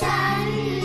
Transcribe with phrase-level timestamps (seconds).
[0.00, 0.75] ฉัน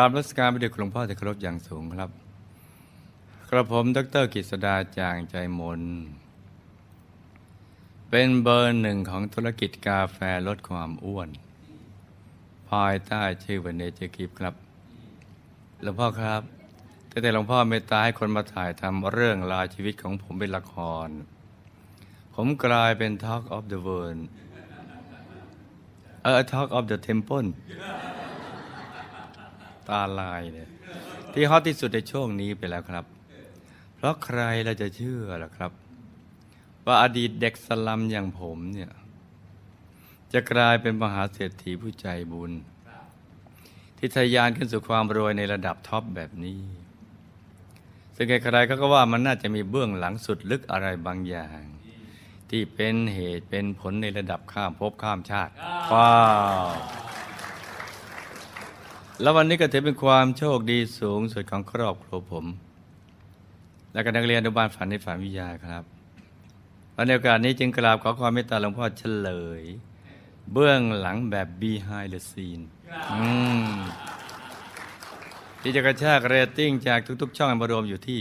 [0.00, 2.10] กราบนมัสการพระเดชคุณหลวงพ่อที่เคารพอย่างสูงครับ
[3.50, 5.82] กระผมดร.กฤษฎา จ่างใจมนต์
[8.10, 11.28] เป็นเบอร์หนึ่งของธุรกิจกาแฟลดความอ้วน
[12.70, 14.54] ภายใต้ชื่อวันเนเจอร์กิฟครับ
[15.82, 16.42] หลวงพ่อครับ
[17.08, 20.74] ตั้งแต่หลวงพ่อเมตตาให้คนมาถ่ายทำเรื่องราวชีวิตของผมเป็นละค
[21.06, 21.08] ร
[22.34, 24.20] ผมกลายเป็น Talk of the World
[26.22, 27.48] เออ Talk of the Temple
[29.88, 30.68] ตาลายเนี่ย
[31.32, 33.04] ที่ฮอตที่สุดในช่วงนี้ไปแล้วครับ
[33.96, 35.72] เพราะใครเราจะเชื่อล่ะครับ
[36.86, 38.90] ว่าอดีตเด็กสลัมอย่างผมเนี่ย
[40.32, 42.52] จะกลายเป็นมหาเศรษฐีผู้ใจบุญ
[43.98, 46.60] ที่ทะยานขึ้นสู่ความรวยในระดับท็อปแบบนี้
[48.16, 51.60] ซึ่งใครๆเขาก็ว่ามันน่าจะมีเบื้องหลังสุดลึกอะไรบางอย่าง
[52.50, 55.52] ที่เป็นเหตุเป็นผลในระดับข้ามภพข้ามชาติ
[55.92, 56.10] ว้า
[56.64, 56.68] ว
[59.22, 62.46] แล้ววันนี้ก็ถือเป็นความโชคดีสูงสุดของครอบครัวผม
[63.92, 65.82] และก็นักเรียนอนุบาลฝันในฝันวิทยาครับ
[66.96, 69.62] วันในโอกาสนี้จึงกราบขอความเมตตาหลวงพ่อเฉลย
[70.52, 72.64] เบื้องหลังแบบ behind the scene
[73.12, 73.26] อื
[73.68, 73.70] ม
[75.60, 78.20] ที่จะกระชากเรตติ้งจากทุก ๆ ช่องมารวมอยู่ที่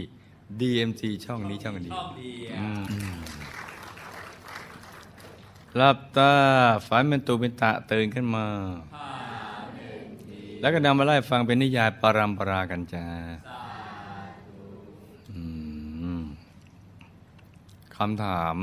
[0.59, 2.01] DMC ช่องนี้ช่องเดียว
[2.57, 2.81] อืม
[5.75, 6.33] หลับตา
[6.87, 8.45] ฝันเป็นตูเป็นตะตื่นขึ้นมา
[10.61, 13.05] แล้วก็นำมาไล่ฟังเป็นนิยายปรัมปรากันจ้า
[17.95, 18.55] คำถาม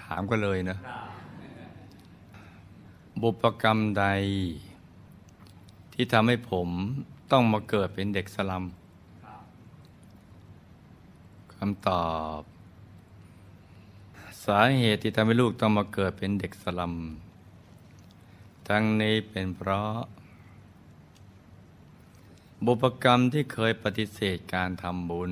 [0.00, 0.78] ถามก็เลยนะ
[3.20, 4.04] บุพกรรมใด
[5.92, 6.68] ที่ทำให้ผม
[7.32, 8.64] ต้องมาเกิดเป็นเด็กสลัม
[11.54, 12.08] คำตอ
[12.38, 12.40] บ
[14.44, 16.94] สาเหตุที่ทำให้ลูกต้องมาเกิดเป็นเด็กสลัม
[18.68, 19.96] ทั้งนี้เป็นเพราะ
[22.64, 25.30] บุพกรรมที่เคยปฏิเสธการทำบุญ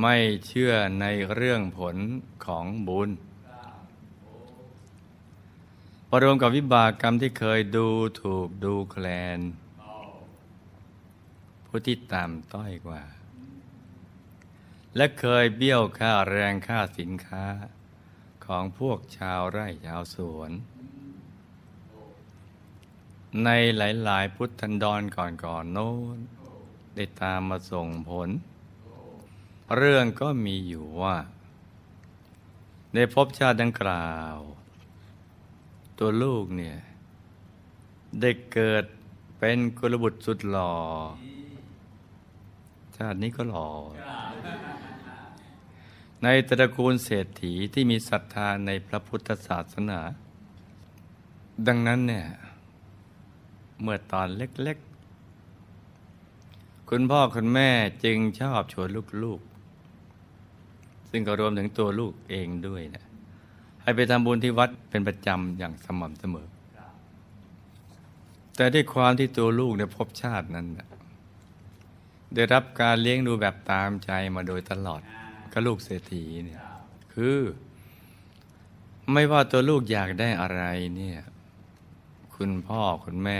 [0.00, 1.96] ไม่เชื่อในเรื่องผล
[2.46, 3.10] ของบุญ
[6.08, 7.88] ประรวมกับวิบากกรรมที่เคยดู
[8.22, 9.06] ถูกดูแคล
[9.38, 9.40] น
[11.66, 13.02] ผู้ที่ต่ำต้อยกว่า
[14.96, 17.44] และเคยเบี้ยวค่าแรงค่าสินค้า
[18.46, 20.50] ของพวกชาวไร่ชาวสวน
[23.42, 26.18] ในหลาย ๆ พุทธันดรก่อนๆโน้น
[26.94, 28.28] ได้ตามมาส่งผล
[29.76, 31.16] เรื่องก็มีอยู่ว่า
[32.94, 34.36] ในภพชาติดังกล่าว
[35.98, 36.76] ตัวลูกเนี่ย
[38.20, 38.84] ได้เกิด
[39.38, 40.74] เป็นกุลบุตรสุดหล่อ
[42.96, 43.70] ชาตินี้ก็หล่อ
[46.22, 50.00] ในตระกูลเศรษฐีที่มีศรัทธาในพระพุทธศาสนา
[51.66, 52.26] ดังนั้นเนี่ย
[53.82, 57.70] เมื่อตอนเล็กๆ คุณพ่อคุณแม่
[58.04, 58.88] จึงชอบชวน
[59.22, 63.04] ลูกๆ ซึ่งก็รวมถึงตัวลูกเองด้วยนะ
[63.82, 66.48] ให้ไปทำบุญที่วัดเป็นประจำอย่างสม่ำเสมอ
[68.56, 70.88] แต่ด้วยความที่ตัวลูกในภพชาตินั้นนะ
[72.34, 75.00] ได้รับการเลี้ยงดูแบบตามใจมาโดยตลอด
[75.52, 76.62] ก็ลูกเศรษฐีเนี่ย
[77.14, 77.38] คือ
[79.12, 80.62] ไม่ว่าตัวลูกอยากได้อะไร
[80.96, 81.20] เนี่ย
[82.34, 83.38] คุณพ่อ คุณแม่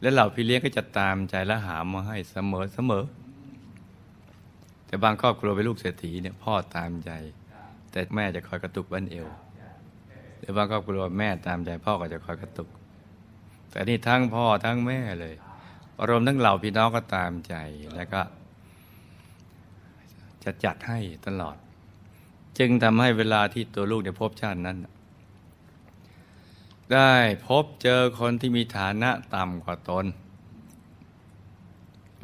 [0.00, 3.04] และเหล่าพี่เลี้ยงก็จะตามใจและหามาให้เสมอเสมอ
[4.86, 7.10] แต่บางครอบครัวเป็นลูกเศรษฐีเนี่ยพ่อตามใจ
[7.90, 9.26] แต่แม่จะคอยกระตุกบั้นเอว
[10.38, 12.68] หรือบางครอบครัวแม่ตามใจพ่อก็จะคอยกระตุก
[13.70, 15.34] แต่นี่ทั้งพ่อทั้งแม่เลย
[16.08, 17.54] รวมทั้งเหล่าพี่น้องก็ตามใจ
[17.96, 18.22] แล้วก็
[20.44, 21.56] จะจัดให้ตลอด
[22.58, 24.78] จึงทำให้เวลาที่ตัวลูกในภพชาตินั้น
[26.94, 27.14] ได้
[27.46, 30.06] พบเจอคนที่มีฐานะต่ำกว่าตน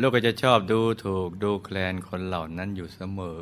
[0.00, 3.38] ลูกก็จะชอบดูถูกดูแคลนคนเหล่านั้นอยู่เสมอ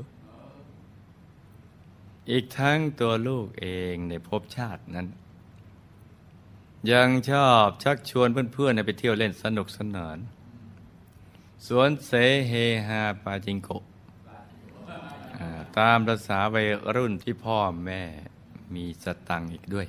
[2.31, 5.07] อีกทั้งตัวลูกเองในภพชาตินั้น
[6.93, 10.19] ยังชอบชักชวนเพื่อนๆไปเที่ยวเล่นสนุกสนาน
[11.67, 12.13] สวนเส
[12.49, 12.53] เฮ
[12.89, 13.85] ฮาปาจิงโกะ
[15.79, 18.03] ตามภาษาวัยรุ่นที่พ่อแม่
[18.75, 19.89] มีสตังค์อีกด้วย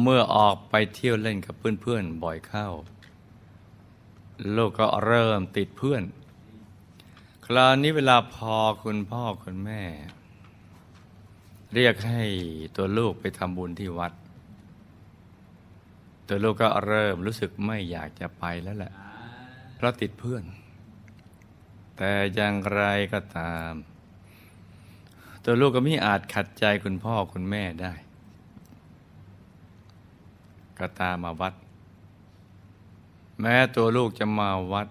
[0.00, 2.68] เมื่อออกไปเที่ยวเล่นกับเพื่อนๆบ่อยเข้า
[4.56, 6.02] ลูกก็เริ่มติดเพื่อน
[7.46, 9.82] คราวนี้เวลาพอคุณพ่อคุณแม่
[11.74, 12.24] เรียกให้
[12.76, 14.12] ตัวลูกไปทำบุญที่วัด
[16.28, 18.92] ตัวลูกก็เริ่มรู้สึกไม่อยากจะไปแล้วแหละ
[19.76, 20.44] เพราะติดเพื่อน
[21.96, 23.72] แต่อย่างไรก็ตาม
[25.44, 27.94] ตัวลูกก็ไม่อาจขัดใจคุณพ่อคุณแม่ได้
[30.78, 31.54] ก็ตามมาวัด
[33.40, 34.88] แม้ตัวลูกจะมาวัด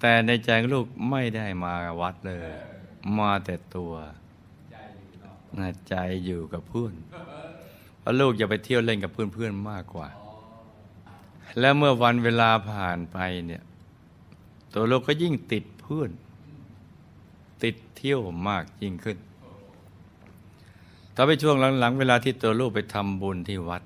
[0.00, 2.52] แต่ในใจลูกไม่ได้มาวัดเลย
[3.18, 3.92] มาแต่ตัว
[5.58, 5.94] น่ใจ
[6.24, 6.94] อยู่กับเพื่อน
[7.98, 10.08] เพราะลูกจะไปเที่ยวเล่นกับเพื่อนๆมากกว่า
[11.58, 13.62] แล้วเมื่อวันเวลาผ่านไปเนี่ย
[14.74, 16.10] ตัวลูกก็ยิ่งติดเพื่อน
[17.62, 19.18] ติดเที่ยวมากยิ่งขึ้น
[21.14, 23.82] ต่อไปช่วงหลังๆ เวลาที่ตัวลูกไปทำบุญที่วัด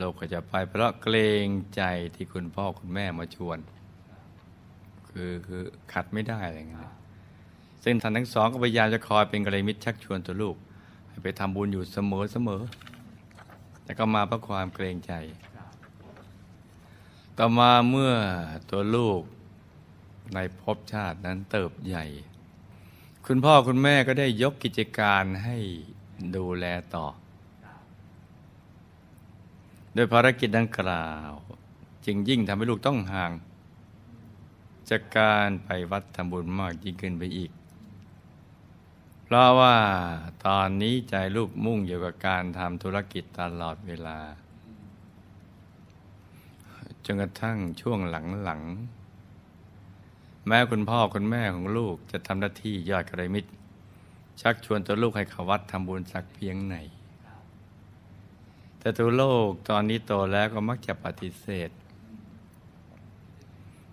[0.00, 1.46] ลูกก็จะไปเพราะเกรง
[1.76, 1.82] ใจ
[2.14, 3.58] ที่คุณพ่อคุณแม่มาชวน
[5.08, 6.92] คือคือขัดไม่ได้อะไรเงี้ย
[7.84, 10.56] ซึ่งท่านทั้งสองก็พยายามจะคอยเป็นกระมิตรชักชวนตัวลูก
[11.08, 12.62] ให้ไปทำบุญอยู่เสมอเสมอ
[13.84, 15.12] แต่ก็มาเพราะความเกรงใจ
[17.38, 18.12] ต่อมาเมื่อ
[18.70, 19.20] ตัวลูก
[20.34, 22.04] ในภพชาตินั้นเติบใหญ่
[23.26, 25.56] คุณพ่อคุณแม่ก็ได้ยกกิจการให้
[26.36, 27.06] ดูแลต่อ
[29.94, 31.30] โดยภารกิจดังกล่าว
[32.06, 33.32] จึงยิ่งทำให้ลูกต้องห่าง
[34.90, 37.50] จากการไปวัดทำบุญมากยิ่งขึ้นไปอีก
[39.24, 39.76] เพราะว่า
[40.46, 44.18] ตอนนี้ใจลูกมุ่งอยู่กับการทำธุรกิจตลอดเวลา
[47.04, 48.14] จนกระทั่งช่วงห
[48.48, 53.50] ลังๆแม้คุณพ่อคุณแม่ของลูกจะทำหน้าที่ยอดกระมิตร
[54.40, 56.76] ชักชวนตัวลูกให้เขาวัดทำบุญสักเพียงไหน
[58.84, 61.70] แต่ตัวโลกตอนนี้โตแล้วก็มักจะปฏิเสธ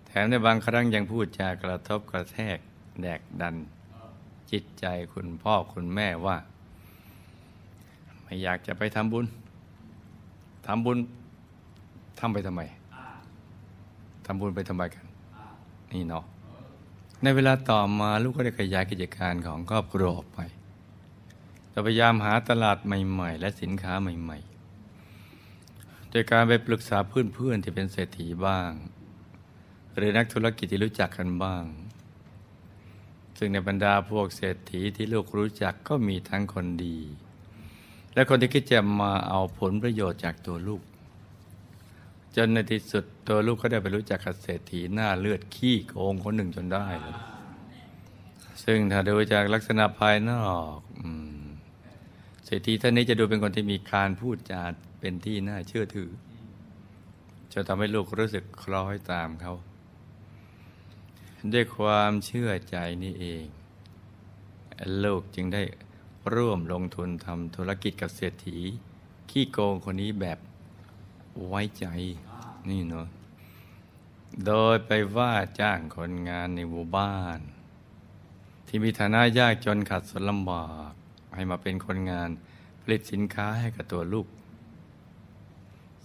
[0.06, 2.58] แถมในบางครั้งยังพูดจากระทบกระแทก
[3.02, 3.54] แดกดัน
[4.50, 6.36] จิตใจคุณพ่อคุณแม่ว่า
[8.22, 9.26] ไม่อยากจะไปทำบุญ
[10.66, 10.98] ทำบุญ
[12.18, 12.62] ทำไปทำไม
[14.26, 15.04] ทำบุญไปทำไมกัน
[15.92, 16.24] นี่เนาะ
[17.22, 20.40] ในเวลาต่อมาลูกก็ได้ขยายกิจการของครอบครัวออกไป
[21.72, 24.51] จะพยายามหาตลาดใหม่ ๆ และสินค้าใหม่ ๆ
[26.14, 28.70] โดยการไปปรึกษาเพื่อนๆที่เป็นเศรษฐีบ้าง
[29.96, 31.64] หรือนักธุรกิจที่รู้จักกันบ้าง
[33.38, 36.98] ซึ่งในบรรดาพวกเศรษฐีที่ลูกรู้จักก็มีทั้งคนดี
[38.14, 40.82] และคนที่คิดจะมาเอาผลประโยชน์จากตัวลูก
[42.36, 47.16] จนในที่สุดตัวลูกก็ได้ไปรู้จักกับเศรษฐีหน้าเลือดขี้โกงคนหนึ่งจนได้เลย
[48.64, 50.76] ซึ่งถ้าดูจากลักษณะภายนอก
[52.44, 54.64] เศรษฐีท่านนี้จะดูเป็นคนที่มีการพูดจา
[55.04, 56.10] เป็นที่น่าเชื่อถือ
[57.52, 59.54] จะทำให้ลูกรู้สึกคล้อยตามเขา
[61.52, 63.44] ด้วยความเชื่อใจนี่เอง
[65.04, 65.62] ลูกจึงได้
[66.34, 68.58] ร่วมลงทุนทำธุรกิจกับเศรษฐี
[69.30, 70.38] ขี้โกงคนนี้แบบ
[71.48, 71.86] ไว้ใจ
[72.68, 73.06] นี่เนาะ
[74.46, 77.40] โดยไปว่าจ้างคนงานในหมู่บ้าน
[78.66, 80.92] ที่มีฐานะยากจนขัดสนลำบาก
[81.34, 82.30] ให้มาเป็นคนงาน
[82.80, 84.26] ผลิตสินค้าให้กับตัวลูก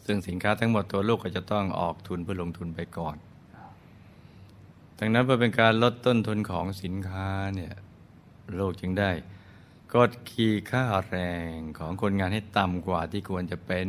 [0.08, 3.16] ซึ่งสินค้าทั้งหมดตัวลูกก็จะต้องออกทุนเพื่อลงทุนไปก่อน
[5.00, 7.74] ดังนั้นเพื่อเป็นการลดต้นทุนของสินค้าเนี่ย
[8.60, 9.12] ลูกจึงได้
[9.94, 11.18] กดขี่ค่าแร
[11.52, 13.88] งของคนงานให้ต่ำกว่าที่ควรจะเป็น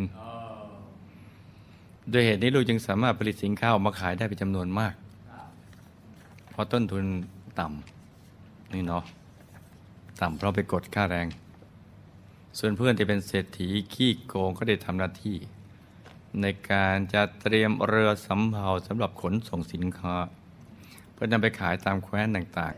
[2.11, 4.95] โดยเหตุนี้ลูกจึงสามารถผลิตสินค้าออกมาขายได้เป็นจำนวนมาก
[6.51, 7.05] เพราะต้นทุน
[7.61, 9.05] ต่ำนี่เนาะ
[10.21, 11.27] ต่ำเพราะไปกดค่าแรง
[12.59, 15.37] ส่วนเพื่อนที่เป็นเศรษฐีขี้โกงก็ได้ทำหน้าที่
[16.41, 20.17] ในการจะเตรียมเรือสำเภาสำหรับขนส่งสินค้า
[21.13, 22.75] เพื่อนำไปขายตามแคว้นต่าง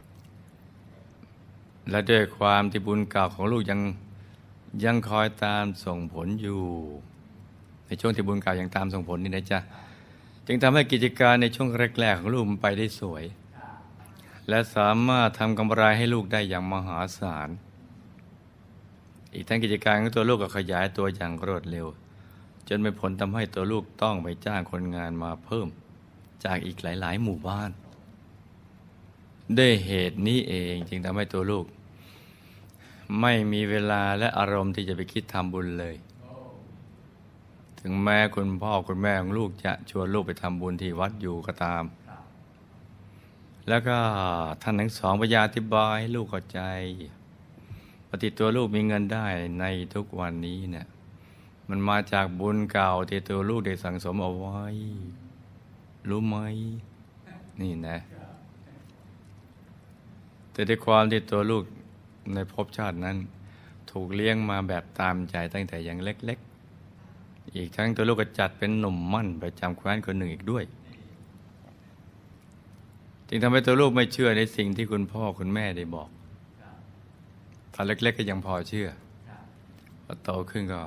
[0.93, 3.81] ๆ และด้วยความที่บุญเก่าของลูกยัง
[4.85, 6.61] ยังคอยตามส่งผลอยู่
[7.87, 9.59] ในช่วงที่บุญเก่ายังตามส่งผลนี่นะจ๊ะ
[10.47, 11.69] จึงทำให้กิจการในช่วง
[12.01, 13.25] แรกๆของลูกมันไปได้สวย
[14.49, 17.49] และสามารถทำกำไรให้ลูกได้อย่างมหาศาล
[19.35, 21.87] อีกทั้งกิจการของตัวลูกก็ขยายตัวอย่างรวดเร็ว
[22.73, 25.69] จนเป็นผลทำให้ตัวลูกต้องไปจ้างคนงานมาเพิ่ม
[26.45, 27.71] จากอีกหลาย ๆ หมู่บ้าน
[29.59, 31.67] ด้วยเหตุนี้เองจึงทำให้ตัวลูก
[33.21, 35.97] ไม่มีเวลาและอารมณ์ที่จะไปคิดทำบุญเลย
[37.81, 41.85] ถึงแม้คุณพ่อคุณแม่ของลูกจะชวนลูกไปทำบุญที่วัดอยู่ก็ตาม
[43.69, 43.99] แล้วก็
[44.63, 46.61] ท่านทั้งสองพยาธิบายให้ลูกเข้าใจ
[48.09, 49.27] ปฏิตัวลูกมีเงินได้
[49.61, 50.87] ในทุกวันนี้เนี่ย
[51.71, 54.61] มันมาจากบุญเก่าที่ตัวลูกได้สั่งสมเอาไว้
[56.09, 56.37] รู้ไหม
[57.61, 57.99] นี่นะ
[60.53, 61.65] แต่ด้วยความที่ตัวลูก
[62.35, 63.17] ในภพชาตินั้น
[63.91, 66.39] ถูกเลี้ยงมาแบบตามใจตั้งแต่ยังเล็ก
[66.97, 70.65] ๆ อีกทั้งตัวลูกก็จัดเป็นหนุ่มมั่นประจำแคว้นคนหนึ่งอีกด้วย
[73.29, 76.09] จึงทำให้ตัวลูกไม่เชื่อในสิ่งที่คุณพ่อคุณแม่ได้บอก
[77.75, 78.89] ตอนเล็ก ๆ ก็ยังพอเชื่อ
[80.05, 80.81] พอโตขึ้นก็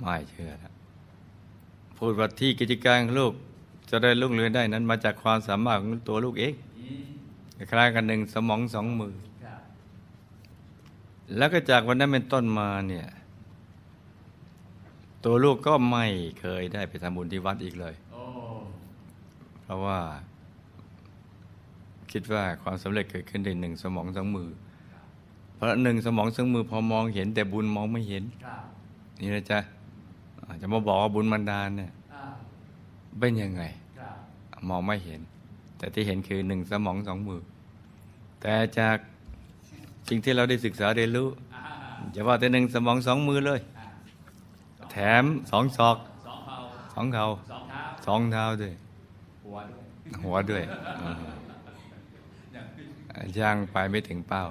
[0.00, 0.72] ไม่เชื่อแล้ว
[1.98, 3.32] พูดว่าที่กิจการของลูก
[3.90, 6.54] จะได้ลุ่งเรืองได้นั้น มาจากความสามารถของตัวลูกเอง
[7.72, 9.14] คล้ายกันหนึ่งสมองสองมือ
[11.36, 13.06] แล้วก็จากวันนั้นเป็นต้นมาเนี่ย
[15.24, 16.06] ตัวลูกก็ไม่
[16.40, 17.94] เคยได้ไปทำบุญที่วัดอีกเลย
[19.62, 19.98] เพราะว่า
[22.12, 24.48] คิดว่าความสำเร็จเกิดขึ้นในหนึ่งสมองสองมือ
[25.54, 28.24] เพราะหนึ่งสมองสองมือพอมองเห็นแต่บุญมองไม่เห็น
[29.20, 29.58] นี่นะจ๊ะ
[30.50, 31.92] อ่าจะมาบอกว่าบุญบันดาลเนี่ย
[33.18, 33.62] เป็นยังไง
[34.68, 35.20] มองไม่เห็น
[35.78, 37.40] แต่ที่เห็นคือหนึ่งสมองสองมือ
[38.40, 38.96] แต่จาก
[40.08, 41.28] สิ่งที่เราได้ศึกษาเรียนรู้
[42.14, 43.60] จะว่าแต่หนึ่งสมองสองมือเลย
[44.90, 45.96] แถมสองศอก
[46.94, 47.26] สองเข่า
[48.06, 48.74] สองเท้าด้วย
[50.22, 50.62] หัวด้วย
[51.00, 51.20] อืม
[53.38, 54.44] ย่างไปไม่ถึงเป้า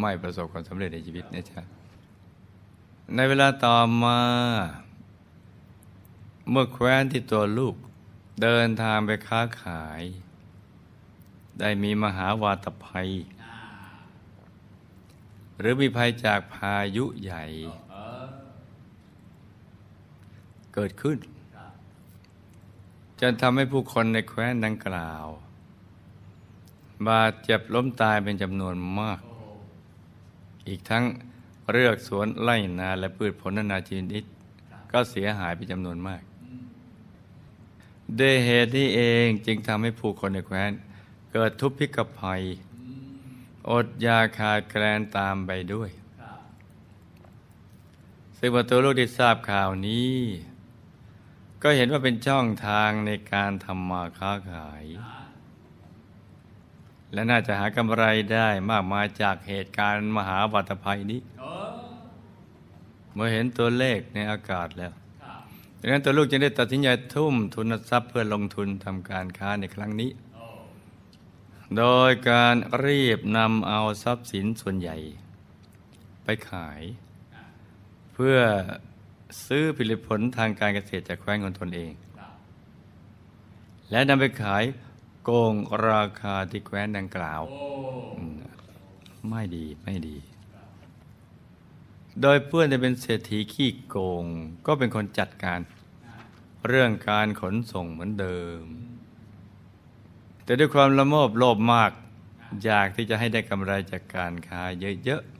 [0.00, 1.62] ไม่ประสบความสำเร็จในชีวิตนะจ๊ะ
[3.16, 4.18] ในเวลาต่อมา
[6.50, 7.74] เมื่อแคว้นที่ตัวลูก
[8.42, 10.02] เดินทางไปค้าขาย
[11.60, 13.10] ได้มีมหาวาตภัย
[15.58, 17.44] หรือมีภัยจากพายุใหญ่
[20.74, 21.18] เกิดขึ้น
[23.20, 25.26] จนทำให้ผู้คนในแคว้นดังกล่าว
[27.08, 29.20] บาดเจ็บล้มตายเป็นจำนวนมาก
[30.68, 31.04] อีกทั้ง
[31.72, 34.24] เรือกสวนไร่นาและพืชผลนานาชนิด
[34.92, 36.22] ก็เสียหายเป็นจำนวนมาก
[38.18, 40.72] ด้วยเหตุนี้เองจึงทำให้ผู้คนในแคว้น
[41.32, 42.42] เกิดทุพพิกภัย
[43.70, 45.90] อดอยาขาดแคลนตามไปด้วย
[48.38, 50.14] ซึ่งพอตัวลูกได้ทราบข่าวนี้
[51.62, 54.84] ก็เห็นว่าเป็นช่องทางในการทำมาค้าขาย
[57.12, 61.20] และน่าจะหากำไรได้มากมายจากเหตุการณ์มหาวัตภัยนี้
[63.14, 64.92] เมื่อเห็นตัวเลขในอากาศแล้ว
[65.86, 70.10] ดังนั้นตัวลูกจึงได้ตัดสินใจทุ่มทุนทรัพย์เพื่อลงทุนทำการค้าในครั้งนี้
[71.76, 74.96] โดยการรีบนำเอาทรัพย์สินส่วนใหญ่
[76.24, 76.82] ไปขาย
[78.14, 78.38] เพื่อ
[79.46, 81.92] ซื้อผลิตผลทางการเกษตรจากแคว้นของตนเอง
[83.90, 84.64] และนำไปขาย
[85.24, 85.54] โกง
[85.88, 87.42] ราคาที่แคว้นดังกล่าว
[89.28, 90.16] ไม่ดีไม่ดี
[92.22, 94.24] โดยเพื่อนจะเป็นเศรษฐีขี้โกง
[94.66, 95.60] ก็เป็นคนจัดการ
[96.68, 98.64] เรื่องการขนส่งเหมือนเดิม
[100.44, 101.92] แต่ด้วยความละโมบโลภมาก
[102.64, 104.62] อยากที่จะให้ได้กำไรจากการค้า
[105.04, 105.34] เยอะๆ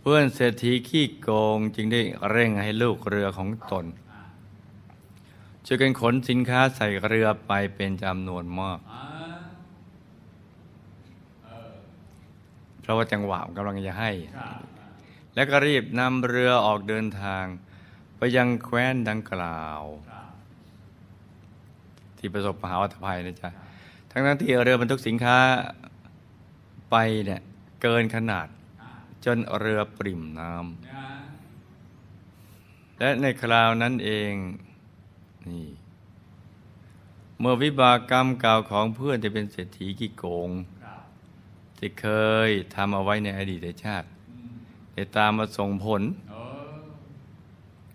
[0.00, 3.86] เพื่อนเศรษฐีขี้โกงจึงได้เร่งให้ลูกเรือของตน
[5.66, 8.78] ช่วยกันขนสินค้าใส่เรือไปเป็นจำนวนมาก
[12.80, 14.10] เพราะว่าจังหวะกำลังจะให้
[15.34, 17.44] แล้วก็รีบนำเรือออกเดินทาง
[18.16, 19.82] ไปยังแคว้นดังกล่าว
[22.18, 23.50] ที่ประสบมหาวัตภัยนะจ๊ะ
[24.10, 25.38] ทั้งนั้นที่เรือบรรทุกสินค้า
[26.90, 27.40] ไปเนี่ย
[27.82, 28.46] เกินขนาด
[29.24, 30.62] จนเรือปริ่มน้ำ
[32.98, 34.32] และในคราวนั้นเอง
[35.48, 35.66] นี่
[37.40, 40.50] เมื่อวิบากกรรมเก่าของเพื่อนที่เป็นเศรษฐีกี่โกง
[41.78, 42.06] ที่เค
[42.48, 44.08] ยทำเอาไว้ในอดีตชาติ
[44.94, 46.02] ได้ตามมาส่งผล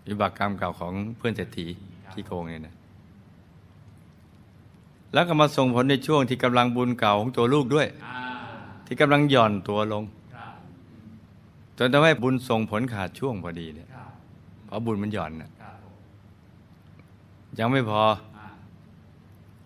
[0.06, 1.66] วิบากกรรมเก่าของเพื่อนเศรษฐี
[2.12, 2.74] ที่โกงเนี่ยนะ
[5.12, 7.88] แล้วก็มาส่งผลในช่วงที่กำลังบุญเก่าของตัวลูกด้วย
[8.86, 10.04] ที่กำลังหย่อนตัวลง
[11.78, 13.88] จนทำให้บุญส่งผลขาดช่วงพอดีเนี่ย
[14.66, 15.50] เพราะบุญมันหย่อนนะ
[17.58, 18.02] ยังไม่พอ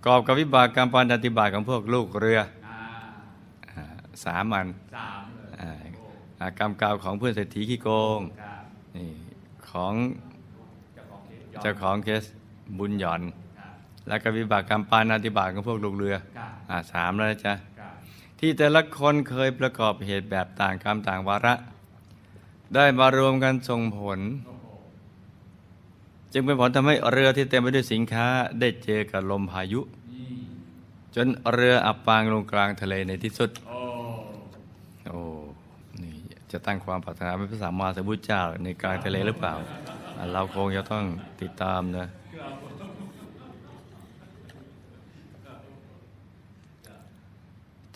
[0.06, 2.40] กอบกับวิบากกรรมปานปฏิบัติของพวกลูกเรือ
[3.68, 3.84] อ่า
[4.24, 5.19] สามอันอ่าอ่า
[6.58, 8.20] กรรมเก่าของเพื่อนเศรษฐีขี้โกง
[8.96, 9.08] นี่
[9.70, 9.94] ของ
[11.60, 12.24] เจ้าของเคส
[12.78, 13.22] บุญหย่อน
[14.08, 16.16] แล้วก็วิบากกรรมปานาติบาตของพวกลูกเรือ
[16.70, 17.54] อ่าสามแล้วนะจ๊ะ
[18.38, 21.54] ที่แต่ละคนเคยประกอบเหตุแบบต่างกรรมต่างวาระ
[22.74, 24.18] ได้มารวมกันส่งผล
[26.32, 28.26] จึงเป็นผลทำให้เรือที่เต็มไปด้วยสินค้า
[28.60, 29.80] ได้เจอกับลมพายุ
[31.14, 33.69] จนเรืออับปางลงกลางทะเลในที่สุดโอ้นี่
[36.52, 39.54] จะตั้งความปรารถนาเป็นพระสัมมาสัมพุทธเจ้าในกลางทะเลหรือเปล่า
[40.32, 41.04] เราคงจะต้อง
[41.40, 42.06] ติดตามนะ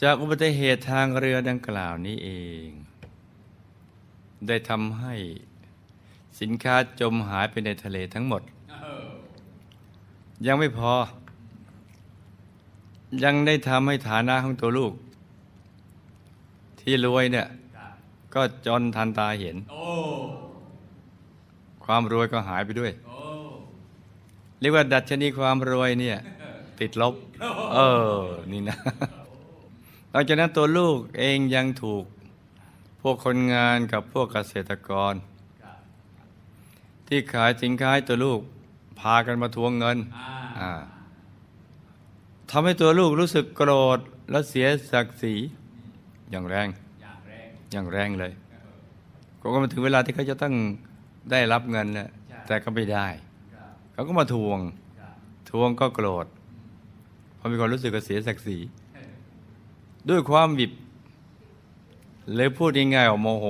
[0.03, 2.31] จากอุบัติเหตุทางเรือดังกล่าวนี้เอ
[2.67, 2.69] ง
[4.49, 5.15] ได้ทำให้
[6.41, 8.43] สินค้าจมหายไปในทะเลทั้งหมด
[10.47, 10.93] ยังไม่พอ
[13.25, 14.93] ยังได้ทำให้ฐานะของตัวลูก
[16.81, 17.47] ที่รวยเนี่ย
[18.35, 19.57] ก็จนทันตาเห็น
[21.85, 22.93] ความรวยก็หายไปด้วย
[24.61, 26.19] เรียกว่าดัชนีความรวยเนี่ย
[26.81, 27.15] ติดลบ
[27.75, 27.79] เอ
[28.17, 28.21] อ
[28.53, 28.77] นี่นะ
[30.11, 32.05] หลังจากนั้นตัวลูกเองยังถูก
[33.01, 35.15] พวกคนงานกับพวกเกษตรกร
[37.09, 38.41] ที่ขายสินค้าให้ตัวลูก
[39.01, 39.99] พากันมาทวงเงิน
[40.61, 40.71] อ่า
[42.51, 43.99] ทำให้ตัวลูกรู้สึกโกรธ
[44.31, 45.35] และเสียศักดิ์ศรี
[46.31, 46.69] อย่างแรง
[47.73, 48.33] อย่างแรงเลย
[49.41, 50.55] ก็มาถึงเวลาที่เขาจะต้อง
[51.31, 52.09] ได้รับเงินแล้ว
[52.47, 53.07] แต่ก็ไม่ได้
[53.93, 54.59] เขาก็มาทวง
[55.51, 56.27] ทวงก็โกรธ
[57.37, 58.59] เพราะมีความรู้สึกว่าเสียศักดิ์ศรี
[60.09, 60.73] ด้วยความบิบ
[62.37, 63.47] เลยพูดง่ายๆว่าโมโห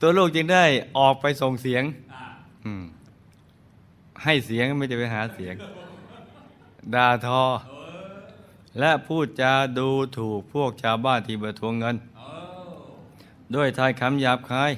[0.00, 0.64] ตัวลูกจึงได้
[0.98, 1.82] ออกไปส่งเสียง
[2.64, 2.84] อืม
[4.24, 5.54] ให้เสียงไม่ได้ไปหาเสียง
[6.94, 7.42] ด่าทอ
[8.78, 9.88] และพูดจาดู
[10.18, 11.96] ถูกพวกชาวบ้านที่มาทวงเงิน
[13.54, 14.72] ด้วยทายคำหยาบคาย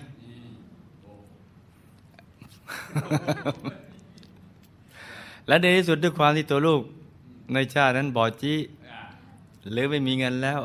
[5.46, 6.82] และในที่สุดด้วยความที่ตัวลูก
[7.54, 8.58] ในชาตินั้นบอดจี้
[9.70, 10.60] หรือไม่มีเงินแล้ว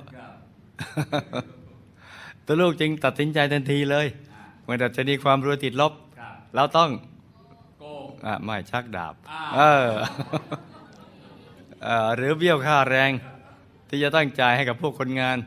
[2.46, 4.08] ตัวลูกจึงตัดสินใจทันทีเลย
[4.64, 5.94] เมื่อดัชนีความรวยติดลบ
[6.56, 6.90] เราต้อง
[8.26, 9.14] อะไม่ชักดาบ
[9.56, 9.88] เออ
[11.84, 13.12] เอ่อหรือเบี้ยวค่าแรง
[13.88, 15.38] ที่จะต้องจ่ายให้กับพวกคนงาน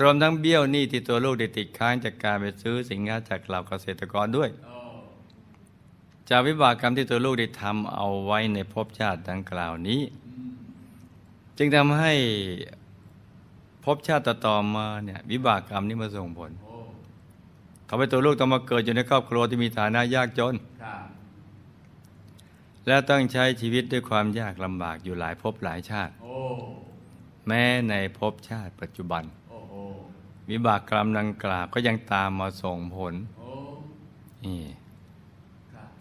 [0.00, 4.50] รวมทั้งเบี้ยวหนี้ที่ตัวลูกได้ติดค้างจากการไปซื้อสินค้าจากเหล่าเกษตรกรด้วย
[6.30, 10.00] จากวิบากกรรมที่ตัวลูกได้ทำเอาไว้ในภพชาติดังกล่าวนี้
[11.58, 12.12] จึงทำให้
[13.84, 16.50] ภพชาติต่อมาเนี่ยวิบากกรรมนี้มาส่งผล
[17.88, 20.54] ทำให้ตัวลูกต้องมาเกิดอยู่ในครอบครัวที่มีฐานะยากจน
[22.86, 26.12] และต้องใช้ชีวิตด้วยความยากลำบากอยู่หลายภพหลายชาติ
[27.46, 29.24] แม้ในภพชาติปัจจุบัน
[30.50, 33.14] วิบากกรรมดังกล่าวก็ยังตามมาส่งผล
[34.44, 34.60] นี่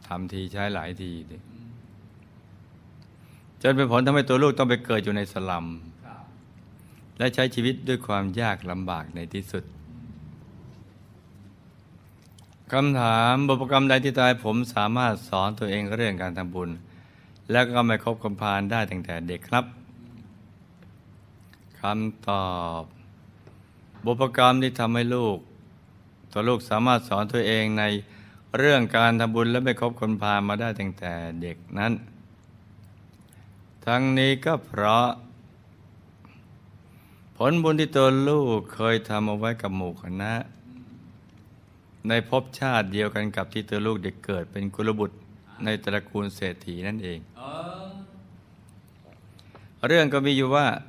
[0.08, 1.38] ทำทีใช้หลายทีดิ
[3.62, 5.66] จนเป็นผลทำให้ตัวลูกต้องไปเกิดอยู่ในสลัม
[7.18, 9.64] และใช้ชีวิตด้วยความยากลำบากในที่สุด
[12.74, 16.70] คำถามบุพกรรมใดที่ตายผมสามารถสอนตัวเองเรื่องการทำบุญ
[17.52, 19.66] แล้วก็ไม่คบคนพาลได้ตั้งแต่เด็กครับ
[21.80, 22.48] คำตอ
[22.82, 22.84] บ
[24.06, 25.38] บุพกรรมที่ทำให้ลูก
[26.32, 27.84] ตัวลูกสามารถสอนตัวเองใน
[28.58, 31.94] เรื่องการทำบุญและไม่คบคนพาลมาได้ตั้งแต่เด็กนั้น
[33.86, 35.08] ทั้งนี้ก็เพราะ
[37.38, 40.34] ผลบุญที่ตัวลูกเคยทำเอาไว้กับหมู่คณะ
[42.08, 45.18] ในภพชาติเดียวกันกับที่ตัวลูกเด็กเกิดเป็นกุลบุตร
[45.64, 47.20] ในตระกูลเศรษฐีนั่นเอง
[49.88, 50.68] เรื่องก็มีอยู่ว่า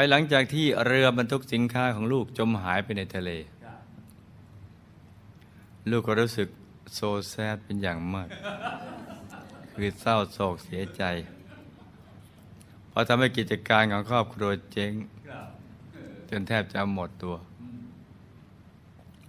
[0.00, 3.30] ายหลังจากที่เรือบรรทุกสินค้าของลูกจมหายไปในทะเล
[5.90, 6.48] ลูกก็รู้สึก
[6.94, 8.28] โซแซดเป็นอย่างมาก
[9.72, 11.02] คือเศร้าโศกเสียใจ
[12.88, 14.92] เพราะทำให้กิจการของครอบครัวเจ๊ง
[16.30, 17.36] จนแทบจะหมดตัว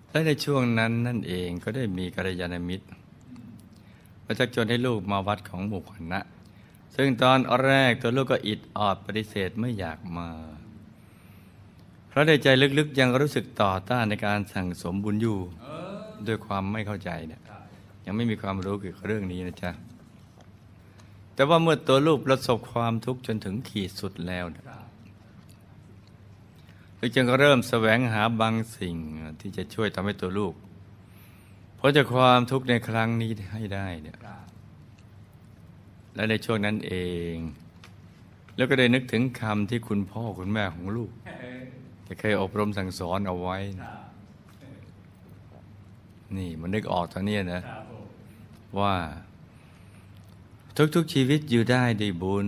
[0.10, 2.88] และในช่วงนั้นนั่นเองก็ได้มีกัลยาณมิตร
[4.26, 6.20] มาชักชวนให้ลูกมาวัดของหมู่คณะ
[6.96, 10.30] ซึ่งตอนแรกตัวลูกก็อิดออดปฏิเสธไม่อยากมา
[12.18, 12.48] ราะในใจ
[12.80, 15.38] ลึกๆ ยังรู้สึกต่อต้านในการสั่งสมบุญอยู่
[16.28, 17.42] ด้วยความไม่เข้าใจเนี่ย
[18.06, 19.72] ยังไม่มีความรู้เกี่ยวกับเรื่องนี้นะจ๊ะ
[21.34, 24.66] แต่ว่าเมื่อตัวลูกประสบความทุกข์จนถึงขีดสุดแล้วเนี่ย
[27.00, 28.96] ลูกจึงเริ่มแสวงหาบางสิ่ง
[29.40, 30.54] ที่จะช่วยทำให้ตัวลูก
[31.78, 34.18] พ้นจากความทุกข์ในครั้งนี้ให้ได้เนี่ย
[36.16, 36.94] และในช่วงนั้นเอ
[37.34, 37.36] ง
[38.56, 41.12] แล้วก็ได้นึกถึงคำที่คุณพ่อคุณแม่ของลูก
[42.08, 43.92] จะเคยอบรมสั่งสอนเอาไว้นะ
[46.38, 47.62] นี่มันนึกออกตอนนี้นะ
[48.80, 48.96] ว่า
[50.96, 52.48] ทุกๆชีวิตอยู่ได้ด้วยบุญ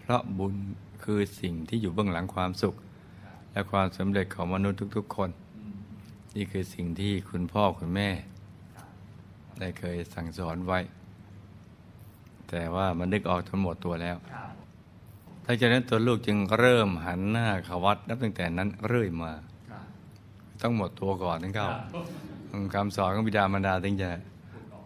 [0.00, 0.54] เพราะบุญ
[1.02, 2.74] คือสิ่งที่อยู่เบื้องหลังความสุข
[3.52, 5.30] และความสำเร็จของมนุษย์ทุก ๆ คน
[6.36, 8.08] นี่คือสิ่งที่คุณพ่อคุณแม่
[9.60, 10.78] ได้เคยสั่งสอนไว้
[12.48, 14.16] แต่ว่ามันนึกออกจนหมดตัวแล้ว
[15.52, 19.32] ลังจากนั้นตัวลูกจึงเริ่มหันหน้าเข้าวัดนับตั้งแต่นั้นเรื่อยมา
[19.70, 19.84] ครับ
[20.62, 21.68] ต้องหมดตัวก่อนถึงเข้า
[22.74, 24.10] คำสอนของบิดามารดาถึงจะ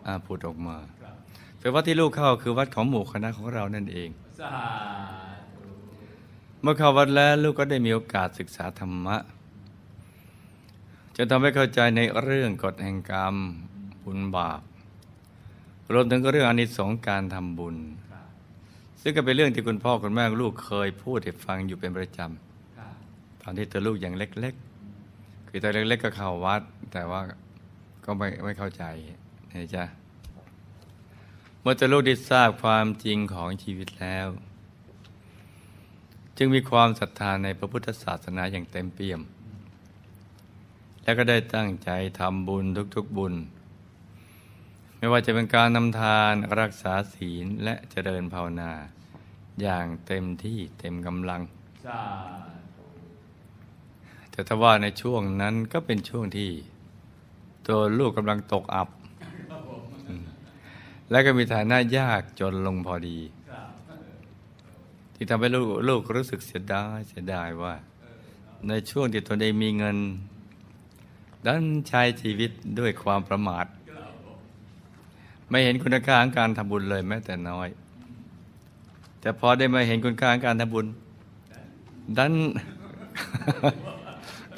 [0.06, 1.14] อ่าผุดออกมาครับ
[1.58, 4.56] แต่วัดที่ลูกเข้าคือวัดของหมู่คณะของเรานั่นเองสา
[5.64, 5.72] ธุ
[6.62, 9.16] เมื่อเข้าวัดแล้วลูกก็ได้มีโอกาสศึกษาธรรมะ
[11.16, 13.34] จนทำให้เข้าใจในเรื่องกฎแห่งกรรม
[14.04, 14.60] บุญบาป
[15.92, 18.03] รวมถึงเรื่องอานิสงส์การทำบุญครับ
[19.06, 24.54] ซึ่งก็เป็นเรื่องที่คุณพ่อคุณแม่ลูกเคยพูดให้ฟังอยู่เป็นประจครับำตอนที่ตัวลูกยังเล็ก
[25.02, 26.62] ๆ คือตอนเล็ก ๆ ก็เข้าวัด
[26.92, 27.20] แต่ว่า
[28.04, 28.84] ก็ไม่ไม่เข้าใจ
[29.52, 29.84] นะจ๊ะ
[31.60, 34.26] เมื่อตัวลูกได้ทราบความจริงของชีวิตแล้ว
[36.36, 39.20] จึงมีความศรัทธาในพระพุทธศาสนาอย่างเต็มเปี่ยม
[41.02, 42.64] และก็ได้ตั้งใจทำบุญ
[42.96, 43.34] ทุกๆบุญ
[45.04, 48.72] ไม่ว่าจะเป็นการนำทานรักษาศีลและเจริญภาวนา
[49.62, 51.42] อย่างเต็มที่เต็มกำลัง
[54.30, 56.50] แต่ถ้าว่าในช่วงนั้นก็เป็นช่วงที่
[57.66, 58.88] ตัวลูกกำลังตกอับ
[61.10, 63.18] และก็มีฐานะยากจนลงพอดี
[65.14, 67.74] ที่ทำให้ลูกลูกรู้สึกเสียดายเสียดายว่า
[68.68, 69.96] ในช่วงที่ตนเองมีเงิน
[71.46, 73.66] ดันใช้ชีวิตด้วยความประมาท
[75.54, 77.68] ไม่เห็นคุณค่าของการทำบุญเลยแม้แต่น้อย
[79.20, 80.86] แต่พอได้มาเห็นคุณค่าของการทำบุญ
[82.18, 82.32] ดัน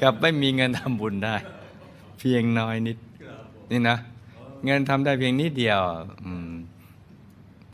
[0.01, 1.37] กลับไม่มีเงินทำบุญได้
[2.19, 2.99] เพียงน้อยนิด
[3.71, 3.97] นี่นะ
[4.65, 5.81] เงินทำได้เพียงนิดเดียว
[6.25, 6.33] อื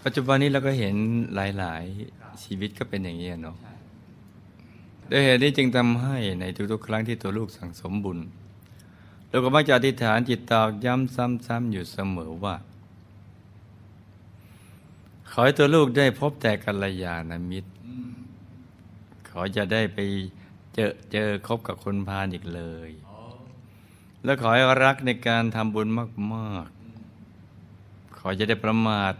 [0.04, 0.94] ปัจจุบันนี้เราก็เห็น
[1.34, 1.82] หลาย
[2.14, 3.56] ๆ ชีวิตก็เป็นอย่างนี้เนาะ
[5.10, 8.18] ด้วยเหตุนี้จึงทำให้ในทุกๆ ครั้งที่ตัวลูกสั่งสมบุญ
[9.28, 12.56] เราก็มักจะอธิษฐานจิตตอกย้ำซ้ำๆอยู่เสมอว่า
[15.32, 17.70] ขอให้ตัวลูกได้พบแต่กัลยาณมิตร
[19.28, 19.98] ขอจะได้ไป
[20.74, 23.18] เจอเจอคบกับคนพาลอีกเลยอ๋อ
[24.24, 25.88] แล้วขอให้รักในการทำบุญ
[26.34, 29.14] มากๆ ขอจะได้ประมาท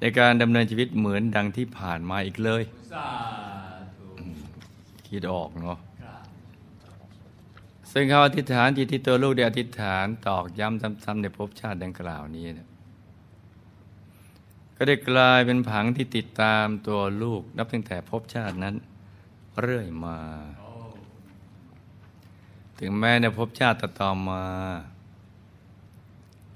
[0.00, 2.62] ในการดำเนินชีวิตเหมือนดังที่ผ่านมาอีกเลย
[2.92, 3.08] สา
[3.96, 4.06] ธุ
[5.06, 6.22] คิดออกเนาะครับ
[7.92, 12.68] ซึ่งเขาอธิษฐานจิตที่ตัวลูกได้อธิษฐานตอกย้ำซ้ำๆในภพชาติดังกล่าวนี้เนี่ย
[14.82, 18.74] ก็ได้กลายเป็นผังที่ติดตามตัวลูกนับตั้งแต่ภพชาตินั้น
[19.60, 20.18] เรื่อยมา
[22.78, 24.44] ถึงแม้ในภพชาติต่อมา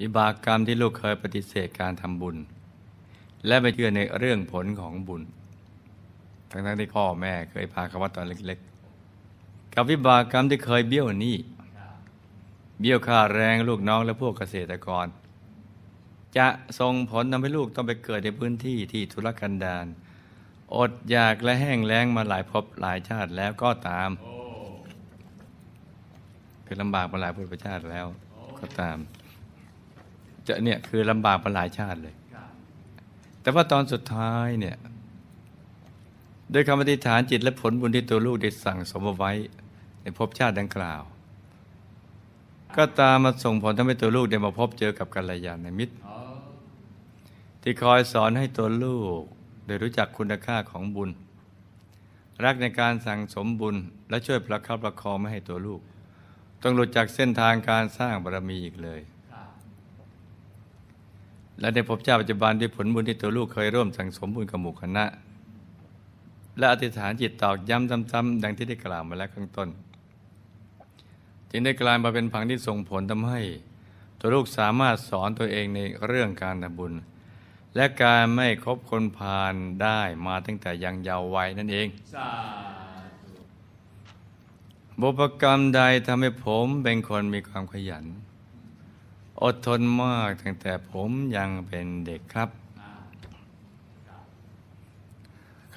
[0.00, 2.36] วิบากกรรมที่ลูกเคยปฏิเสธการทำบุญ
[3.46, 5.22] และไม่เชื่อในเรื่องผลของบุญ
[6.50, 11.36] ทั้งๆที่พ่อแม่เคยพาเขาวัดตอนเล็กๆ กับวิบากกรรมที่เคยเบี้ยวหนี้
[12.80, 15.06] เบี้ยวค่าแรงลูกน้องและพวกเกษตรกร
[16.38, 16.48] จะ
[16.80, 19.86] ส่งผลทำให้ลูกต้องไปเกิดในพื้นที่ที่ทุรกันดาร
[20.76, 24.10] อดอยากและแห้งแล้งมาหลายภพหลายชาติแล้วก็ตาม
[26.66, 28.06] คือลำบากมาหลายพุทธชาติแล้ว
[28.60, 28.96] ก็ตาม
[30.46, 32.14] จะเนี่ยคือลำบากมาหลายชาติเลย
[33.42, 34.76] แต่ว่าตอนสุดท้ายเนี่ย
[36.52, 39.32] ด้วยคำอธิษฐานจิตและผลบุญที่ตัวลูกได้สั่งสมเอาไว้
[40.02, 41.02] ในภพชาติดังกล่าว
[42.76, 45.94] ก็ตามมาส่งผลทำให้ตัวลูกได้มาพบเจอกับกัลยาณมิตร
[47.68, 49.22] ที่คอยสอนให้ตัวลูก
[49.66, 51.10] ได้รู้จักคุณค่าของบุญ
[52.44, 53.76] รักในการสั่งสมบุญ
[54.10, 55.80] และช่วยประคับประคองไม่ให้ตัวลูก
[56.62, 59.00] ต้องหลุดจากเส้นทางการสร้างบารมีอีกเลย
[61.60, 65.04] และในภพชาติปัจจุบันด้วยผลบุญที่ตัวลูกเคยร่วมสั่งสมบุญกับหมู่คณะ
[66.58, 69.68] และอธิษฐานจิตตอกย้ำซ้ำๆดังที่ได้กล่าวมาแล้วข้างต้น
[71.50, 73.40] จึงได้กลายมาเป็นผังที่ส่งผลทำให้
[74.18, 76.94] ตัวลูกสามารถสอนตัวเองในเรื่องการทำบุญ
[77.76, 82.30] และการไม่คบคนพาลได้มาตั้งแต่ยังเยาว์วัยนั่นเองสา
[83.22, 83.34] ธุ
[85.00, 88.04] บุพกรรมใดทำให้ผมเป็นคนมีความขยัน
[89.42, 92.92] อดทนมากตั้งแต่ผมยังเป็นเด็กครับอ่า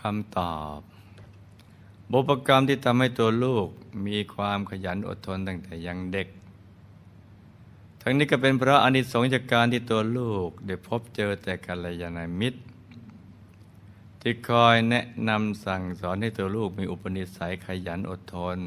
[0.02, 0.80] คำตอบ
[2.12, 3.68] บุพกรรมที่ทำให้ตัวลูก
[4.08, 6.28] มีความขยันอดทนตั้งแต่ยังเด็ก
[8.10, 12.62] ทั้งนี้ก็เป็นเพราะอานิสงส์จากการที่ตัวลูกได้พบเจอแต่กัลยาณมิตร
[14.22, 18.58] ที่คอยแนะนำสั่งสอนให้ตัวลูกมีอุปนิสัยขยันอดทน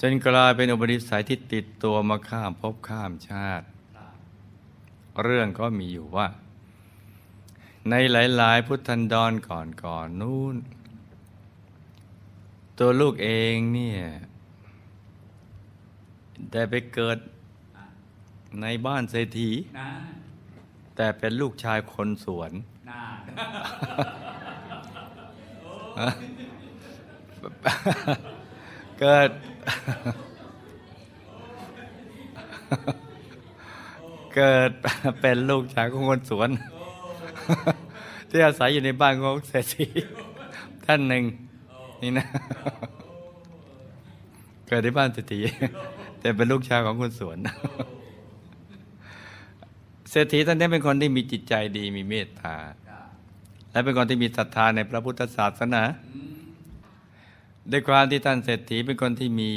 [0.00, 3.66] จนกลายเป็นอุปนิสัยที่ติดตัวมาข้ามภพข้ามชาติ
[5.22, 6.26] เรื่องก็มีอยู่ว่า
[7.90, 10.56] ในหลาย ๆ พุทธันดรก่อนก่อนนู้น
[12.78, 14.00] ตัวลูกเองเนี่ย
[16.52, 17.18] ได้ไปเกิด
[18.60, 19.88] ในบ้านเศรษฐีนะ
[20.96, 22.52] แต่เป็นลูกชายคนสวน
[22.90, 23.00] นะ
[28.98, 29.30] เกิด
[34.34, 34.70] เกิด
[35.20, 36.48] เป็นลูกชายของคนสวน
[38.30, 39.86] ที่อาศัยอยู่ในบ้านของเศรษฐี
[40.86, 41.24] ท่านหนึ่ง
[42.02, 42.26] นี่นะ
[44.66, 45.40] เกิดในบ้านเศรษฐี
[46.20, 47.38] แต่เป็นลูกชายของคนสวน
[50.14, 52.56] เศรษฐีท่านนี้เป็นคนที่มีจิตใจดีมีเมตตา
[53.70, 55.82] และเป็นคนที่มีศรัทธาในพระพุทธศาสนา
[57.70, 59.50] ด้วยความที่ท่านเศรษฐีเป็นคนที่มี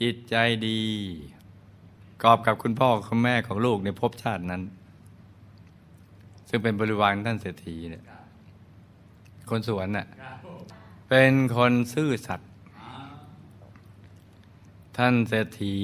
[0.00, 0.36] จิตใจ
[0.68, 0.80] ดี
[2.22, 4.62] กอบกับคุณพ่อคุณแม่ของลูกในภพชาตินั้น
[6.48, 8.04] ซึ่งเป็นบริวารท่านเศรษฐีเนี่ย
[9.50, 10.06] คนสวนน่ะ
[11.08, 12.50] เป็นคนซื่อสัตย์
[14.96, 15.76] ท่านเศรษฐี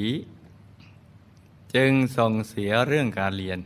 [1.74, 3.60] จึงส่งเสียเรื่องการเรียน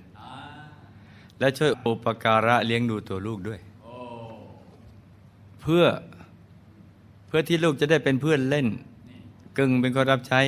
[1.41, 3.61] และช่วยอุปการะเลี้ยงดูตัวลูกด้วย
[5.61, 5.85] เพื่อ
[7.27, 8.67] เพื่อที่ลูกจะได้เป็นเพื่อนเล่น
[9.59, 10.41] กึ่งเป็นคนรับใช้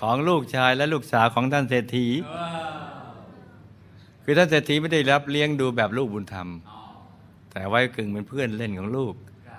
[0.00, 2.06] ของลูกชายและลูกสาวของท่านเศรษฐี
[4.24, 6.48] คือท่านเศรษฐีไม่ได้รับเลี้ยงดูแบบลูกบุญธรรม
[7.50, 9.14] แต่ไว้กึ่งเป็นเพื่อนเล่นของลูก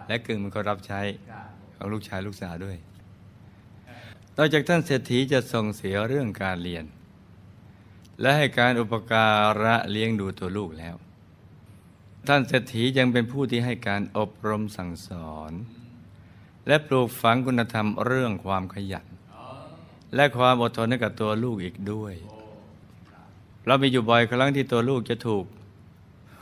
[0.07, 1.01] และกึ่งเป็นคนรับใช้
[1.75, 2.77] ของลูกชายลูกสาวด้วย
[4.37, 6.85] นอกจากท่านเศรษฐีจะส่งเสียเรื่องการเรียน
[8.21, 9.27] และให้การอุปกา
[9.63, 10.95] ระเลี้ยงดูตัวลูกแล้ว
[12.27, 15.51] ท่านเศรษฐียังเป็นผู้ที่ให้การอบรมสั่งสอน
[16.67, 19.05] และปลูกฝังคุณธรรมเรื่องความขยัน
[20.15, 22.13] และความอดทนให้กับตัวลูกอีกด้วย
[23.65, 25.45] เรามีอยู่บ่อยครั้งที่ตัวลูกจะถูก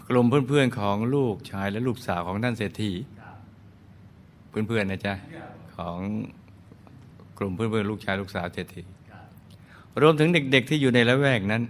[0.09, 2.91] กลุ่มเพื่อนๆของลูกชายและลูกสาวของท่านเศรษฐี
[4.49, 5.13] เพื่อนๆนะจ๊ะ
[5.77, 5.97] ของ
[7.37, 8.81] กลุ่มเพื่อนๆลูกชายลูกสาวเศรษฐี
[9.93, 11.63] รับรวมถึงเด็กๆที่อยู่ในละแวกนั้น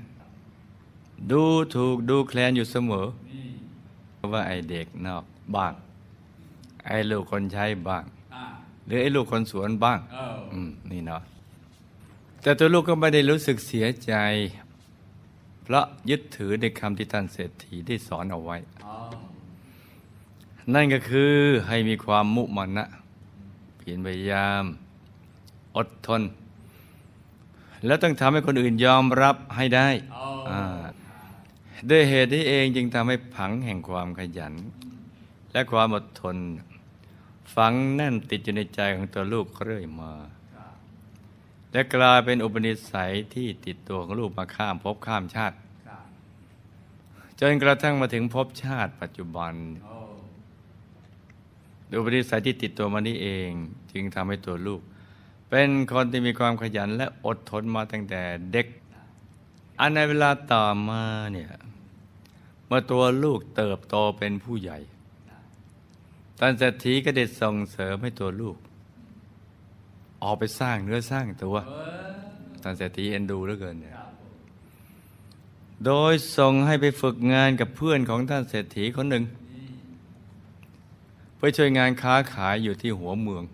[1.32, 1.44] ดู
[1.76, 5.24] ถูกดูแคลนอยู่เสมอนี่ว่าไอ้เด็กนอก
[5.56, 5.74] บ้าง
[6.88, 8.04] ไอ้ลูกคนใช้บ้าง
[8.36, 8.46] อ่า
[8.86, 11.22] หรือไอ้ลูกคนสวนบ้างเอออืมนี่เนาะ
[12.42, 14.14] แต่ตัวลูกก็ไม่ได้รู้สึกเสียใจ
[15.64, 18.96] เพราะยึดถือในคำที่ท่านเศรษฐีได้สอนเอาไว้อ๋อ
[20.74, 21.32] นั่นก็คือ
[21.68, 22.86] ให้มีความมุมานะ
[23.78, 24.64] เพียรพยายาม
[25.78, 26.22] อดทน
[27.86, 30.64] แล้วต้องทำให้คนอื่นยอมรับให้ได้อ๋ออ่า
[31.90, 34.54] ด้วยเหตุนี้เองจึงทำให้ผังแห่งความขยัน
[35.54, 36.38] และความอดทน
[37.56, 40.14] ฝังแน่นติดอยู่ในใจของตัวลูกเรื่อยมา
[40.56, 40.74] ครับ
[41.72, 45.56] และกลายเป็นอุปนิสัยที่ติดตัวของลูกมาข้ามภพข้ามชาติ
[45.88, 46.04] ครับ
[47.40, 49.54] จนกระทั่งมาถึงภพชาติปัจจุบัน
[49.86, 49.98] โอ้
[51.98, 53.52] อุปนิสัยที่ติดตัวมานี้เอง
[53.92, 54.82] จึงทำให้ตัวลูก
[55.54, 58.68] เป็นคนที่มีความขยันและอดทนมาตั้งแต่เด็ก
[59.80, 61.52] อันในเวลาต่อมาเนี่ย
[62.66, 64.78] เมื่อตัวลูกเติบโตเป็นผู้ใหญ่
[66.40, 68.58] ท่านเศรษฐีก็ได้ส่งเสริมให้ตัวลูก
[70.24, 71.56] ออกไปสร้างเนื้อสร้างตัว
[72.62, 73.96] ท่านเศรษฐีเอ็นดูเหลือเกินเนี่ย
[75.86, 79.24] โดยส่งให้ไปฝึกงานกับเพื่อนของท่านเศรษฐีคนหนึ่ง
[81.36, 83.46] เพื่อช่วยงานค้าขายอยู่ที่หัวเมือง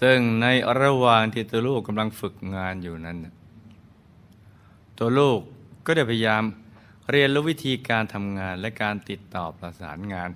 [0.00, 0.46] ซึ่งใน
[0.82, 3.18] ระหว่างที่ตัวลูกกำลังฝึกงานอยู่นั้น
[4.98, 5.40] ตัวลูก
[5.86, 6.42] ก็ได้พยายาม
[7.10, 10.30] เรียนรู้วิธีการทำงานและการติดต่อประสานงาน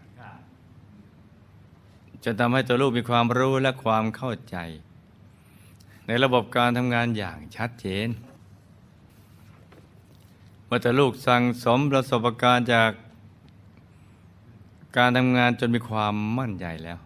[2.25, 4.57] จนทำให้ตัวลูกมีความรู้และความเข้าใจ
[6.07, 8.09] ในระบบการทำงานอย่างชัดเจน
[10.64, 12.90] เมื่อตัวลูกสั่งสมประสบการณ์จาก
[14.96, 16.98] การทำงานจนมีความมั่นใจแล้ว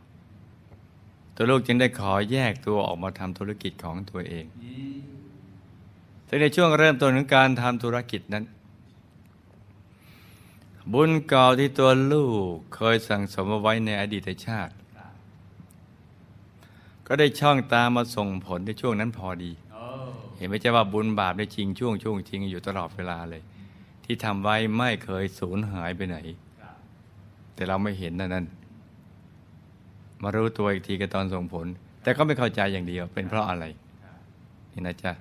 [1.37, 4.95] ตัวลูกจึงได้ขอแยกตัวออกมาทำธุรกิจของตัวเองนี่
[6.29, 8.45] ซึ่งในช่วงเริ่มต้นของการทำธุรกิจนั้น
[10.93, 15.13] บุญเก่าที่ตัวลูกเคยสั่งสมเอาไว้ในอดีตชาติครับ
[17.07, 19.85] ก็ได้ช่องตามมาส่งผลในช่วงนั้นพอดีโอ้
[20.37, 23.43] เห็นไหมใช่ว่าบุญบาปได้จริงช่วงช่วงจริงอยู่ตลอดเวลาเลย
[24.05, 26.17] ที่ทำไว้ไม่เคยสูญหายไปไหน
[26.61, 26.77] ครับ
[27.55, 28.47] แต่เราไม่เห็นนั่นนั่น
[30.23, 31.67] มารู้ตัวอีกทีก็ตอนส่งผล
[32.03, 33.65] แต่ก็ไม่เข้าใจอย่างเดียว เป็นเพราะอะไร
[34.73, 35.13] นี่นะจ๊ะ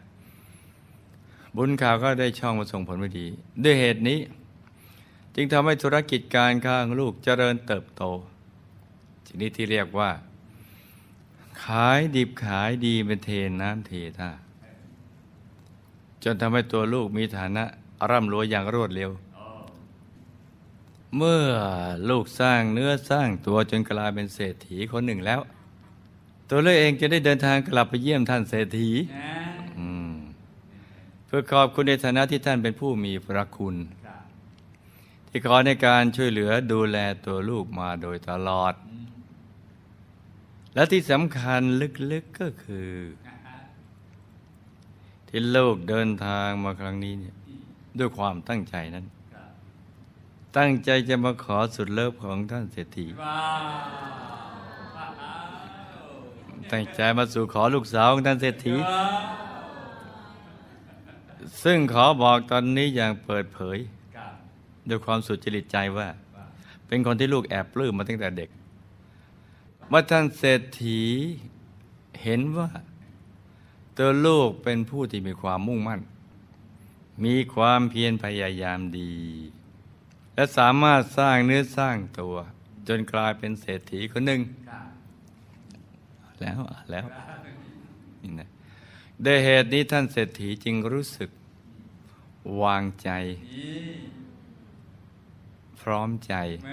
[1.55, 3.25] บุญข่าวก็ได้ช่องมาส่งผลไม่ดี
[3.63, 4.19] ด้วยเหตุนี้
[5.35, 8.03] จึงทำให้ธุรกิจการค้าของลูกเจริญเติบโต
[9.27, 10.09] ชนิดที่เรียกว่า
[11.63, 13.29] ขายดิบขายดีเป็นเท
[13.61, 14.29] น้ำเทท่า
[16.23, 17.63] จนทำให้ตัวลูกมีฐานะ
[18.09, 19.11] ร่ำรวยอย่างรวดเร็ว
[21.17, 21.45] เมื่อ
[22.09, 25.41] ลูกสร้างเนื้อสร้างตัวจนกลายเป็นเศรษฐีคนหนึ่งแล้ว
[26.49, 28.89] ตัวเลูกเองจะได้เดินทางกลับไปเยี่ยมท่านเศรษฐี
[31.25, 33.75] เพื่อขอบคุณในฐานะที่ท่านเป็นผู้มีพระคุณ
[35.29, 38.73] ที่ขอในการช่วยเหลือดูแลตัวลูกมาโดยตลอด
[40.73, 41.61] และที่สำคัญ
[42.11, 42.91] ลึกๆก็คือ
[45.27, 47.35] ที่ลูกเดินทางมาครั้งนี้เนี่ย
[47.99, 49.05] ด้วยความตั้งใจนั้น
[50.57, 53.07] ตั้งใจจะมาขอสุดเลิฟของท่านเศรษฐี
[56.71, 58.75] ตั้งใจมาสู่ขอลูกสาวของท่านเศรษฐี
[61.63, 63.77] ซึ่งขอบอกตอนนี้อย่างเปิดเผย
[64.89, 66.07] ด้วยความสุจริตใจว่า
[66.87, 68.49] เป็นคนที่ลูกแอบปลื้มมาตั้งแต่เด็ก
[69.91, 71.01] ว่าท่านเศรษฐี
[72.23, 72.69] เห็นว่า
[73.97, 76.01] ตัวลูกเป็นผู้ที่มีความมุ่งมั่น
[77.25, 79.13] มีความเพียรพยายามดี
[80.35, 82.35] และสามารถสร้างเนื้อสร้างตัว
[82.87, 84.87] จนกลายเป็นเศรษฐีคนหนึ่งครับ
[86.41, 87.05] แล้วอะแล้ว
[88.21, 88.49] นี่นะ
[89.23, 91.29] โดยเหตุนี้ท่านเศรษฐีจึงรู้สึก
[92.61, 93.09] วางใจ
[93.53, 93.83] นี่
[95.81, 96.71] พร้อมใจไหม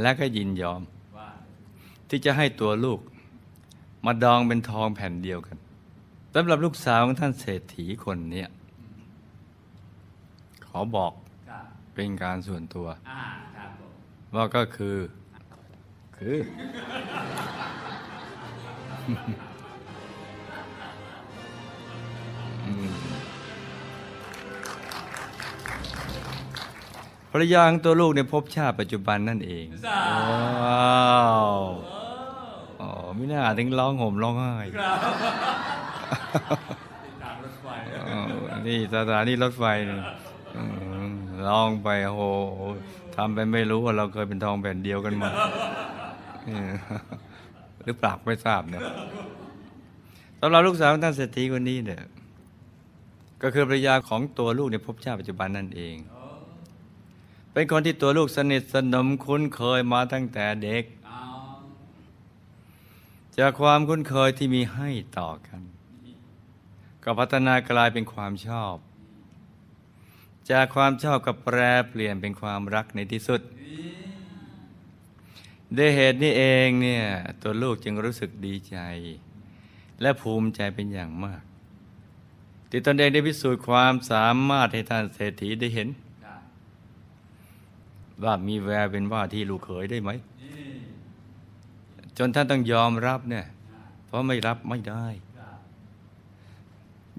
[0.00, 0.82] และก็ยินยอม
[1.16, 1.36] ว้าว
[2.08, 3.00] ที่จะให้ตัวลูก
[4.04, 5.56] มาดองเป็นทองแผ่นเดียวกัน
[6.34, 8.48] สำหรับลูกสาวของท่านเศรษฐีคนเนี้ย
[10.66, 11.29] ขอบอกครับ
[12.00, 13.22] เป็นการส่วนตัวอ่า
[13.56, 14.96] ครับผมว่าก็คือ
[16.16, 16.36] คือ
[22.66, 22.90] อืม
[27.30, 30.00] ภรรยาของตัวลูกในภพชาติปัจจุบันนั่นเองสา
[30.62, 31.58] ว้าว
[32.80, 34.98] อ๋อไม่น่าถึงร้องห่มร้องไห้ครับ
[37.04, 37.66] ติดตามรถไฟ
[38.10, 40.00] อ๋อนี่สถานีรถไฟนี่
[40.56, 40.89] อืม
[41.46, 42.20] ร้องไปโห
[43.16, 45.30] ทำไปไม่รู้ว่าเราเคยเป็นทองแผ่นเดียวกันมา
[47.84, 48.82] หรือเปล่าไม่ทราบเนี่ย
[50.40, 52.02] สำหรับลูกสาวท่านเศรษฐีคนนี้เนี่ย
[53.42, 55.96] ก็คือภรรยาของตัวลูกในภพชาติปัจจุบันนั่นเอง
[57.52, 60.84] เป็นคนที่ตัวลูกสนิทสนมคุ้นเคยมาตั้งแต่เด็ก
[63.38, 65.60] จากความคุ้นเคยที่มีให้ต่อกัน
[67.04, 68.74] ก็พัฒนากลายเป็นความชอบ
[70.50, 71.58] จากความชอบก็แปร
[71.88, 73.40] เปลี่ยนเป็นความรักในที่สุด
[75.76, 77.04] ด้วยเหตุนี้เองเนี่ย
[77.42, 78.76] ตัวลูกจึงรู้สึกดีใจ
[80.00, 81.42] และภูมิใจเป็นอย่างมาก
[82.70, 85.88] ที่ตนเองได้พิสูจน์ความสามารถให้ท่านเศรษฐีได้เห็น
[88.24, 90.10] ว่ามีแววเป็นว่าที่ลูกเขยได้ไหม
[92.18, 93.46] จนท่านต้องยอมรับเนี่ย
[94.06, 95.06] เพราะไม่รับไม่ได้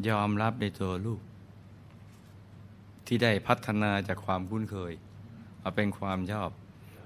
[0.07, 1.21] ยอมรับในตัวลูก
[3.13, 4.93] ที่ได้พัฒนาจากความคุ้นเคย
[5.63, 6.49] มาเป็นความชอบ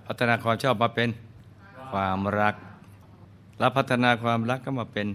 [0.08, 1.10] พัฒนาความชอบมาเป็น
[1.92, 2.56] ความรัก
[3.60, 5.08] และพัฒนาความรักก็มาเป็น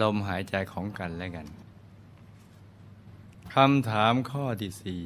[0.00, 1.46] ลมหายใจของกันและกัน
[3.54, 5.04] คำถามข้อที่สี่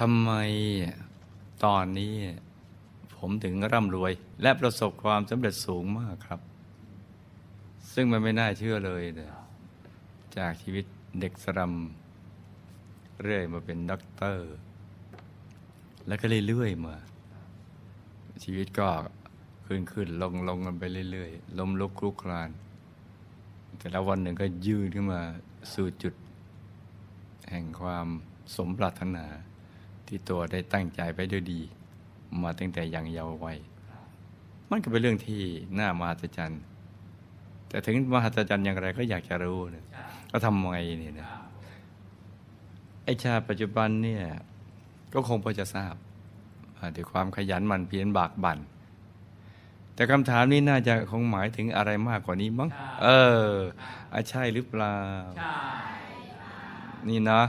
[0.00, 0.30] ทำไม
[1.64, 2.14] ตอนนี้
[3.16, 6.40] ผมถึงร่ำรวย และประสบความสำเร็จสูงมากครับ
[7.94, 9.30] ซึ่งมันไม่น่าเชื่อเลยนะ
[10.36, 10.84] จากชีวิต
[11.20, 11.74] เด็กสลัม
[13.22, 14.52] เรื่อยมาเป็นด็อกเตอร์
[16.06, 16.96] แล้วก็เรื่อยๆมา
[18.42, 18.88] ชีวิตก็
[19.66, 22.50] ขึ้นขึ้นลงลงกันไปเรื่อยๆ ล้มลุกคลุกคลาน
[23.78, 25.20] แต่แล้ววันหนึ่งก็ยืนขึ้นมา
[25.74, 26.14] สู่จุด
[27.50, 28.06] แห่งความ
[28.56, 29.24] สมปรารถนา
[30.06, 31.60] ที่ตัวได้ตั้งใจไปด้วยดี
[32.42, 33.58] มาตั้งแต่ยังเยาว์วัย
[34.70, 35.40] มันก็เป็นเรื่องที่
[35.78, 36.62] น่ามหัศจรรย์
[37.68, 39.84] แต่ถึงมหัศจรรย์อย่างไรก็อยากจะรู้นะ
[40.30, 41.28] ก็ทำไมเนี่ยนะ
[43.04, 44.24] ไอชาติปัจจุบันเนี่ย
[45.12, 45.94] ก็คงพอจะทราบ
[46.78, 48.58] อ่าด้วยความขยันหมันเพียรบากบั่น
[49.94, 52.70] แต่คำถามนี้น่าจะคงหมายถึงอะไรมากกว่านี้มั้ง
[53.02, 53.08] เอ
[53.48, 53.52] อ
[54.12, 54.98] อะใช่หรือเปล่า
[55.38, 55.56] ใช่
[57.08, 57.42] นี่นะ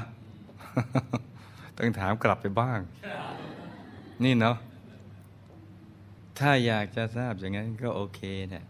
[1.77, 2.79] ต้องถามกลับไปบ้าง
[4.23, 4.57] นี่เนาะ
[6.39, 8.19] ถ้าอยากจะทราบอย่างนั้นก็โอเค
[8.49, 8.65] เนี่ย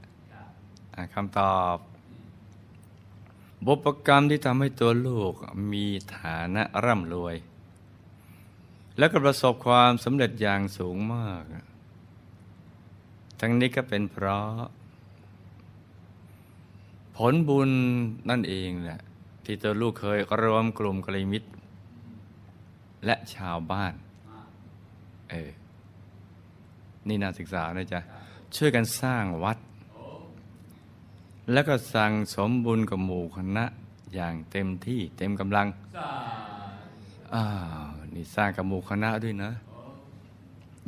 [0.96, 1.78] อะคำตอบ
[3.66, 5.34] บุพกรรมที่ทำให้ตัวลูก
[5.72, 5.86] มี
[6.16, 7.36] ฐานะร่ำรวย
[8.98, 11.44] แล้วก็ประสบความสำเร็จอย่างสูงมาก
[13.40, 14.50] ทั้งนี้ก็เป็นเพราะ
[17.18, 17.70] ผลบุญ
[18.30, 19.02] นั่นเองแหละ
[19.46, 21.50] ที่ตัวลูกเคยรวมกลุ่มกลยาณมิตร
[23.06, 23.94] และชาวบ้าน
[25.30, 25.52] เออ
[27.08, 28.00] นี่น่าศึกษานะจ๊ะ
[28.56, 29.58] ช่วยกันสร้างวัด
[31.52, 33.66] แล้วก็สั่งสมบุญกับหมู่คณะ
[34.16, 35.68] อย่างเต็มที่เต็มกำลัง
[35.98, 36.12] สา
[37.34, 37.46] อ้า
[37.86, 39.52] วนี่สร้างกับหมู่คณะด้วยนะ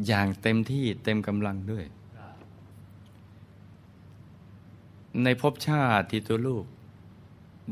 [0.08, 1.86] อย่างเต็มที่เต็มกำลังด้วย
[5.24, 6.66] ในภพชาติที่ตัวลูก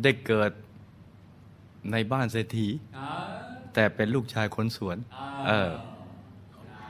[0.04, 0.52] ได้เกิด
[1.92, 2.68] ในบ้านเศรษฐี
[2.98, 3.08] อ่า
[3.74, 5.72] แต่เป็นลูกชายคนสวนอ่าเออ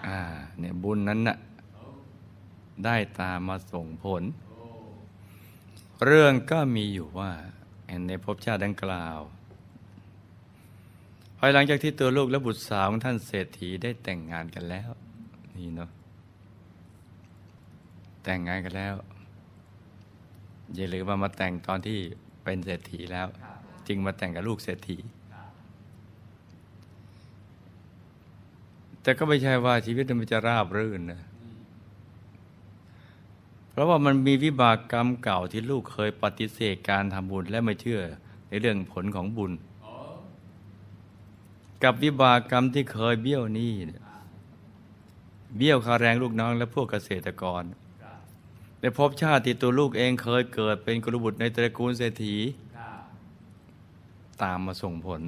[0.07, 0.19] อ่า
[0.59, 1.37] เนี่ยบุญนั้นน่ะ
[2.85, 4.23] ได้ตามมาส่งผล
[6.03, 7.31] เรื่องก็มีอยู่ว่า
[8.07, 9.19] ในภพชาติดังกล่าว
[11.39, 14.89] ภายหลังจากที่ตัวลูกและบุตรสาวของท่านเศรษฐีได้แต่งงานกันแล้ว
[15.55, 15.89] นี่เนาะ
[18.23, 18.95] แต่งงานกันแล้ว
[20.75, 21.99] อย่าลืมว่ามาแต่งตอนที่
[22.43, 23.27] เป็นเศรษฐีแล้ว
[23.87, 24.97] จึงมาแต่งกับลูกเศรษฐี
[29.01, 31.21] แต่ก็ไม่ใช่ว่าชีวิตมันจะราบรื่นนะ
[33.75, 38.01] เพราะว่ามันมีวิบากกรรมเก่าที่ลูกเคยปฏิเสธการทำบุญและไม่เชื่อ
[38.47, 39.51] ในเรื่องผลของบุญ
[41.83, 44.01] กับวิบากกรรมที่เคยเบี้ยวหนี้เนี่ย
[45.57, 47.63] เบี้ยวคาแรงลูกน้องและพวกเกษตรกร
[48.79, 52.35] ในภพชาติตีตัวลูกเองเคยเกิดเป็นกุลบุตรในตระกูลเศรษฐี
[54.43, 55.21] ตามมาส่งผล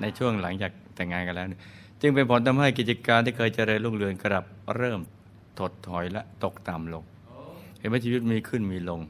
[0.00, 1.46] ในช่วงหลังจากแต่งงานกันแล้ว
[2.00, 4.44] จึงเป็นผลทำให้กิจการที่เคยเจริญรุ่งเรืองกลับ
[4.76, 5.00] เริ่ม
[5.60, 7.04] ถดถอยและตกต่ำลง
[7.78, 9.00] เห็นไหมชีวิตมีขึ้นมีลง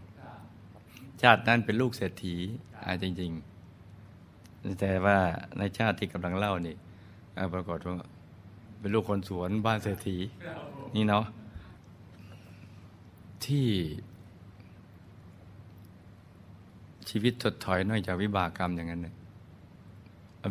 [1.23, 2.35] ชาตินั้นเป็นลูกเศรษฐี
[2.85, 3.33] อาจริง
[4.07, 5.19] ๆ แต่ว่า
[5.59, 6.77] ในชาติที่กำลังเล่านี่
[7.55, 7.97] ปรากฏว่า
[8.81, 10.17] เป็นลูกคนสวนบ้านเศรษฐี
[10.95, 11.25] นี่เนาะ
[13.45, 13.67] ที่
[17.09, 19.15] ชีวิตถดถอยนอกจากวิบากกรรมอย่างนั้นเนี่ย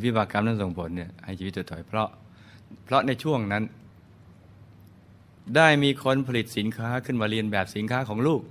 [0.04, 2.08] วิบากกรรมนั้นส่งผลเนี่ยให้ชีวิตถดถอยเพราะ
[2.84, 3.64] เพราะในช่วงนั้น
[5.56, 8.42] ได้มีคนผลิตสินค้าขึ้นมาเรียนแบบสินค้าของลูก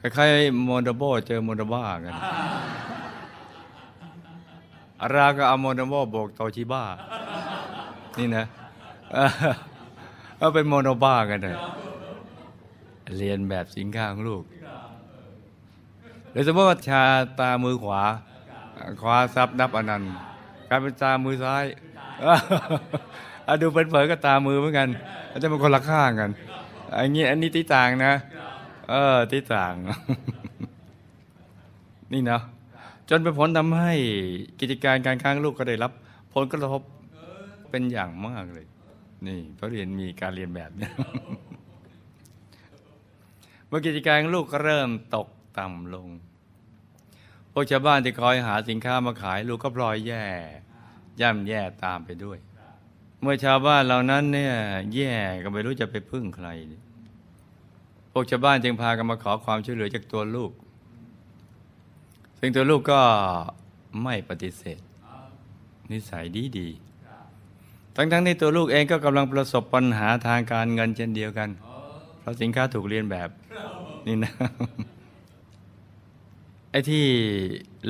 [0.00, 2.14] คล้ายๆโมโดโบเจอโมโดบ้ากัน
[5.00, 6.84] อาราก็เอาโมโดโบโบกโตชิบ้า
[8.18, 8.46] นี่นะ
[10.38, 11.56] เออเป็นโมโนบ้ากันเลย
[13.18, 14.42] เรียนแบบสินค้าของลูก
[16.30, 17.02] หรือสมมติว่าชา
[17.40, 18.02] ตามือขวา
[19.00, 20.12] ขวาซับนับอนันต์
[20.68, 21.64] กลายเป็นตามือซ้าย
[23.62, 24.88] ดูเผินๆก็ตามือเหมือนกัน
[25.30, 26.30] อาจจะเป็นคนละข้างกัน
[26.96, 28.12] อันนี้อันนี้ที่ต่างนะ
[28.90, 29.74] เออที่ต่าง
[32.12, 32.42] นี่เนาะ
[33.08, 33.92] จนเป็นผลทำให้
[34.60, 35.92] กิจการการค้างลูกก็ได้รับ
[36.34, 36.82] ผลกระทบ
[37.70, 38.66] เป็นอย่างมากเลย
[39.26, 40.92] นี่เพราะเรียนมีการเรียนแบบเนี่ย
[43.68, 45.28] เมื่อกิจการลูกก็เริ่มตก
[45.58, 46.08] ต่ำลง
[47.52, 50.24] พวกชาวบ้านที่คอยหาสินค้ามาขายลูกก็พลอยแย่
[51.20, 52.38] ย่ำแย่ตามไปด้วย
[53.26, 54.54] มื่อชาวบ้านเหล่านั้นเนี่ย
[54.94, 56.48] แย่ก็ไม่รู้จะไปพึ่งใคร
[58.12, 60.52] พวกชาวบ้านจึงพากันมาขอความช่วยเหลือจากตัวลูก
[62.38, 63.00] ซึ่งตัวลูกก็
[64.02, 64.80] ไม่ปฏิเสธ
[65.90, 66.68] นิสัยดีดี
[67.96, 71.48] ทั้งๆที่ตัวลูกเองก็กำลังประสบปัญหาทางการเงินเช่นเดียวกัน
[72.20, 73.28] เพราะสินค้าถูกเรียนแบบ
[74.06, 74.32] นี่นะ
[76.70, 77.04] ไอ้ที่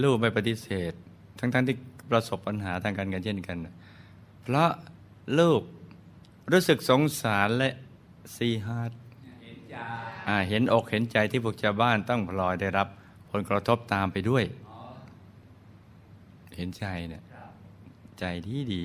[0.02, 0.92] ลูกไม่ปฏิเสธ
[1.38, 1.76] ทั้งๆที่
[2.10, 3.56] ประสบปัญหาทางการเงินเช่นกัน
[4.42, 4.70] เพราะ
[5.38, 5.62] ลูก
[6.52, 7.70] รู้สึกสงสารและ
[8.34, 8.92] ซีฮาร์ด
[9.42, 9.76] เห็นใจ
[10.28, 12.88] อ่าเห็นอกเห็นใจที่พวกชาวบ้านต้องพลอยได้รับ
[13.30, 14.44] ผลกระทบตามไปด้วย
[16.56, 17.22] เห็นใจเนี่ย
[18.18, 18.82] ใจดีดี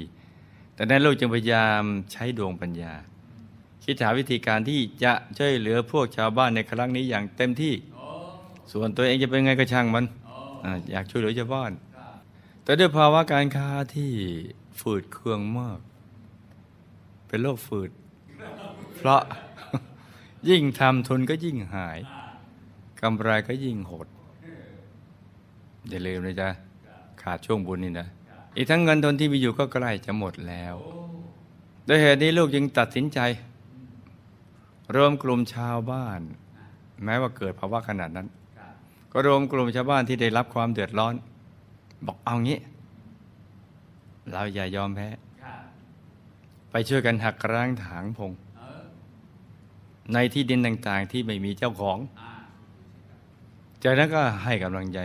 [0.74, 2.94] แต่นั้นลูกจึงพยายามใช้ดวงปัญญา
[3.84, 7.74] คิดหาวิธีการที่จะช่วยเหลือพวกชาวบ้านในครั้งนี้อย่างเต็มที่
[8.72, 10.06] ส่วนตัวเองจะเป็นไงก็ช่างมัน
[10.64, 11.72] ออยากช่วยเหลือชาวบ้าน
[12.64, 14.12] แต่ด้วยภาวะการค้าที่
[14.80, 15.80] ฝืดเคืองมาก
[17.32, 17.92] เป็นโรคฝืด
[18.96, 19.22] เพราะ
[20.50, 22.00] ยิ่งทำทุนก็ยิ่งหาย
[23.02, 24.08] กำไรก็ยิ่งหด
[25.90, 26.50] อย่าลืมนะจ๊ะ
[27.22, 28.08] ขาดช่วงบุญนี่นะ
[28.56, 30.76] อีกทั้งเงินทุนที่มีอยู่ก็ใกล้จะหมดแล้ว
[31.86, 33.20] โดยเหตุนี้ลูกจึงตัดสินใจ
[34.96, 36.22] รวมกลุ่มชาวบ้าน
[37.04, 38.28] แม้ว่าเกิดภาวะขนาดนั้น
[39.12, 41.14] ก็รวมกลุ่มชาวบ้านที่ได้รับความเดือดร้อน
[42.06, 42.60] บอกเอางี้
[44.32, 45.08] เราอย่ายอมแพ้
[46.72, 48.84] ไปช่วยกันหักร้างถางพงเออ
[50.14, 52.32] ในที่ดินต่างๆที่ไม่มีเจ้าของอ่า
[53.84, 55.00] จากนั้นก็ให้กำลังใจ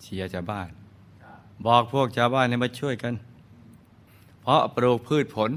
[0.00, 0.68] เชียร์ชาวบ้าน
[1.66, 3.14] บอกพวกชาวบ้านให้มาช่วยกัน
[4.40, 5.50] เพราะปลูกพืชผล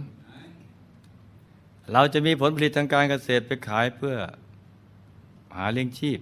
[1.93, 4.15] เราจะมีผลผลิตทางการเกษตรไปขายเพื่อ
[5.55, 6.19] หาเลี้ยงชีพ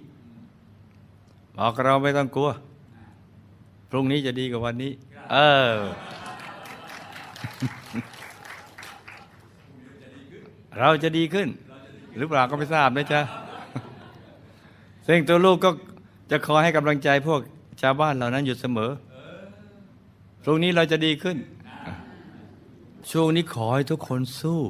[1.58, 2.50] บอกเราไม่ต้องกลัว
[3.90, 4.92] พรุ่งนี้จะดีกว่าวันนี้
[5.32, 5.38] เอ
[5.72, 5.74] อ
[10.80, 11.48] เราจะดีขึ้น
[12.18, 13.22] หรือเปล่าก็ไม่ทราบนะจ๊ะ
[15.08, 15.70] ซึ่งตัวลูกก็
[16.32, 17.42] จะคอยให้กำลังใจพวก
[17.82, 18.92] ชาวบ้านเหล่านั้นอยู่เสมอ
[20.44, 21.38] พรุ่งนี้เราจะดีขึ้น
[23.12, 24.62] ช่วงนี้ขอให้ทุกคนสู้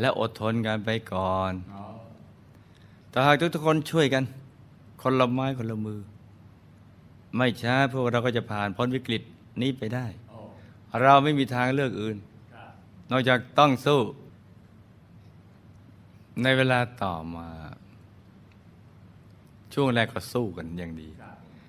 [0.00, 1.52] และอดทนกันไปก่อน
[3.10, 4.24] แต่หากทุกๆคนช่วยกัน
[5.02, 6.00] คนละไม้คนละมือ
[7.36, 9.22] ไม่ช้าพวกเราก็จะผ่านพ้นวิกฤต
[9.62, 10.06] นี้ไปได้
[11.02, 12.16] เราไม่มีทางเลือกอื่น
[13.10, 14.00] นอกจากต้องสู้
[16.42, 17.48] ในเวลาต่อมา
[19.74, 21.08] ช่วงแรกก็สู้กันอย่างดี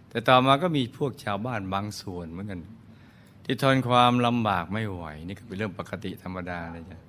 [0.10, 2.62] แต่ต่อมาก็มีพวกชาวบ้านบางส่วนเหมือนกัน
[3.44, 7.00] ที่ทนความลำบากไม่ไหว นี่ก็เป็นเรื่องปกติธรรมดาเลยจ้ะ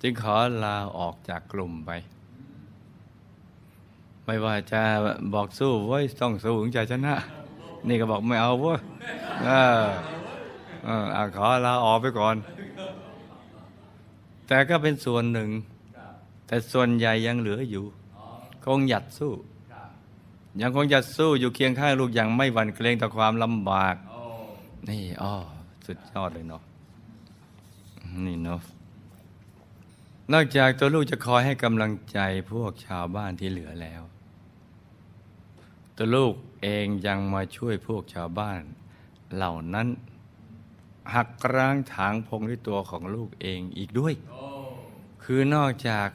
[0.00, 0.34] จึงขอ
[0.64, 1.90] ลาออกจากกลุ่มไป
[4.24, 4.82] ไม่ว่าจะ
[5.34, 7.14] บอกสู้ว้ยต้องสู้ถึงจะชนะ
[7.88, 8.80] นี่ก็บอกไม่เอาเว้ย
[9.44, 9.50] เอ
[9.80, 9.84] อ
[10.84, 12.36] เอออะขอลาออกไปก่อน
[14.46, 15.50] แต่ก็เป็นส่วนหนึ่ง
[16.52, 17.84] แต่ส่วนใหญ่ยังเหลืออยู่
[18.64, 19.32] คงหยัดสู้
[20.60, 23.94] ยังคงจะสู้อยู่เคียงข้างลูกอย่างไม่หวั่นเกรงต่อความลำบาก
[24.88, 25.34] นี่อ้อ
[25.86, 26.62] สุดยอดเลยเนาะ
[28.24, 28.60] นี่เนาะ
[30.32, 32.18] นอกจากตัวลูกจะคอยให้กำลังใจ
[32.52, 34.02] พวกชาวบ้านที่เหลือแล้ว
[35.96, 38.62] ตัวลูกเองยังมาช่วยพวกชาวบ้าน
[39.34, 39.88] เหล่านั้น
[41.14, 44.14] หักร้างถางพงด้วยตัวของลูกเองอีกด้วย
[45.22, 46.08] คือนอกจาก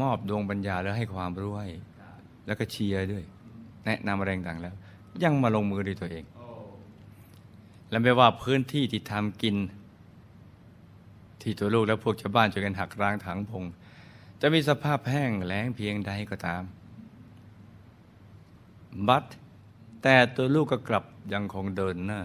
[0.00, 1.68] มอบดวงปัญญาแล้วให้ความรู้ให้
[2.00, 3.24] ครับแล้วก็เชียร์ด้วย
[3.84, 4.74] แนะนำอะไรต่างๆแล้ว
[5.24, 6.46] ยังมาลงมือด้วยตัวเองโอ้
[7.90, 9.56] และไม่ว่าพื้นที่ที่ทำกิน
[11.42, 13.64] ที่ตัวลูกและพวกชาวบ้านช่วยกันหักร้างถังพง
[14.40, 16.62] จะมีสภาพแห้งแล้งเพียงใดก็ตาม
[19.08, 19.24] บัด
[20.02, 22.20] แต่ตัวลูกก็กลับยังคงเดินหน้า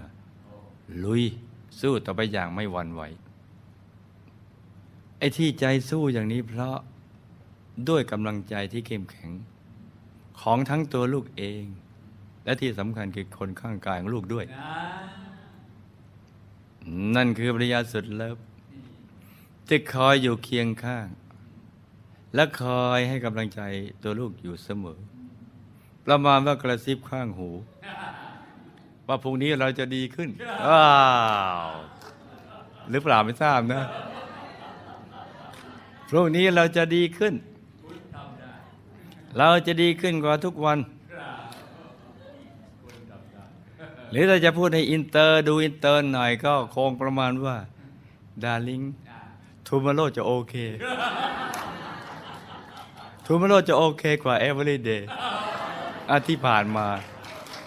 [1.03, 1.23] ลุย
[1.79, 3.01] สู้ต่อไปอย่างไม่หวั่นไหว
[5.17, 6.77] ไอ้ที่ใจสู้อย่างนี้เพราะ
[7.89, 9.31] ด้วยกำลังใจที่เข้มแข็ง
[10.41, 11.63] ของทั้งตัวลูกเอง
[12.45, 14.45] และที่สำคัญคือคนข้างกายของลูกด้วย
[17.15, 18.37] นั่นคือภรรยาสุดเลิฟ
[19.67, 21.07] ที่คอยอยู่เคียงข้าง
[22.35, 23.61] และคอยให้กำลังใจ
[24.03, 24.99] ตัวลูกอยู่เสมอ
[26.05, 27.49] ประมาณว่ากระซิบข้างหู
[29.07, 30.29] ว่าพรุ่งนี้เราจะดีขึ้น
[30.67, 30.85] ว้า
[31.69, 31.71] ว
[32.89, 33.83] หรือเปล่าไม่ทราบนะ
[36.09, 37.33] พรุ่งนี้เราจะดีขึ้น
[39.37, 40.79] เราจะดีขึ้นกว่าทุกวัน
[44.11, 47.55] หรือเราจะพูดให้อินเตอร์ดูอินเตอร์หน่อยก็คงประมาณว่า
[48.43, 48.81] darling
[49.67, 50.55] ทูมาโ o จะโอเค
[53.25, 55.03] ทูมาโ o จะโอเคกว่า every day
[56.09, 56.87] อาที่ผ่านมา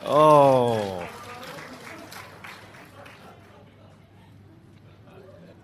[0.07, 0.25] โอ้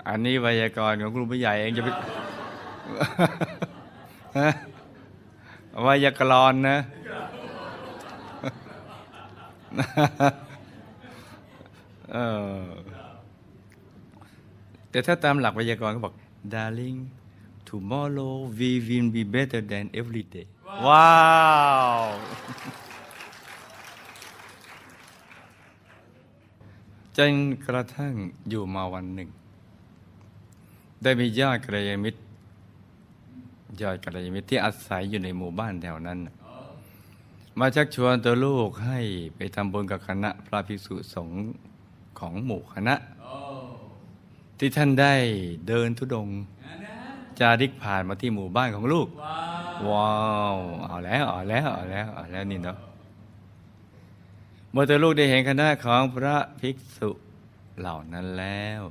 [0.09, 1.89] อันนี้ไวยากรณ์ของครูผู้ใหญ่เองจะไป
[4.39, 6.20] ฮะไวยาก
[6.51, 6.78] รณ์นะ
[12.12, 12.18] เอ
[12.55, 12.64] อ
[14.91, 16.14] แต่ถ้าตามหลักวยากรณ์เขาบอก
[16.53, 17.01] darling
[17.68, 20.47] tomorrow we will be better than every day
[20.87, 21.18] ว้า
[22.01, 22.05] ว
[27.16, 27.33] จน
[27.66, 28.14] กระทั่ง
[28.49, 29.28] อยู่มาวันหนึ่ง
[31.03, 32.20] ได้มีญาติกัลยามิตร
[33.83, 36.18] ญาติกัลยาณมิตรที่อาศัยอยู่ในหมู่บ้านแถวนั้น
[37.59, 39.01] มาชักชวนตัวลูกให้
[39.37, 41.39] ไปทำบุญกับคณะพระภิกษุสงฆ์
[42.18, 42.95] ของหมู่คณะ
[44.59, 45.14] ที่ท่านได้
[45.68, 46.37] เดินทุดงค์
[47.41, 49.37] จาริกผ่านมาที่หมู่บ้านของลูกว้า
[49.76, 50.14] วว้า
[50.55, 52.78] วเอาแล้วเอาแล้วเอาแล้วเอาแล้วนี่เนาะ
[54.70, 57.11] เมื่อตัวลูกได้เห็นคณะของพระภิกษุ
[57.78, 58.83] เหล่านั้นแล้ว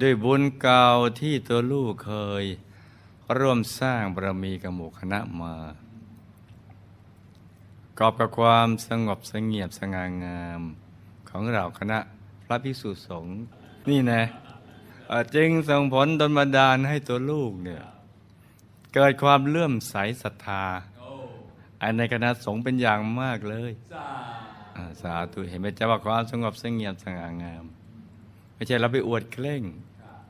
[0.00, 0.86] ด้วยบุญเก่า
[1.20, 2.12] ที่ตัวลูกเค
[2.42, 2.44] ย
[3.36, 5.54] ร่วมสร้างบารมีกับหมู่คณะมา
[7.98, 10.62] กอบกับความสงบสงเงียบสง่างาม
[11.28, 11.98] ของเราคณะ
[12.44, 13.36] พระภิกษุสงฆ์
[13.90, 14.22] นี่นะ
[15.34, 17.82] จึงส่งผลดลบันดาลให้ตัวลูกเนี่ย
[18.94, 20.64] เกิดความเลื่อมใสศรัทธา
[21.82, 23.72] อันในคณะสงฆ์เป็นอย่างมากเลย
[25.02, 27.64] สาธุเห็นไหมจ๊ะว่าความสงบสงเงียบสง่างาม
[28.54, 29.62] ไม่ใช่เราไปอวดเคร่ง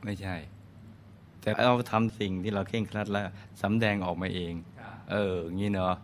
[0.03, 0.35] ไม่ใช่
[1.41, 3.27] แต่เราทำสิ่งที่เราเคร่งครัดแล้ว
[3.61, 5.95] สำแดงออกมาเองครับเอออย่างนี้เนาะ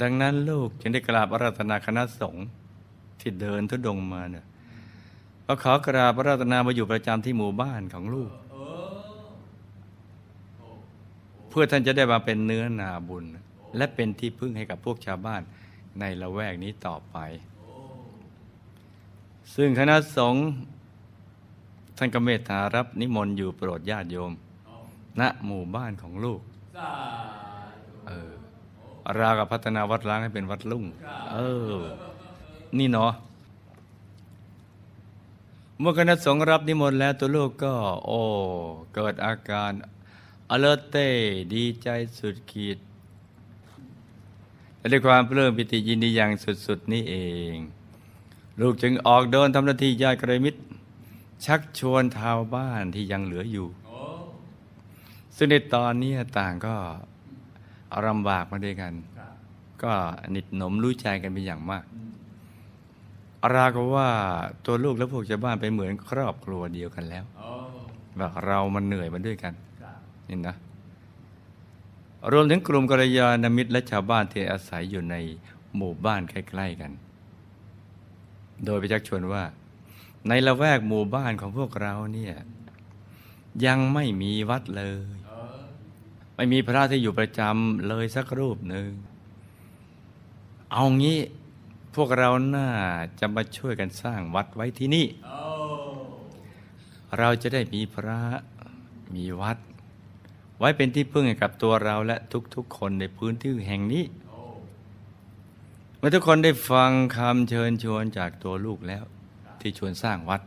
[0.00, 2.46] ดังนั้นลูกจึงได้กราบอาราธนาคณะสงฆ์
[3.20, 4.46] ที่เดินทุดงค์มาเนี่ย
[5.46, 8.56] ก็ขอกราบอาราธนามาอยู่ประจำที่หมู่บ้านของลูกเอ
[8.88, 8.92] อ
[11.48, 13.24] เพื่อท่านจะได้มาเป็นเนื้อนาบุญ
[13.76, 15.42] และเป็นที่พึ่งให้กับพวกชาวบ้าน
[16.00, 17.16] ในละแวกนี้ต่อไป
[19.54, 20.46] ซึ่งคณะสงฆ์
[22.02, 24.32] ท่านก็เมตตารับนิมนต์อยู่โปรดญาติโยม
[25.20, 26.40] ณหมู่บ้านของลูก
[28.06, 28.32] เออ
[29.18, 30.84] รากับพัฒนาวัดร้างให้เป็นวัดลุ่ง
[31.32, 31.38] เอ
[31.72, 31.76] อ
[32.78, 33.12] นี่เนาะ
[35.80, 37.74] เมื่อคณะสงฆ์รับนิมนต์แล้วตัวลูกก็
[38.06, 38.20] โอ้
[38.94, 39.72] เกิดอาการ
[40.50, 41.08] อเลเต้
[41.54, 41.88] ดีใจ
[42.18, 42.78] สุดขีด
[44.78, 46.30] และด้วยความเพลิมปิติยินดีอย่าง
[46.66, 47.16] สุด ๆ นี่เอ
[47.52, 47.54] ง
[48.60, 50.60] ลูกจึงออกเดินทำหน้าที่ญาติกระมิตร
[51.46, 53.68] ชักชวนชาวบ้านที่ยังเหลืออยู่
[55.36, 56.74] ซึ่งในตอนนี้ต่างก็
[58.06, 58.92] ลำบากมาด้วยกัน
[59.82, 59.92] ก็
[60.34, 61.84] นิดหนมรู้ใจกันเป็นอย่างมาก
[63.54, 64.08] ราวก็ว่า
[64.64, 67.50] ตัวลูกและพวกชาวบ้านเป็นเหมือนครอบครัวเดียวกันแล้วโอ้
[68.18, 69.52] ว่าเรามันเหนื่อยมาด้วยกัน
[70.28, 70.56] นี่นะ
[72.32, 75.16] รวมถึงกลุ่มกัลยาณมิตรและชาวบ้านที่อาศัยอยู่ใน
[75.76, 76.92] หมู่บ้านใกล้ ๆกัน
[78.64, 79.42] โดยไปชักชวนว่า
[80.28, 82.34] ในละแวกหมู่บ้านของพวกเราเนี่ย
[83.66, 85.16] ยังไม่มีวัดเลย
[86.36, 88.90] ไม่มีพระที่อยู่ประจำเลยสักรูปหนึ่ง
[90.72, 91.18] เอางี้
[91.94, 92.68] พวกเราน่า
[93.20, 95.06] จะมาช่วยกันสร้างวัดไว้ที่นี่
[97.18, 98.20] เราจะได้มีพระ
[99.14, 99.58] มีวัด
[100.58, 102.16] ไว้เป็นที่พึ่งให้กับตัวเราและ
[102.54, 104.04] ทุกๆคนในพื้นที่แห่งนี้
[105.98, 109.04] เมื่อทุกคนได้ฟังคำเชิญชวนจากตัวลูกแล้ว
[109.62, 110.40] ที่ชวนสร้างวัด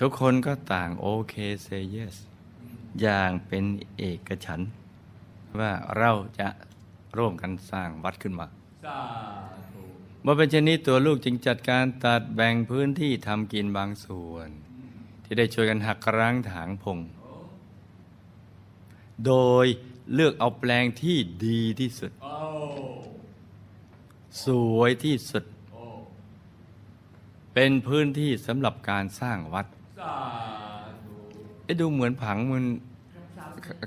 [0.00, 2.16] ทุกคนก็ต่างโอเคเซเยส
[3.00, 3.64] อย่างเป็น
[3.98, 4.68] เอกฉันท์
[5.58, 6.48] ว่าเราจะ
[7.18, 8.46] ร่วมกันสร้างวัดขึ้นมา
[8.84, 9.00] สา
[9.72, 9.82] ธุ
[10.22, 14.48] เมื่อเป็นเช่นนี้ตัวลูกจึงจัดการตัดแบ่งพื้นที่ทำกินบางส่วน
[15.24, 16.98] ที่ได้ช่วยกันหักร้างถางพง
[19.26, 19.32] โด
[19.64, 19.66] ย
[20.14, 21.16] เลือกเอาแปลงที่
[21.46, 22.32] ดีที่สุดโอ้
[24.44, 25.55] สวยที่สุดโอ้
[27.58, 29.66] เป็นพื้นที่สำหรับการสร้างวัด
[31.64, 32.64] เอ๊ะดูเหมือนผังมัน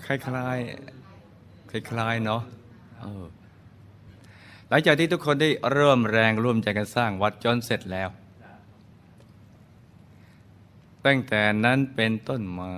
[0.06, 2.42] คล้ายคล้ายๆคล้ายๆเนาะ
[4.70, 8.10] หลังจากที่ทุกคนได้เริ่มแรงร่วมใจกันสร้างวัดจนเสร็จแล้ว
[11.06, 12.72] ตั้งแต่นั้นเป็นต้นมา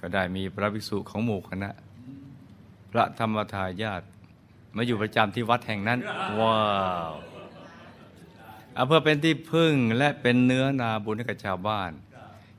[0.00, 1.70] ก็ได้มีพระภิกษุของหมู่คณะ
[2.90, 4.02] พระธรรมทายาท
[4.76, 5.98] มาอยู่ประจำที่วัดแห่งนั้น
[6.38, 6.56] ว้า
[7.10, 7.12] ว
[8.74, 11.90] เอาเพื่อเป็นที่พึ่งและเป็นเนื้อนาบุญให้กับชาวบ้าน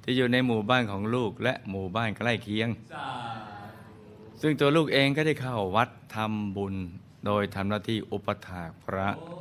[0.04, 3.08] ที่อยู่ในหมู่บ้านของลูกและหมู่บ้านใกล้เคียงสา
[4.42, 6.76] ซึ่งตัวลูกเองก็ได้เข้าวัดทำบุญ
[7.26, 9.38] โดยทำหน้าที่อุปถากพระโอ้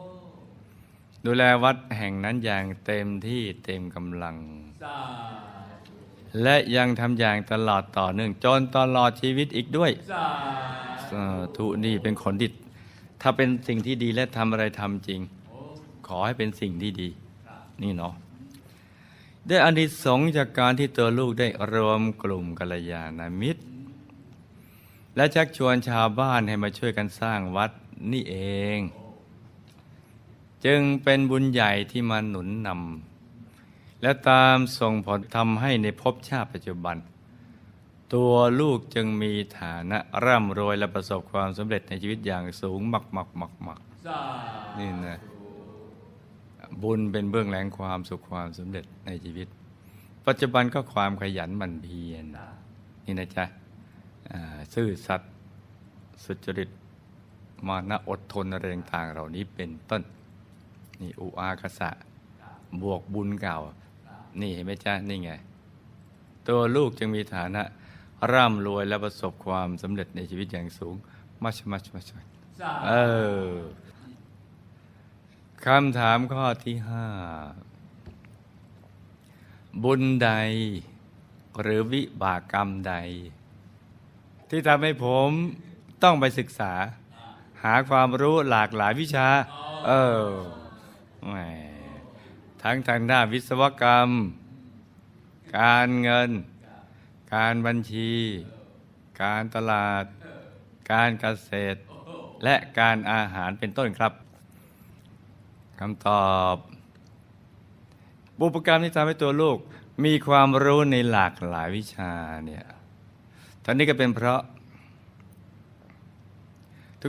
[1.27, 4.37] ดูแลวัดแห่งนั้นอย่างเต็มที่เต็มกำลัง
[4.83, 4.97] สา
[5.87, 5.93] ธุ
[6.43, 10.27] และยังทำอย่างตลอดต่อเนื่องจนตลอดชีวิตอีกด้วยสา
[11.11, 11.25] สา
[11.57, 12.51] ธุนี่เป็นคนที่
[13.23, 17.09] ถ้าเป็นสิ่งที่ดีและทำอะไรทำจริงโอ้ขอให้เป็นสิ่งที่ดี
[17.47, 18.15] ครับนี่เนาะ
[19.47, 23.63] ได้อานิสงส์จากการที่ตัวลูกได้รวมกลุ่มกัลยาณมิตร
[25.17, 27.71] และชักชวนชาวบ้านให้มาช่วยกันสร้างวัด
[28.13, 28.37] นี่เอ
[28.77, 28.79] ง
[30.65, 36.97] จึงเป็นบุญใหญ่ที่มาหนุนนำและตามส่งผลทำให้ในภพชาติปัจจุบัน
[38.15, 44.21] ตัวลูกจึงมีฐานะร่ำรวยและประสบความสำเร็จในชีวิตอย่างสูงมักมักมักมักสา
[44.79, 45.19] นี่นะ
[46.83, 49.49] บุญเป็นเบื้องแหลงความสุขความสำเร็จในชีวิต
[50.27, 52.27] ปัจจุบันก็ความขยันหมั่นเพียร
[53.05, 53.45] นี่นะจ๊ะ
[54.75, 55.33] ซื่อสัตย์
[56.25, 56.71] สุจริต
[57.67, 60.03] มานะอดทนอะไรต่างๆเหล่านี้เป็นต้น
[61.01, 61.91] นี่อุอากษะ
[62.83, 63.59] บวกบุญเก่า
[64.41, 65.31] นี่เห็นไหมจ๊ะ นี่ไง
[66.49, 67.63] ตัวลูกจึงมีฐานะ
[68.33, 70.95] ร่ำรวยและประสบความสำเร็จในชีวิตอย่างสูง
[71.43, 72.19] มัชมัชมัชม
[72.61, 72.93] ชเอ
[73.51, 73.53] อ
[75.69, 77.07] คำถามข้อที่ห้า
[79.83, 80.31] บุญใด
[81.61, 82.95] หรือวิบากกรรมใด
[84.49, 85.31] ที่ทำให้ผม
[86.03, 86.73] ต้องไปศึกษา
[87.63, 89.29] หาความรู้หลากหลายวิชา
[89.87, 89.91] เอ
[90.23, 90.27] อ
[91.29, 91.37] แหม
[92.63, 94.09] ทั้งทางด้านวิศวกรรม
[95.59, 96.31] การเงิน
[97.35, 98.13] การบัญชี
[99.23, 100.05] การตลาด
[100.93, 101.79] การเกษตร
[102.45, 104.13] และการอาหารเป็นต้นครับ
[105.85, 106.57] คำตอบ
[108.39, 109.59] บุพกรรมที่ทำให้ตัวลูก
[110.05, 112.13] มีความรู้ในหลากหลายวิชา
[112.47, 112.65] เนี่ย
[113.65, 114.43] ทั้งนี้ก็เป็นเพราะ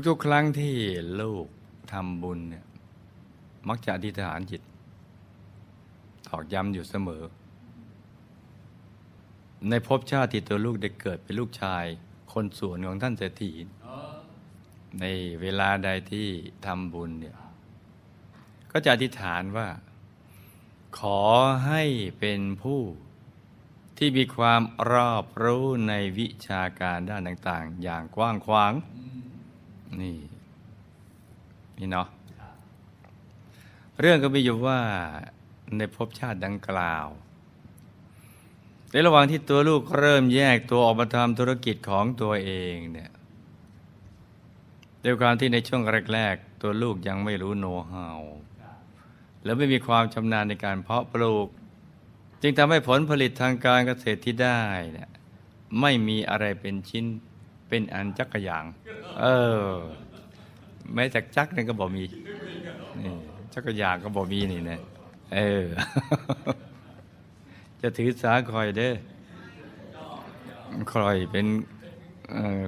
[0.08, 0.76] ทุกๆ ครั้งที่
[1.22, 1.46] ลูก
[1.94, 2.66] ทำบุญเนี่ย
[3.68, 4.62] มักจะอธิษฐานจิต
[6.28, 7.24] ตอกย้ำอยู่เสมอ
[9.70, 11.86] ในภพชาติที่ตัวลูกได้เกิดเป็นลูกชาย
[12.34, 13.52] คนสวนของท่านเศรษฐี
[15.00, 15.06] ใน
[15.42, 16.28] เวลาใดที่
[16.66, 17.38] ทำบุญเนี่ย
[18.76, 19.68] ก็จะอธิษฐานว่า
[21.00, 21.22] ขอ
[21.66, 21.84] ให้
[22.20, 22.82] เป็นผู้
[23.98, 24.62] ที่มีความ
[24.92, 28.74] รอบรู้ในวิชาการด้านต่างๆ อย่างกว้างขวาง
[30.02, 30.18] นี่
[31.78, 32.08] นี่เนาะ
[34.00, 34.80] เรื่องก็มีอยู่ว่า
[35.78, 37.08] ในภพชาติดังกล่าว
[38.92, 43.12] ในระหว่างที่ตัวลูกเริ่มแยกตัวออกมาทำธุรกิจของตัวเองเนี่ย
[45.04, 45.82] ด้วยความที่ในช่วง
[46.14, 48.22] แรก ๆ ตัวลูกยังไม่รู้โน้ตฮาว
[49.44, 51.48] แล้วไม่มีความชำนาญในการเพาะปลูก
[52.42, 54.62] จึงทำให้ผลผลิตทางการเกษตรที่ได้
[54.94, 55.10] เนี่ย
[55.82, 57.06] ไม่มีอะไรเป็นชิ้น
[57.68, 58.66] เป็นอันจักกระยาง
[59.20, 59.26] เอ
[59.64, 59.68] อ
[60.94, 62.04] แม้แต่จักนั่นก็บอกมี
[63.00, 63.14] นี่
[63.54, 64.80] จักรยานก็บอกมีนี่นะ
[65.34, 65.66] เออ
[67.82, 68.94] จะถือสาคอยเด้อ
[70.94, 71.46] คอยเป็น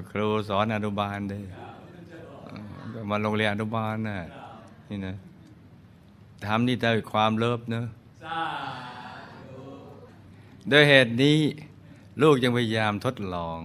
[0.09, 1.43] ครูสอนอนุบาลเด้อ
[3.09, 4.19] มาโรงเรียนอนุบาลน่ะ
[4.89, 5.15] นี่นะ
[6.45, 7.85] ทำนี่ด้วยความเลิฟเนอะ
[8.23, 8.39] สา
[10.69, 11.37] โดยเหตุนี้
[12.21, 13.59] ลูกยังพยายามทดลอง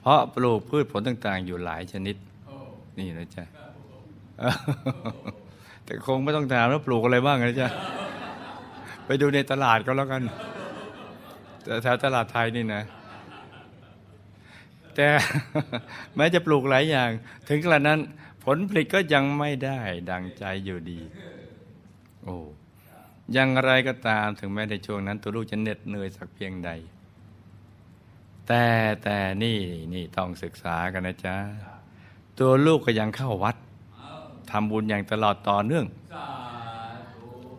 [0.00, 2.16] เพราะปลูกพืชผลต่าง ๆ อยู่หลายชนิด
[2.46, 2.56] โอ้
[2.98, 3.44] นี่นะจ๊ะ
[5.84, 7.68] แต่คงไม่ต้องถามแล้วปลูกอะไรบ้างนะจ๊ะ
[9.06, 10.22] ไปดูในตลาดก็แล้วกัน
[11.62, 12.82] แต่แถวตลาดไทยนี่นะ
[14.94, 15.08] แต่
[16.16, 17.10] แม้จะปลูกหลายอย่าง
[17.48, 18.00] ถึงขนาดนั้น
[18.44, 19.80] ผลผลิตก็ยังไม่ได้
[20.10, 21.00] ดังใจอยู่ดี
[22.24, 22.36] โอ้
[23.32, 26.70] อยังไรก็ตามถึงแม้ในช่วงนั้น ตัวลูกจะเหน็ดเหนื่อยสักเพียงใด
[28.46, 28.64] แต่
[29.02, 29.58] แต่นี่
[29.94, 31.36] นี่ต้องศึกษากันนะจ๊ะ
[32.38, 33.56] ตัวลูกก็ยังเข้าวัด
[34.50, 35.86] ทำบุญอย่างตลอดต่อเนื่อง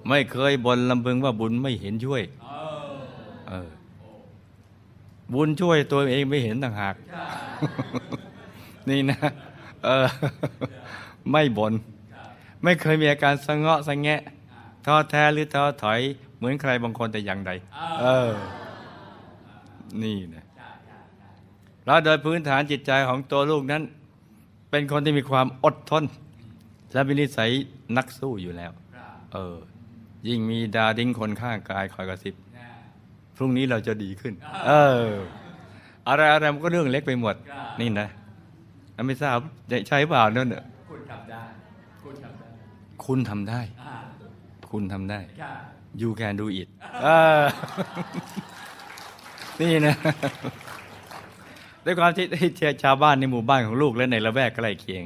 [0.09, 2.23] ไม่เคยบ่นลำพึงว่าบุญไม่เห็นช่วย
[3.49, 3.69] เออ
[5.33, 6.95] บุญช่วยตัวเองไม่เห็นต่างหาก
[8.89, 9.17] นี่นะ
[9.85, 10.07] เออ
[11.31, 11.73] ไม่บน่น
[12.63, 14.21] ไม่เคยมีอาการสะเงาะสะแงะ
[14.85, 16.01] ท้อแท้หรือท้อถอย
[16.37, 17.51] เหมือนใครบางคนแต่อย่างใด
[18.01, 18.31] เออ
[20.03, 20.45] นี่นะ
[21.85, 23.83] แล้วโดยพื้นฐานจิตใจของตัวลูกนั้น
[24.69, 26.03] เป็นคนที่มีความอดทน
[26.93, 27.49] และมีนิสัย
[27.97, 29.57] นักสู้อยู่แล้วครับเออ
[30.27, 32.67] ยิ่งมีดาดิ้งคนข้างกายคอยกระซิบนะ
[33.35, 34.33] พรุ่งนี้เราจะดีขึ้น
[34.67, 34.71] เอ
[35.05, 35.07] อ
[36.07, 37.35] อะไรอะไรมันก็เรื่องเล็กไปหมด
[37.81, 38.07] นี่นะ
[38.93, 39.37] แล้วไม่ทราบ
[39.71, 41.41] จะใช่เปล่านั่นน่ะคุณทำได้
[43.05, 43.61] คุณทำได้
[44.75, 46.67] คุณทำได้อ่าคุณทำได้ค่ะ you can do it
[47.03, 47.07] เอ
[47.41, 47.43] อ
[49.59, 49.95] นี่นะ
[51.85, 52.49] ด้วยความที่ที่
[52.83, 55.03] ชาวบ้านในหมู่บ้านของลูกและในละแวกใกล้เคียง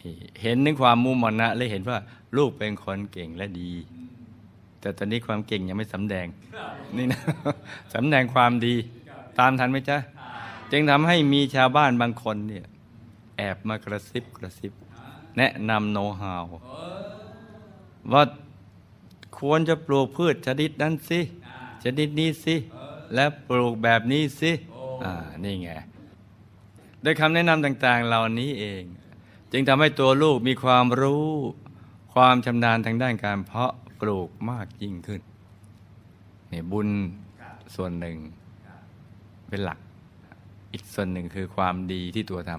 [0.00, 1.98] นี่เห็นถึงความมุ่งมั่นนะและเห็นว่า
[2.36, 3.70] ลูกเป็นคนเก่งและดี
[4.80, 6.26] แต่ตอนนี้ความเก่งยังไม่สำแดง
[6.96, 7.20] นี่นะ
[7.94, 8.74] สำแดงความดี
[9.38, 9.98] ตามทันไหมจ๊ะ
[10.72, 12.64] จึงทำให้มีชาวบ้านบางคนเนี่ย
[13.36, 14.72] แอบมากระซิบกระซิบ
[15.38, 16.44] แนะนำโน้ตฮาว
[18.12, 18.22] ว่า
[19.38, 21.20] ควรจะปลูกพืชชนิดนั้นสิ
[21.84, 22.56] ชนิดนี้สิ
[23.14, 24.52] และปลูกแบบนี้สิ
[25.04, 25.12] อ่า
[25.44, 25.68] นี่ไง
[27.02, 28.82] โดยคำแนะนำต่าง ๆ เหล่านี้เอง
[29.52, 31.28] จึงทำให้ตัวลูกมีความรู้
[32.14, 35.20] ความชำนาญทางด้านการเพาะปลูกมากยิ่งขึ้น
[36.52, 36.88] นี่บุญ
[37.74, 38.16] ส่วนหนึ่ง
[39.48, 39.78] เป็นหลัก
[40.72, 42.52] อีกส่วนหนึ่งคือความดีที่ตัวท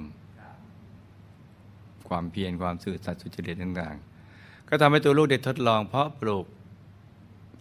[0.81, 3.95] ำความเพียรความสื่อสัตย์สุจริตต่าง
[4.31, 6.45] ๆ ก็ทำให้ตัวลูกได้ทดลองเพาะปลูก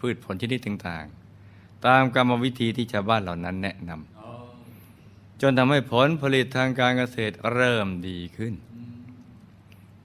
[0.04, 8.54] พืชผลชนิดต่างๆ ตามกรรมวิธีที่ชาวบ้านเหล่านั้นแนะนำจนทำให้ผลผลิตทางการเกษตรเริ่มดีขึ้น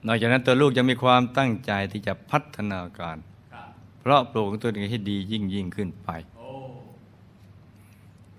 [0.06, 3.16] นอกจากนั้นตัวลูกยังมีความตั้งใจที่จะพัฒนาการ
[3.52, 3.68] ครับ
[4.00, 6.50] เพราะปลูกของตัวเองให้ดียิ่งยิ่งขึ้นไปโอ้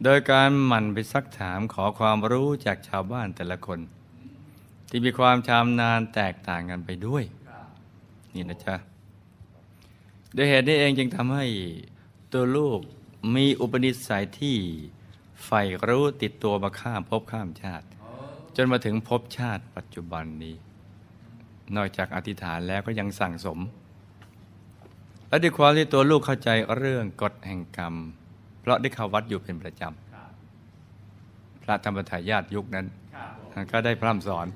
[0.03, 3.80] โดยการหมั่นไปซักถามขอความรู้จากชาวบ้านแต่ละคน
[4.89, 7.68] ที่มีความชำนาญแตกต่างกันไปด้วยครับ
[8.36, 8.76] นี่นะจ๊ะ
[10.34, 11.45] โดยเหตุนี้เองจึงทำให้
[12.34, 12.79] ตัวลูก
[13.36, 14.57] มีอุปนิสัยที่
[15.45, 17.86] ใฝ่รู้ติดตัวมาข้ามภพข้ามชาติ
[18.55, 20.55] จนมาถึงภพชาติปัจจุบันนี้
[21.75, 23.59] นอกจากอธิษฐานแล้วก็ยังสั่งสม
[25.27, 27.93] และด้วยความที่ตัวลูกเข้าใจเรื่องกฎแห่งกรรม
[28.61, 32.86] เพราะได้เข้าวัดอยู่เป็นประจำพระธรรมทายาทยุคนั้น
[33.71, 34.47] ก็ได้พร่ำสอน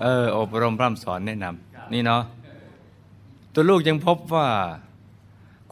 [0.00, 2.22] เอออบรมพร่ำสอนแนะนำนี่เนาะ
[3.54, 4.48] ตัวลูกยังพบว่า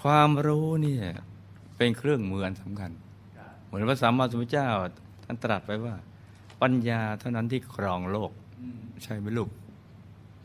[0.03, 1.05] ความรู้เนี่ย
[1.76, 2.90] เป็นเครื่องมืออันสำคัญ
[3.36, 4.68] ครับเหมือนพระสัมมาสัมพุทธเจ้า
[5.24, 5.94] ท่านตรัสไว้ว่า
[6.62, 8.30] ปัญญาเท่านั้นที่ครองโลก
[8.61, 9.51] อืมใช่ไหมลูก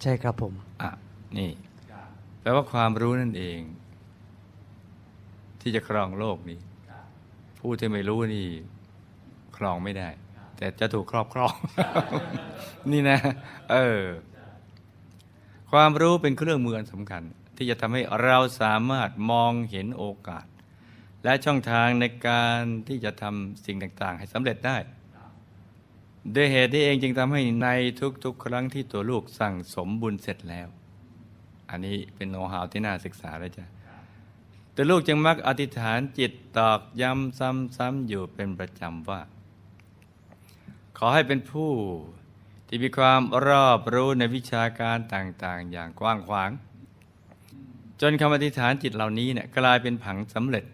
[0.01, 0.89] ใช่ครับผม อะ
[1.37, 1.51] นี่
[1.91, 2.07] ครับ
[2.41, 3.59] แปลว่าความรู้นั่นเอง
[5.61, 7.05] ที่จะครองโลกนี้ครับ
[7.59, 8.47] ผู้ที่ไม่รู้นี่
[9.57, 10.09] ครองไม่ได้
[10.57, 11.53] แต่จะถูกครอบครอง
[12.91, 13.17] นี่นะ
[13.71, 14.03] เออ
[15.71, 17.23] ความรู้เป็นเครื่องมืออันสำคัญ
[17.57, 20.45] ที่จะทำให้เราสามารถมองเห็นโอกาส
[21.23, 24.77] และช่องทางในการที่จะทำสิ่งต่าง ๆ ให้สำเร็จได้
[26.35, 27.67] ด้วยเหตุที่เองจึงทำให้ใน
[28.23, 30.67] ทุกๆ ครั้งที่ตัวลูกสั่งสมบุญเสร็จแล้ว
[31.69, 33.65] อันนี้เป็นโน้ตฮาวที่น่าศึกษาเลยจ้ะ
[34.75, 37.37] ตัวลูกจึงมักอธิษฐานจิตตอกย้ำ
[37.77, 39.21] ซ้ำๆอยู่เป็นประจำว่า
[40.97, 41.71] ขอให้เป็นผู้
[42.67, 46.51] ที่มีความรอบรู้ในวิชาการต่างๆ อย่างกว้างขวาง
[48.01, 50.65] จนคำอธิษฐานจิตเหล่านี้เนี่ยกลายเป็นผังสำเร็จ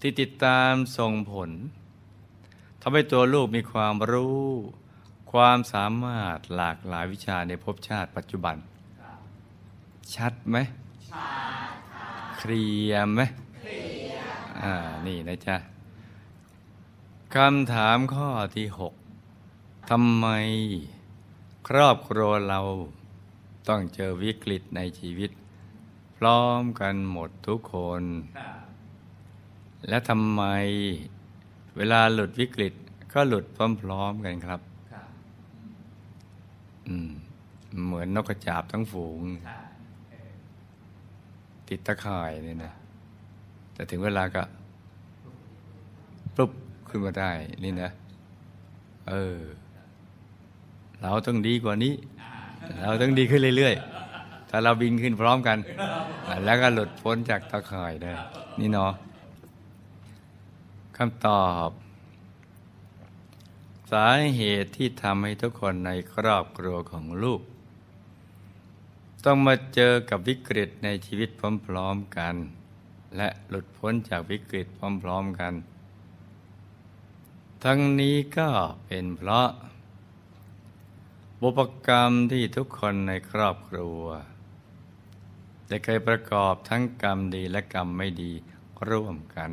[0.00, 1.50] ที่ติดตามส่งผล
[2.80, 4.44] ทำให้ตัวลูกมีความรู้
[5.32, 8.56] ความสามารถหลากหลายวิชาในภพชาติปัจจุบัน
[10.14, 10.56] ชัดไหม
[12.38, 13.20] เคลียร์ไหม
[14.62, 14.74] อ่า
[15.06, 15.56] นี่นะจ๊ะ
[17.34, 18.94] คำถามข้อที่หก
[19.90, 20.26] ทำไม
[21.68, 22.60] ครอบครัวเรา
[23.68, 25.30] ต้องเจอวิกฤตในชีวิต
[26.24, 28.02] พร้อมกันหมดทุกคน
[29.88, 30.42] และทำไม
[31.76, 32.74] เวลาหลุดวิกฤต
[33.12, 33.44] ก็หลุด
[33.82, 34.60] พร้อมๆกันครับ
[37.84, 39.20] เหมือนนกกระจาบทั้งฝูง
[41.68, 42.72] ติดตะข่ายเนี่ยนะ
[43.74, 44.42] แต่ถึงเวลาก็
[46.36, 46.50] ปุ๊บ
[46.88, 47.30] ขึ้นมาได้
[47.64, 47.90] นี่นะ
[49.08, 49.38] เออ
[51.02, 51.94] เราต้องดีกว่านี้
[52.82, 54.09] เราต้องดีขึ้นเรื่อย ๆ
[54.50, 55.58] ถ้าเราบินขึ้นพร้อมกัน
[56.44, 58.12] แล้วก็หลุดพ้นจากตะข่ายได้
[58.60, 58.92] นี่เนาะ
[60.96, 61.70] คำตอบ
[63.92, 67.40] สาเหตุที่ทำให้ทุกคนในครอบครัวของลูก
[69.24, 71.28] ต้องมาเจอกับวิกฤตในชีวิต
[71.66, 72.34] พร้อมๆกัน
[73.16, 74.66] และหลุดพ้นจากวิกฤต
[75.02, 75.54] พร้อมๆกัน
[77.64, 78.48] ทั้งนี้ก็
[78.86, 79.48] เป็นเพราะ
[81.40, 84.02] บุพกรรมที่ทุกคนในครอบครัว
[85.70, 88.32] ได้เคยประกอบทั้งกรรมดีและกรรมไม่ดี
[88.90, 89.50] ร่วมกัน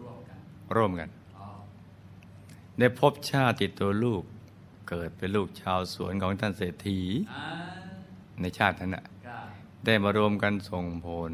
[0.00, 0.38] ร่วมกัน
[0.76, 1.08] ร่วมกัน
[1.38, 1.48] อ๋อ
[2.78, 4.22] ในภพชาติตัวลูก
[4.88, 7.00] เกิดเป็นลูกชาวสวนของท่านเศรษฐี
[8.40, 9.04] ในชาตินั้นน่ะ
[9.84, 11.32] ได้มารวมกันส่งผล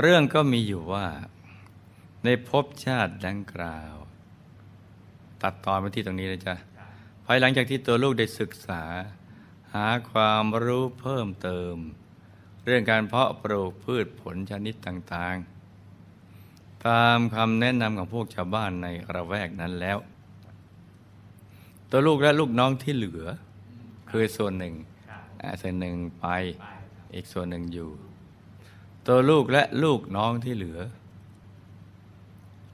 [0.00, 1.06] เรื่องก็มีอยู่ว่า
[2.24, 3.94] ในภพชาติดังกล่าว
[5.42, 6.54] ตัดตอนมาที่ตรงนี้เลยจ้ะ
[7.24, 8.82] ภายหลังจากที่ตัวลูกได้ศึกษา
[9.74, 11.74] หาความรู้เพิ่มเติม
[12.70, 19.98] เรื่องการเพาะปลูกพืชผลชนิดต่างๆ ตามคำแนะนำของพวกชาวบ้านในระแวกนั้นแล้ว
[21.90, 23.24] ตัวลูกและลูกน้องที่เหลือ
[24.10, 24.74] คือส่วนหนึ่ง
[25.08, 26.26] ครับอ่าส่วนหนึ่งไป
[26.60, 27.90] ไปครับอีกส่วนหนึ่งอยู่
[29.06, 30.78] ตัวลูกและลูกน้องที่เหลือ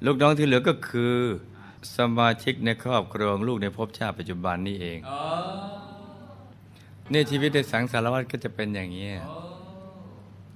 [0.04, 1.16] ลูกน้องที่เหลือก็คือ
[1.96, 5.20] สมาชิกในครอบครัวของลูกในภพชาติปัจจุบันนี่เองอ๋อ
[7.12, 9.08] นี่ชีวิตในสังสารวัฏก็จะเป็นอย่างนี้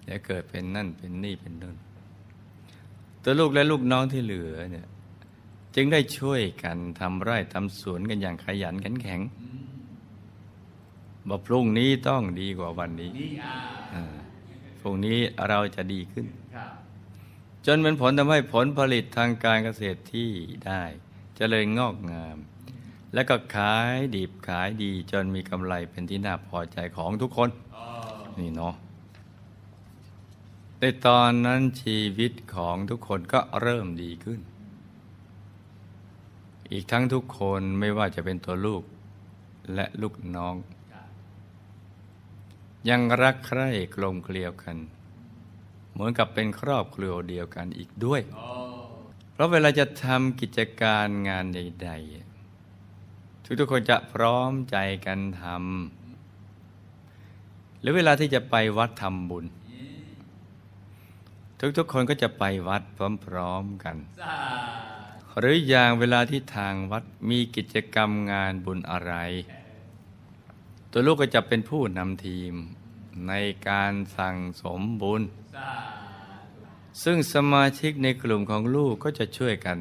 [0.08, 1.76] ยโอ้จะเกิดเป็นนั่นเป็นนี่เป็นนู่น
[3.22, 4.86] ตัวลูกและลูกน้องที่เหลือเนี่ย
[5.74, 9.60] จึงได้ช่วยกันทำไร่ทำสวนกันอย่างขยันขันแข็งอืม
[11.28, 13.54] บอกพรุ่งนี้ต้องดีกว่าวันนี้นี่อ่า
[13.94, 14.04] อ่า
[14.80, 16.70] พรุ่งนี้เราจะดีขึ้นครับ
[17.66, 20.30] จนเป็นผลทำให้ผลผลิตทางการเกษตรที่
[20.66, 20.82] ได้
[21.36, 22.38] เจริญงอกงาม
[23.14, 27.84] และก็ขายดีบขายดีจนมีกำไรเป็นที่น่าพอใจของทุกคนอ๋อ
[28.38, 28.74] นี่เนาะ
[30.80, 34.40] ในตอนนั้นชีวิตของทุกคนก็เริ่มดีขึ้น
[36.72, 38.82] อีกทั้งทุกคนไม่ว่าจะเป็นตัวลูก
[39.74, 40.54] และลูกน้อง
[42.88, 44.76] ยังรักใคร่กลมเกลียวกัน
[45.92, 48.20] เหมือนกับเป็นครอบครัวเดียวกันอีกด้วย
[49.32, 54.76] เพราะเวลาจะทำกิจการงานใดๆทุกๆคนจะพร้อมใจ
[55.06, 59.44] กันทำหรือเวลาที่จะไปวัดทำบุญ
[61.60, 62.82] ทุกๆ คนก็จะไปวัด
[63.24, 64.36] พร้อมๆกันสา
[65.38, 69.14] หรืออย่างเวลาที่ทางวัดมีกิจกรรมงานบุญอะไร
[70.90, 72.52] ตัวลูกก็จะเป็นผู้นำทีม
[73.28, 73.32] ใน
[73.68, 75.22] การสั่งสมบุญ
[75.56, 75.70] สา
[77.02, 79.78] ซึ่งสมาชิกในกลุ่มของลูกก็จะช่วยกัน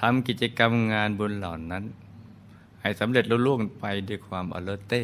[0.00, 1.84] ทำกิจกรรมงานบุญเหล่านั้น
[2.80, 5.02] ให้สำเร็จลุล่วงไปด้วยความอเลเต้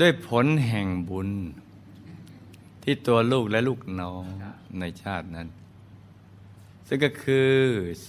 [0.00, 1.30] ด้วยผลแห่งบุญ
[2.92, 4.22] ที่ตัวลูกและลูกน้อง
[4.80, 5.48] ในชาตินั้น
[6.88, 7.50] ซึ่งก็คือ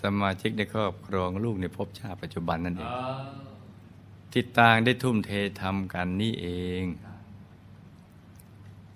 [0.01, 2.99] สมาชิกในครอบครัวของลูกในภพชาติปัจจุบันนั่นเองอ๋อ
[4.31, 6.47] ที่ต่างได้ทุ่มเททำกันนี่เอ
[6.81, 6.83] ง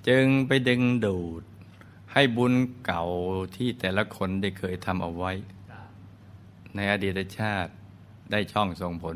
[0.08, 1.44] จึงไปดึงดูด
[2.14, 2.54] ให้บุญ
[2.86, 3.04] เก่า
[3.56, 5.32] ที่แต่ละคนได้เคยทำเอาไว้
[5.72, 5.88] ครับ
[6.76, 7.72] ในอดีตชาติ
[8.32, 9.16] ได้ช่องส่งผล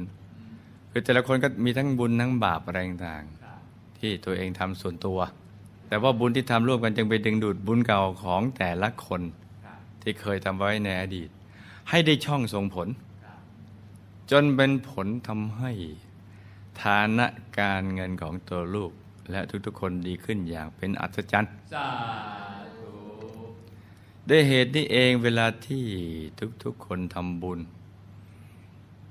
[0.91, 5.20] คือแต่ละคนก็มีทั้งบุญทั้งบาปอะไรต่างครับๆที่ตัวเองทำส่วนตัว
[5.90, 9.22] แต่ว่าบุญที่ทำร่วมกันจึงไปดึงดูดบุญเก่าของแต่ละคน
[10.02, 11.30] ที่เคยทำไว้ในอดีต
[11.90, 12.88] ให้ได้ช่องส่งผล
[14.32, 15.72] จนเป็นผลทำให้
[16.82, 17.28] ฐานะ
[17.60, 18.92] การเงินของตัวลูก
[19.32, 21.88] และทุกๆคนดีขึ้นอย่างเป็นอัศจรรย์สา
[22.78, 22.92] ธุ
[24.30, 25.86] ด้วยเหตุนี้เองเวลาที่
[26.64, 27.60] ทุกๆคนทำบุญ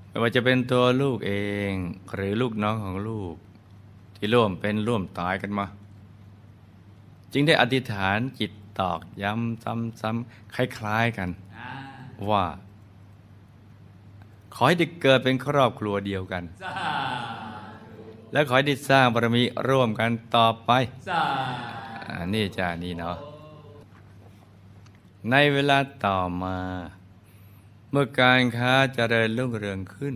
[0.08, 1.34] ไม่ว่าจะเป็นตัวลูกเอ
[1.70, 1.72] ง
[2.14, 3.34] หรือลูกน้องของลูก
[4.16, 5.66] ที่ร่วมเป็นร่วมตายกันมา
[7.32, 9.64] จึงได้อธิษฐานจิตตอกย้ำ
[10.00, 11.30] ซ้ำๆคล้าย ๆกัน
[12.30, 12.44] ว่า
[14.54, 16.44] ขอให้ได้เกิดเป็นครอบครัวเดียวกัน
[18.32, 20.70] และขอให้ได้สร้างบารมีร่วมกันต่อไป
[22.08, 23.16] อนี่จ้านี่เนาะ
[25.30, 26.58] ในเวลาต่อมา
[27.90, 30.14] เมื่อการค้าจเจริญรุ่งเรืองขึ้น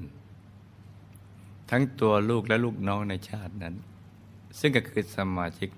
[1.71, 3.75] ทั้งตัวลูกและลูกน้องในชาตินั้น
[4.59, 5.69] ซึ่งก็คือสมาชิก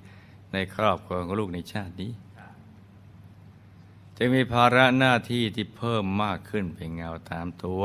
[0.55, 2.13] ในครอบครัวของลูกในชาตินี้
[4.17, 7.83] จะมีภาระหน้าที่ที่เพิ่มมากขึ้นเป็นเงาตามตัว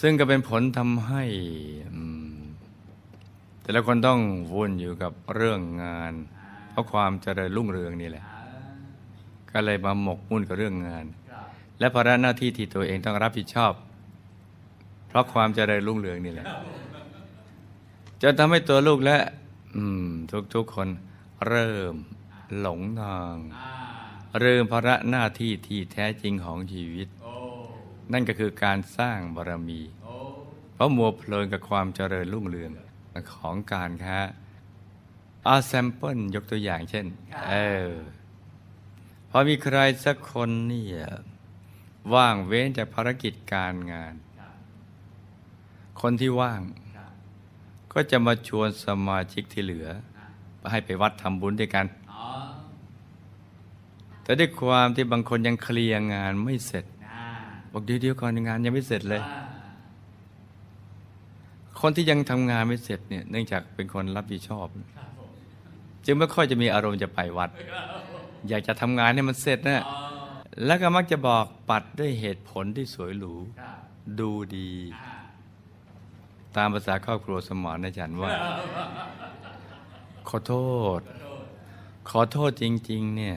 [0.00, 1.24] ซึ่งก็เป็นผลทำให้
[3.62, 4.20] แต่ละคนต้อง
[4.54, 6.12] วุ่นอยู่กับเรื่องงาน
[6.70, 8.24] เพราะความเจริญรุ่งเรืองนี่แหละ
[9.50, 11.04] ก็เลยมาหมกมุ่นกับเรื่องงาน
[11.78, 13.72] และภาระหน้าที่ที่ตัวเองต้องรับผิดชอบ
[15.08, 16.46] เพราะความเจริญรุ่งเรืองนี่แหละ
[18.22, 19.18] จนทำให้ตัวลูกและ
[20.54, 20.88] ทุกๆคน
[21.46, 21.94] เริ่ม
[22.60, 23.68] หลงทางอ่า
[24.40, 27.34] เริ่มภาระหน้าที่ที่แท้จริงของชีวิตโอ้
[28.12, 30.16] นั่นก็คือการสร้างบารมีโอ้
[30.74, 32.70] เพราะมัวเพลินกับความเจริญรุ่งเรือง
[33.34, 34.18] ของการค้า
[35.46, 37.06] อาแซมเปิลยกตัวอย่างเช่น
[37.48, 37.54] เอ
[37.90, 37.92] อ
[39.30, 41.02] พอมีใครสักคนเนี่ย
[42.14, 44.54] ว่างเว้นจากภารกิจการงานครับ
[46.00, 46.87] คนที่ว่างครับ
[48.00, 49.86] ก็จะมาชวนสมาชิกที่เหลือ
[50.70, 51.86] ให้ไปวัดทำบุญด้วยกัน
[54.22, 56.84] แต่ด้วยความที่บางคนยังเคลียร์งานไม่เสร็จ
[57.72, 59.22] บอกเดี๋ยวเดี๋ยวก่อนงานยังไม่เสร็จเลย
[61.80, 64.66] คนที่ยังทำงานไม่เสร็จเนี่ยเนื่องจากเป็นคนรับผิดชอบ
[66.04, 67.50] จึงไม่ค่อยจะมีอารมณ์จะไปวัด
[68.48, 69.84] อยากจะทำงานให้มันเสร็จนะ
[70.64, 73.34] แล้วก็มักจะบอกปัดด้วยเหตุผลที่สวยหรู
[74.20, 74.72] ดูดี
[76.56, 78.32] ตามภาษาครอบครัวสมรนะจันว่า
[80.28, 80.54] ขอโท
[80.98, 81.00] ษ
[82.10, 83.36] ขอโทษจริง ๆ เนี่ย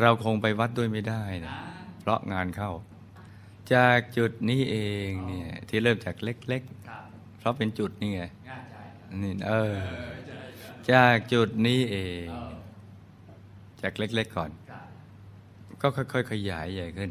[0.00, 1.54] เราคงไปวัดด้วยไม่ได้นะ
[2.00, 2.72] เพราะงานเข้า
[3.74, 6.62] จากจุดนี้เองเนี่ย ที่เริ่มจากเล็ก
[7.00, 8.22] ๆ เพราะเป็นจุดนี่ไง
[9.22, 9.74] นี่เออ
[10.92, 11.96] จากจุดนี้เอ
[12.26, 12.28] ง
[13.82, 14.50] จากเล็ก ๆ ก่อน
[15.80, 17.10] ก็ค่อย ๆ ขยายใหญ่ขึ้น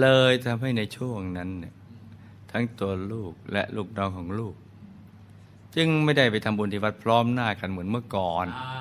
[0.00, 1.74] เลยทำให้ในช่วงนั้นเนี่ย
[2.52, 4.54] ทั้งตัวลูกและลูกน้องของลูก
[5.76, 8.80] จึงไม่ได้ไปทำบุญที่วัดพร้อมหน้ากันเหมือนเมื่อก่อนอ่า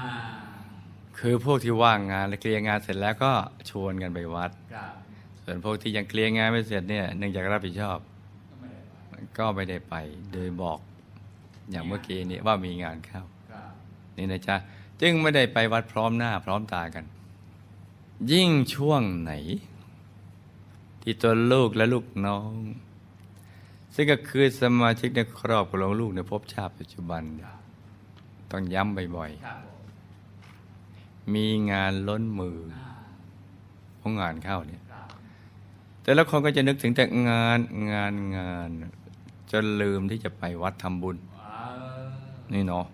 [1.19, 3.31] คือพวกที่ว่างงานและเคลียร์งานเสร็จแล้วก็
[3.69, 4.93] ชวนกันไปวัดครับ
[5.43, 7.97] ส่วนพวกที่ยังเคลียร์งานไม่เสร็จเนี่ยเนื่องจากรับผิดชอบ
[8.37, 9.95] ก็ไม่ได้ไปก็ไม่ได้ไป
[10.33, 10.79] โดยบอก
[11.71, 13.71] อย่างเมื่อกี้นี้ว่ามีงานเข้าครับ
[14.17, 14.55] นี่นะจ๊ะ
[15.01, 17.05] จึงไม่ได้ไปวัดพร้อมหน้าพร้อมตากัน
[18.31, 19.31] ยิ่งช่วงไหน
[21.01, 22.51] ที่ตัวลูกและลูกน้อง
[24.01, 27.23] ซึ่งก็คือสมาชิกในครอบครัวของลูกในภพชาติปัจจุบัน
[28.51, 32.57] ต้องย้ำบ่อยๆ มีงานล้นมือ
[33.97, 34.83] เพราะงานเข้าเนี่ย
[36.03, 37.59] แต่ละคนก็จะนึกถึงแต่งาน
[37.93, 38.69] งานงาน
[39.51, 41.17] จนลืมที่จะไปวัดทำบุญ
[42.53, 42.85] นี่เนาะ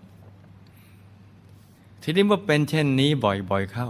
[2.02, 3.88] ทีนี้เมื่อเป็นเช่นนี้บ่อยๆเข้า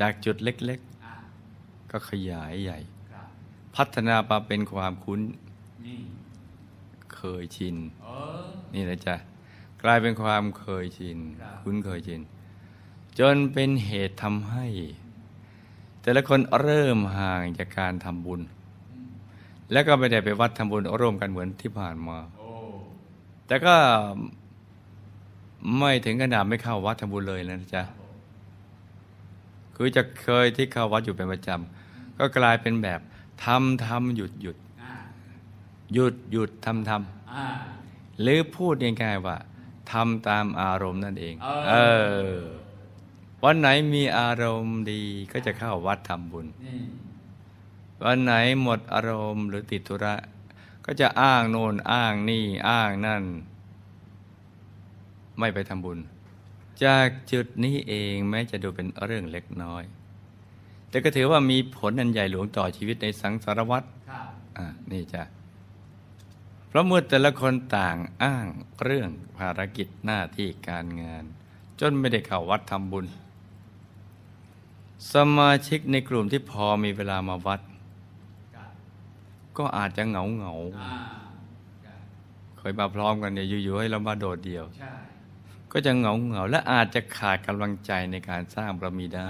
[0.00, 2.78] จากจุดเล็กๆ ก็ขยายใหญ่
[3.76, 5.22] พัฒนามาเป็นความคุ้น
[7.16, 8.08] เคยชินเอ
[8.40, 8.44] อ
[8.74, 9.16] นี่นะจ๊ะ
[9.82, 12.20] กลายเป็นความเคยชินครับคุ้นเคยชิน
[13.18, 14.66] จนเป็นเหตุทำให้
[16.02, 18.40] แต่ละคนเริ่มห่างจากการทำบุญ
[19.72, 22.48] แล้วก็ไม่ได้ไปวัดทำบุญร่วมกันเหมือนที่ผ่านมาโอ้
[23.46, 23.74] แต่ก็
[25.78, 27.82] ไม่ถึงขนาดไม่เข้าวัดทำบุญเลยนะจ๊ะ
[29.76, 33.00] คือจะเคยที่เข้าวัดอยู่เป็นประจำก็กลายเป็นแบบ
[33.44, 34.63] ทำทำหยุดหยุดอ่า
[35.94, 36.92] หยุดหยุดทำท
[37.32, 39.36] อ่าำหรือพูดง่ายๆว่า
[39.92, 41.74] ทำตามอารมณ์นั่นเอง เออเอ
[42.34, 42.38] อ
[43.44, 46.80] วันไหนมีอารมณ์ดีก็จะเข้าวัดทำบุญนี่
[48.04, 50.14] วันไหนหมดอารมณ์หรือติดธุระ
[50.84, 53.22] ก็จะอ้างโน่นอ้างนี่อ้างนั่น
[55.38, 55.98] ไม่ไปทำบุญ
[56.84, 59.82] จากจุดนี้เองแม้จะดูเป็นเรื่องเล็กน้อย
[60.88, 64.26] แต่ก็ถือว่ามีผลอันใหญ่หลวงต่อชีวิตในสังสารวัฏครับ
[64.58, 65.43] อะนี่จ้ะเพ
[66.74, 68.46] ราะเมื่อแต่ละคนต่างอ้าง
[68.84, 71.24] เรื่องภารกิจหน้าที่การงาน
[71.80, 73.06] จนไม่ได้เข้าวัดทำบุญ
[75.12, 77.60] สมาชิกในกลุ่มที่พอมีเวลามาวัด
[79.58, 80.80] ก็อาจจะเหงาเหงาๆค
[81.88, 82.00] รับ
[82.58, 84.64] เคยมาพร้อมกันเนี่ยอยู่ๆให้เรามาโดดเดี่ยว
[85.72, 89.28] ก็จะเหงาเหงาๆและอาจจะขาดกำลังใจในการสร้างบารมีได้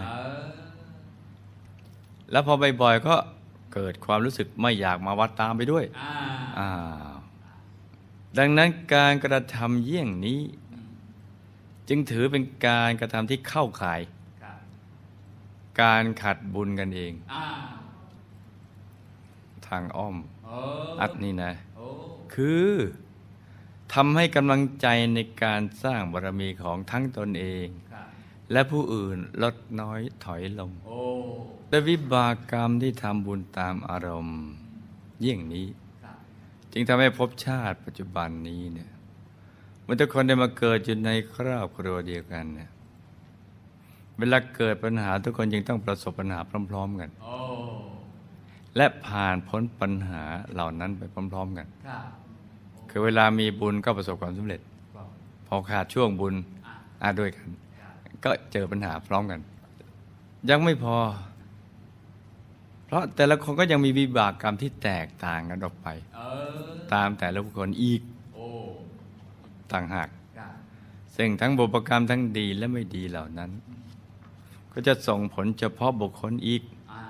[2.30, 3.14] แล้วพอบ่อยๆก็
[3.74, 5.84] เกิดความรู้สึกไม่อยากมาวัดตามไปด้วย
[6.58, 6.68] อ่า
[8.38, 10.40] ดังนั้นการกระทำเยี่ยงนี้
[11.88, 14.00] จึงถือเป็นการกระทำที่เข้าข่าย
[14.42, 14.58] ครับ
[15.80, 17.44] การขัดบุญกันเองอ่า
[19.66, 20.56] ทางอ้อมโอ้
[21.00, 21.86] อัดนี่นะโอ้
[22.34, 22.70] คือ
[23.94, 28.06] ทำให้กำลังใจในการสร้างบารมีของทั้งตนเองครับ
[28.52, 31.00] และผู้อื่นลดน้อยถอยลงโอ้
[31.70, 34.40] ด้วยวิบากกรรมที่ทำบุญตามอารมณ์
[35.20, 35.83] เยี่ยงนี้ครับ
[36.74, 38.90] จึงทำให้ภพชาติปัจจุบันนี้เนี่ย
[39.82, 42.70] เมื่อทุกคนได้มาเกิดอยู่ในครอบครัวเดียวกันเนี่ย
[44.18, 47.36] เวลาเกิดปัญหาทุกคนจึงต้องประสบปัญหาพร้อม ๆ กันโอ้
[48.76, 50.22] และผ่านพ้นปัญหา
[50.52, 51.02] เหล่านั้นไป
[51.32, 52.08] พร้อม ๆ กันครับ
[52.90, 54.60] คือเวลามีบุญก็ประสบความสำเร็จ
[54.94, 55.08] ครับ
[55.46, 56.34] พอขาดช่วงบุญ
[56.66, 57.48] อะอาด้วยกัน
[57.80, 57.94] ครับ
[58.24, 59.40] ก็เจอปัญหาพร้อมกัน
[60.50, 60.96] ยังไม่พอ
[62.86, 66.20] เพราะแต่ละคนก็ยังมีวิบากกรรมที่แตกต่างกันออกไปเอ
[66.58, 68.00] อตามแต่ละบุคคลอีก
[68.34, 68.46] โอ้
[69.72, 70.08] ต่างหาก
[70.38, 70.52] ครับ
[71.16, 73.50] ซึ่งทั้งบุพกรรมทั้งดีและไม่ดีเหล่านั้น
[74.72, 76.62] ก็จะส่งผลเฉพาะบุคคลอีก
[76.92, 77.02] อ่า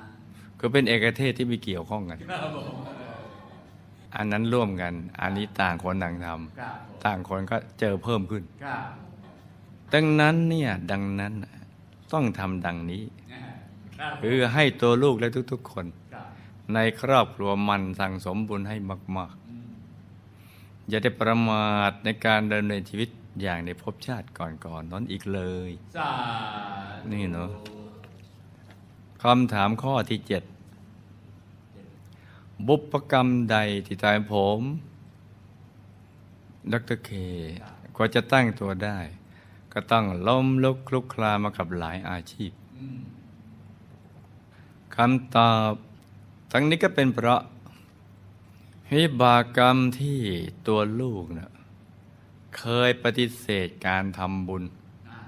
[0.61, 2.95] ก็เป็นเอกเทศที่ไม่เกี่ยวข้องกันครับผม
[4.17, 8.83] อันนั้นร่วมกัน อันนี้ต่างคนต่างทครับผมำต่างคนก็เจอเพิ่มขึ้นครับ
[9.95, 11.33] ดังนั้นเนี่ยดังนั้น
[12.13, 13.03] ต้องทำดังนี้
[13.99, 16.27] ครับคือให้ตัวลูกและทุกๆคนครับ
[16.75, 18.77] ในครอบครัวมันสั่งสมบุญให้
[19.17, 23.09] มากอืมๆอย่าได้ประมาทในการดำเนินชีวิต
[23.43, 26.11] อย่างในภพชาติก่อนๆนั้นอีกเลยสา
[27.01, 27.51] ธุนี่เนอะ
[29.23, 30.43] คำถามข้อที่เจ็ด
[32.67, 34.61] บุพกรรมใดที่ทำให้ผม
[36.73, 37.11] ดรเค
[37.97, 38.99] กว่าจะตั้งตัวได้
[39.73, 42.64] ก็ต้องล้มลุกคลุกคลานมากับหลายอาชีพอืม
[44.97, 45.73] คำตอบ
[46.53, 47.43] ทั้งนี้ก็เป็นเพราะ
[48.95, 50.21] วิบากกรรมที่
[50.69, 51.53] ตัวลูกเนะ
[52.57, 54.65] เคยปฏิเสธการทำบุญ
[55.09, 55.19] อ่า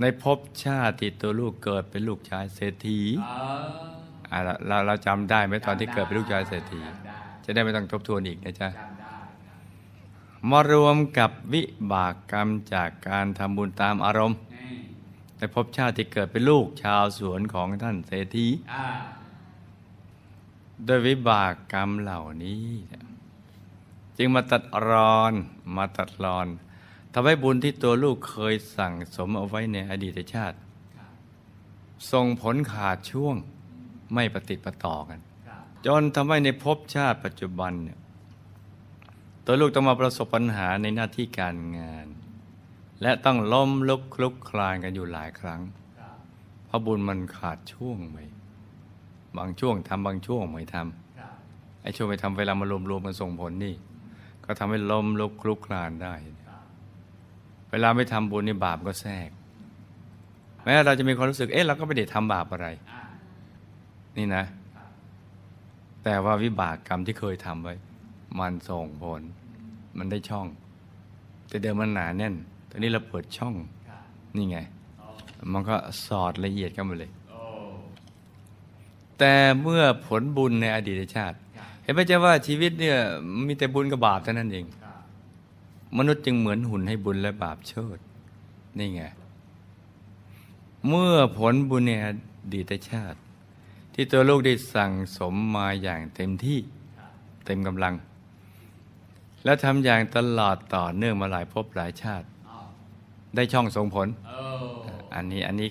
[0.00, 3.32] ในภพชาติที่ตัวลูกเกิดเป็นลูกชายเศรษฐีเอ
[3.64, 3.90] อ
[4.30, 9.10] อะเราเราเราจำได้ไหมตอนที่เกิดเป็นลูกชายเศรษฐีจำได้จะได้ไม่ต้องทบทวนอีกนะจ๊ะจำได้
[10.50, 11.62] มารวมกับวิ
[11.92, 14.49] บากกรรมจากการทำบุญตามอารมณ์นี่
[15.40, 18.86] ในภพชาติที่เกิดเป็นลูกชาวสวนของท่านเศรษฐีอ่า
[20.84, 22.66] โดยวิบากกรรมเหล่านี้
[24.16, 25.32] จึงมาตัดรอน
[25.76, 26.46] มาตัดรอน
[27.12, 30.56] ทำให้บุญที่ตัวลูกเคยสั่งสมเอาไว้ในอดีตชาติ
[32.12, 33.36] ส่งผลขาดช่วง
[34.14, 35.20] ไม่ปฏิประต่อกัน
[35.86, 37.98] จนทำให้ในภพชาติปัจจุบันเนี่ย
[39.44, 42.08] ตัวลูกต้องมาประสบปัญหาในหน้าที่การงาน
[43.02, 45.60] และต้องล้มลุกคลุกคลานกันอยู่หลายครั้ง
[46.66, 48.18] เพราะบุญมันขาดช่วงไป
[49.38, 51.32] บางช่วงทำบางช่วงไม่ทำครับ
[51.82, 53.74] ไอ้ช่วงไปทำเวลามารวมรวมๆมันส่งผลนี่
[54.44, 56.14] ก็ทำให้ล้มลุกคลุกคลานได้
[57.70, 59.30] เวลาไม่ทำบุญนี่บาปก็แทรก
[60.64, 62.68] แม้เราจะมีความรู้สึกเอ๊ะเราก็ไม่ได้ทำบาปอะไร
[64.16, 64.44] นี่นะ
[66.04, 67.74] แต่ว่าวิบากกรรมที่เคยทำไว้
[68.38, 69.22] มันส่งผล
[69.98, 70.46] มันได้ช่อง
[71.48, 72.34] แต่เดิมมันหนาแน่น
[72.70, 73.54] ตอนนี้เราเปิดช่อง
[73.88, 74.02] ครับ
[74.36, 74.58] นี่ไง
[74.98, 75.06] โอ้
[75.52, 75.76] มันก็
[76.06, 77.40] สอดละเอียดกันมาเลยโอ้
[79.18, 79.32] แต่
[79.62, 82.96] เมื่อผลบุญในอดีตชาติครับเห็นไหมเจ้าว่าชีวิตเนี่ย
[83.46, 85.02] มีแต่บุญกับบาปเท่านั้นเองครับ
[85.96, 87.98] มนุษย์จึงเหมือนหุ่นให้บุญและบาปเชิด
[88.78, 89.02] นี่ไง
[90.88, 92.06] เมื่อผลบุญในอ
[92.54, 93.18] ดีตชาติ
[93.94, 96.58] ที่ตัวลูกได้สั่งสมมาอย่างเต็มที่
[96.98, 97.12] ครับ
[97.46, 97.94] เต็มกำลัง
[99.44, 102.29] และทำอย่างตลอดต่อเนื่องมาหลายภพหลายชาติอ๋อ
[103.36, 104.38] ได้ช่องส่งผลโอ้
[105.14, 105.68] อันนี้อันนี้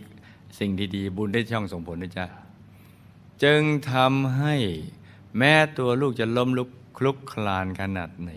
[0.59, 2.25] สิ่งดีๆบุญได้ช่องส่งผลนะจ๊ะ
[3.43, 3.61] จึง
[3.91, 4.55] ทำให้
[5.37, 8.29] แม้ตัวลูกจะล้มลุกคลุกคลานขนาดไหน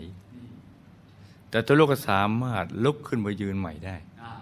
[1.49, 4.33] แต่ตัวลูกก็สามารถลุกขึ้นมายืนใหม่ได้อ่า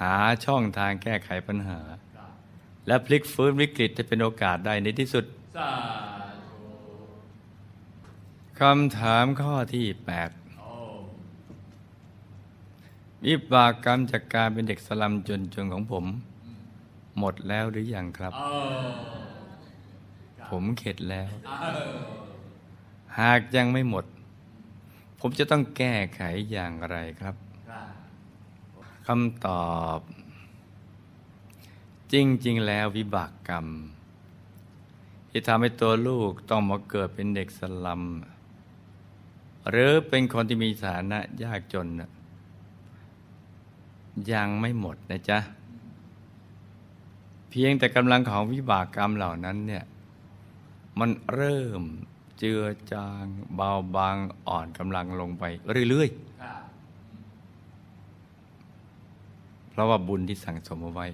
[0.00, 0.14] หา
[0.44, 1.80] ช่องทางแก้ไขปัญหา
[2.14, 2.30] ครับ
[2.86, 5.24] และพลิกฟื้นวิกฤตให้เป็นโอกาสได้ในที่สุด
[5.56, 5.72] สา
[6.48, 6.66] ธุ
[8.60, 10.47] คำถามข้อที่โอ้8
[13.26, 16.04] วิบากกรรมจากการเป็นเด็กสลัมจนๆของผม
[17.18, 18.48] หมดแล้วหรือยังครับโอ้
[20.48, 21.96] ผมเข็ดแล้วเออ
[23.20, 24.04] หากยังไม่หมด
[25.20, 26.20] ผมจะต้องแก้ไข
[26.50, 27.34] อย่างไรครับ
[27.68, 27.88] ครับ
[29.06, 30.00] คำตอบ
[32.12, 32.14] จ
[32.46, 33.66] ริง ๆ แล้ววิบากกรรม
[35.30, 38.02] ที่ทำให้ตัวลูกต้องมาเกิดเป็นเด็กสลัม
[39.70, 42.10] หรือเป็นคนที่มีฐานะยากจนน่ะ
[44.32, 45.38] ยังไม่หมดนะจ๊ะ
[47.50, 49.84] เพียงแต่กำลังของวิบากกรรมเหล่านั้นเนี่ย
[50.98, 51.82] มันเริ่ม
[52.38, 52.62] เจือ
[52.92, 53.24] จาง
[53.54, 54.16] เบาบาง
[54.46, 55.44] อ่อนกำลังลงไป
[55.88, 56.18] เรื่อยๆ
[59.70, 61.06] เพราะว่าบุญที่สั่งสมเอาไว้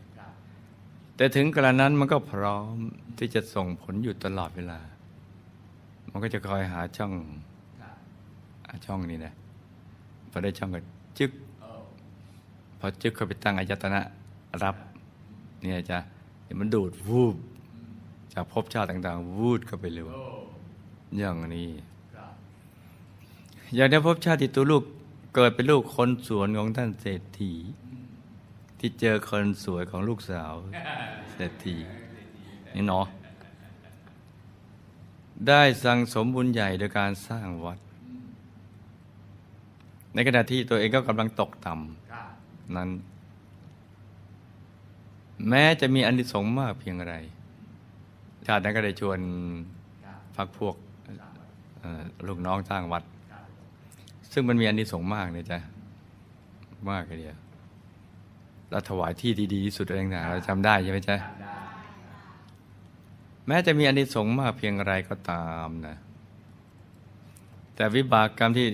[1.17, 2.77] แต่ถึงกระนั้นมันก็พร้อม
[3.19, 4.81] ที่จะส่งผลอยู่ตลอดเวลา
[6.11, 7.13] มันก็จะคอยหาช่อง
[8.87, 9.35] ช่องนี้นะ
[10.31, 10.81] พอได้ช่องก็
[11.19, 11.31] จึก
[12.85, 14.01] อ้พอจึกเข้าไปตั้งอายตนะ
[14.63, 14.77] รับ
[15.63, 15.99] เนี่ยจะ
[16.45, 17.37] เดี๋ยวมันดูดวูบ
[18.33, 20.25] จากภพชาติต่าง ๆ วูดเข้าไปเลยโอ้
[21.19, 21.71] อย่างนี้
[23.75, 24.83] อย่างในภพชาติตัวลูก
[25.35, 27.53] เกิดเป็นลูกคนสวนของท่านเศรษฐี
[28.79, 30.53] ที่เจอคนสวยของลูกสาว
[31.33, 31.77] เศรษฐี
[32.75, 33.07] นี่เนาะ
[35.49, 37.79] ได้สั่งสมบุญใหญ่โดยการสร้างวัด
[40.15, 42.04] ในขณะที่ตัวเองก็กำลังตกต่ำ
[42.77, 42.91] นั้น
[45.49, 47.15] แม้จะมีอานิสงส์มากเพียงไร
[48.47, 49.19] ชาตินั้นก็ได้ชวน
[50.05, 50.75] ครับพักพวก
[52.27, 53.03] ลูกน้องสร้างวัด
[54.33, 55.59] ซึ่งมันมีอานิสงส์มากเลยจ้ะ
[56.91, 57.39] มากเลยเดียว
[58.71, 61.17] เราถวายที่ดีๆที่สุดเองนะเราจำได้ใช่ไหมจ๊ะ
[63.47, 65.97] แม้จะมีอานิสงส์มากเพียงไรก็ตามนะ
[67.75, 68.67] แต่วิบากกรรมที่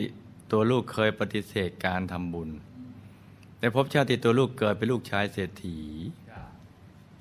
[0.50, 2.50] ตัวลูกเคยปฏิเสธการทำบุญ
[3.60, 5.78] ในภพชาติที่ตัวลูกเกิดเป็นลูกชายเศรษฐี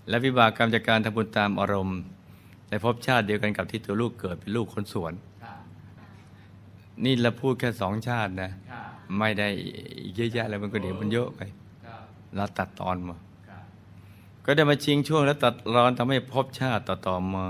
[0.09, 1.99] และวิบากกรรมจากการทำบุญตามอารมณ์
[2.69, 5.13] ในภพชาติเดียวกันกับที่ตัวลูกเกิดเป็นลูกคนสวน
[7.05, 8.51] นี่เราพูดแค่สองชาตินะ
[9.17, 9.47] ไม่ได้
[10.03, 11.41] อีกเยอะแยะแล้วมันก็เดี๋ยวมันเยอะไป
[12.35, 13.17] เราตัดตอนมา
[14.45, 17.45] ก็ได้มาชิงช่วงและตัดรอนทำให้ภพชาติต่อๆมา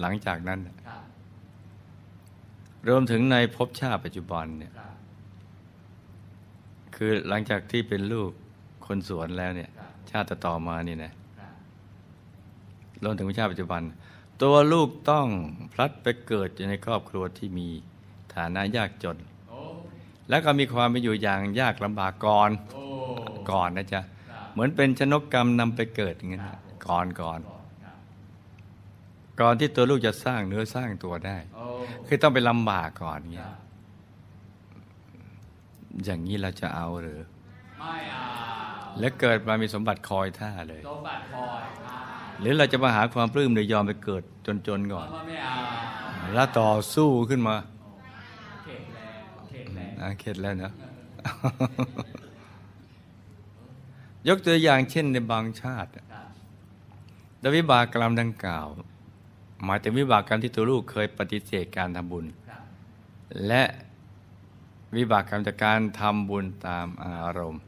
[0.00, 1.00] หลังจากนั้นครับ
[2.88, 4.72] รวมถึงในภพชาติปัจจุบันเนี่ย
[6.98, 8.30] คือหลังจากที่เป็นลูก
[8.86, 9.70] คนสวนแล้วเนี่ย
[10.10, 11.12] ชาติต่อมานี่นะ
[13.04, 13.82] รวมถึงชาติปัจจุบัน
[14.42, 15.26] ตัวลูกต้อง
[15.72, 17.68] พลัดไปเกิดอยู่ในครอบครัวที่มี
[18.34, 19.16] ฐานะยากจน
[20.28, 22.78] แล้วก็มีความเป็นอยู่อย่างยากลำบากก่อนอ
[23.50, 24.00] ก่อนนะจ๊ะ
[24.52, 26.40] เหมือนเป็นชนกกรรมนำไปเกิดอย่างนั้
[26.86, 27.40] ก่อนก่อน
[29.40, 31.36] ก่อนที่ตัวลูกจะสร้างเนื้อสร้างตัวได้
[32.06, 33.50] คือต้องไปลำบากก่อนเงี้ย
[36.04, 37.20] อย่างนี้เราจะเอาหรือ
[37.80, 38.24] ไม่เอา
[38.98, 41.98] แล้วเกิดมามีสมบัติคอยท่าเลยสมบัติคอยอ่า
[42.40, 44.22] หรือเราจะมาหาความปลื้มโดยยอมไปเกิด
[44.66, 45.56] จนๆก่อนมันไม่เอา
[46.34, 47.56] แล้วต่อสู้ขึ้นมา
[48.64, 49.14] เข็ดแล้ว
[49.48, 50.72] เข็ดแล้วอะเข็ดแล้วเนอะ
[54.28, 56.26] ยกตัวอย่างเช่นในบางชาติอะครับ
[57.40, 58.66] แตวิบากกรรมดังกล่าว
[59.64, 62.62] หมายถึงวิบากกรรมที่ตัวลูกเคยปฏิเสธการทำบุญครับ
[63.46, 63.62] และ
[64.96, 67.62] วิบากกรรมจากการทำบุญตามอารมณ์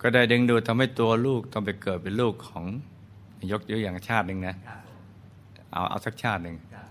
[0.00, 2.64] ก็ได้ดึงดูดทำให้ตัวลูกต้องไปเกิดเป็นลูกของ
[3.50, 4.98] ยกตัวอย่างชาติหนึ่งนะครับผม
[5.72, 6.86] เอาเอาสักชาติหนึ่งครับ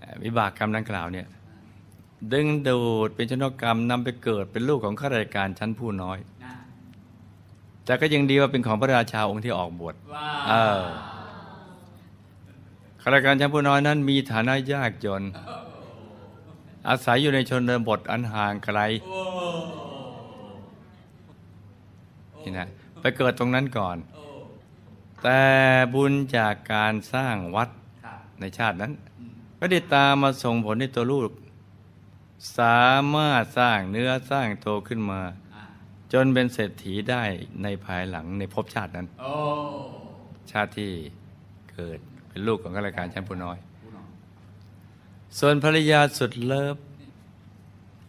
[0.00, 1.26] เอ่อวิบากกรรมดังกล่าวเนี่ย
[2.32, 6.54] ดึงดูดเป็นชนกกรรมนำไปเกิดเป็นลูกของข้าราชการชั้นผู้น้อยนะ
[7.84, 10.84] แต่ก็ยังดีว่าเป็นของพระราชาองค์ที่ออกบวชว้าเออ
[13.02, 15.22] ข้าราชการชั้นผู้น้อยนั้นมีฐานะยากจน
[16.88, 19.20] อาศัยอยู่ในชนบทอันห่างไกลโอ้
[22.42, 22.68] นี่นะ
[23.00, 24.22] ไปเกิดตรงนั้นก่อนโอ้
[25.22, 25.42] แต่
[25.94, 27.68] บุญจากการสร้างวัด
[28.04, 31.30] ครับในชาตินั้นอืมก็ได้ตามมาส่งผลให้ตัวลูก
[32.58, 32.84] สา
[33.14, 35.20] มารถสร้างเนื้อสร้างโตวขึ้นมา
[35.54, 35.64] อะ
[36.12, 37.22] จนเป็นเศรษฐีได้
[37.62, 39.32] ในภายหลังในภพชาตินั้นโอ้
[40.52, 40.90] ชาติที่
[41.72, 41.98] เกิด
[42.28, 43.73] เป็นลูกของข้าราชการชั้นผู้น้อยผู้น้อง
[45.38, 46.76] ส่วนภรรยาสุดเลิฟ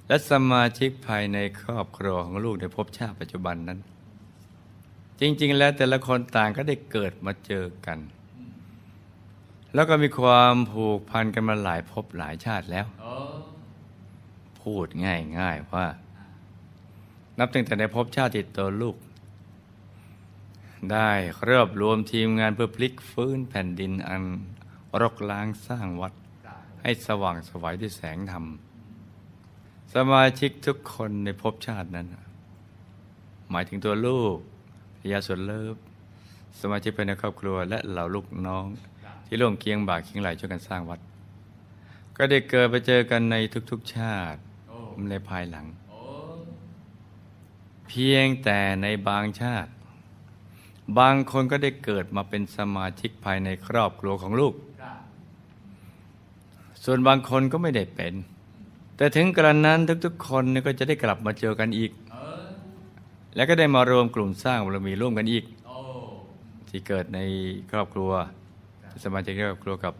[0.08, 3.80] และสมาชิกภายในครอบครัวของลูกในภพชาติปัจจุบันนั้น
[5.20, 8.00] จริง ๆ แล้วแต่ละคนต่างก็ได้เกิดมาเจอกัน
[9.74, 12.86] แล้วก็มีความผูกพันกันมาหลายภพหลายชาติแล้ว
[14.62, 15.86] พูดง่าย ๆ ว่า
[17.40, 18.96] นับตั้งแต่ในภพชาติติดตัวลูก
[20.92, 21.12] ได้
[21.48, 24.24] รวบรวมทีมงานเพื่อพลิกฟื้นแผ่นดินอัน
[25.02, 26.14] รกล้างสร้างวัด
[26.88, 28.46] ให้สว่างสวัยด้วยแสงธรรม
[29.94, 32.08] สมาชิกทุกคนในภพชาตินั้น
[33.52, 34.38] หมายถึงตัวลูก
[35.12, 35.76] ยาส่วนเลิฟ
[36.60, 38.66] สมาชิกภายในครอบครัว และเหล่าลูกน้อง
[39.26, 41.00] ที่ร่วมเคียงบ่าเคียงไหลช่วยกันสร้างวัด
[42.18, 43.36] ก็ได้เกิดไปเจอกันใน
[43.72, 44.40] ทุกๆชาติ
[45.10, 45.66] ในภายหลัง
[47.88, 49.72] เพียงแต่ในบางชาติ
[50.98, 54.56] บางคนก็ได้เกิดมาเป็นสมาชิกภายในครอบครัวของลูก
[56.86, 58.14] ส่วนบางคนก็ไม่ได้เป็น
[58.98, 62.48] แต่ถึงกระนั้นทุกๆ คนก็จะได้กลับมาเจอกันอีกออ
[63.36, 65.78] และก็ได้มารวมกลุ่มสร้างบารมีร่วมกันอีกโอ้
[66.70, 67.20] ที่เกิดใน
[67.72, 68.12] ครอบครัว
[69.04, 69.94] สมาชิกครอบครัวกับ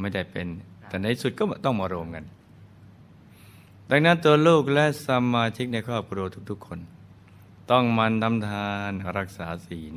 [0.00, 0.46] ไม่ได้เป็น
[0.88, 2.24] แต่ในสุดก็ต้องมารวมกัน
[3.90, 6.78] ดังนั้นตัวลูกและสมาชิกในครอบครัวทุก ๆ คน
[7.70, 9.94] ต้องมันทำทานรักษาศีล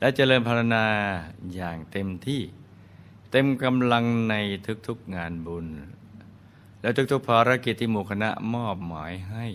[0.00, 0.86] และเจริญภาวนา
[1.54, 2.42] อย่างเต็มที่
[3.36, 4.34] เต็มกำลังใน
[4.86, 5.66] ทุกๆงานบุญ
[6.82, 9.46] และทุกๆภารกิจที่หมู่คณะมอบหมายให้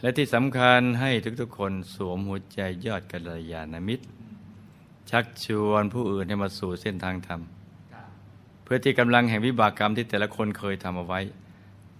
[0.00, 1.10] และที่สำคัญให้
[1.40, 4.06] ทุกๆคนสวมหัวใจยอดกัลยาณมิตร
[5.10, 7.40] ชักชวนผู้อื่นให้มาสู่เส้นทางธรรม
[8.62, 11.20] เพื่อที่กำลังแห่งวิบากกรรมที่แต่ละคนเคยทำเอาไว้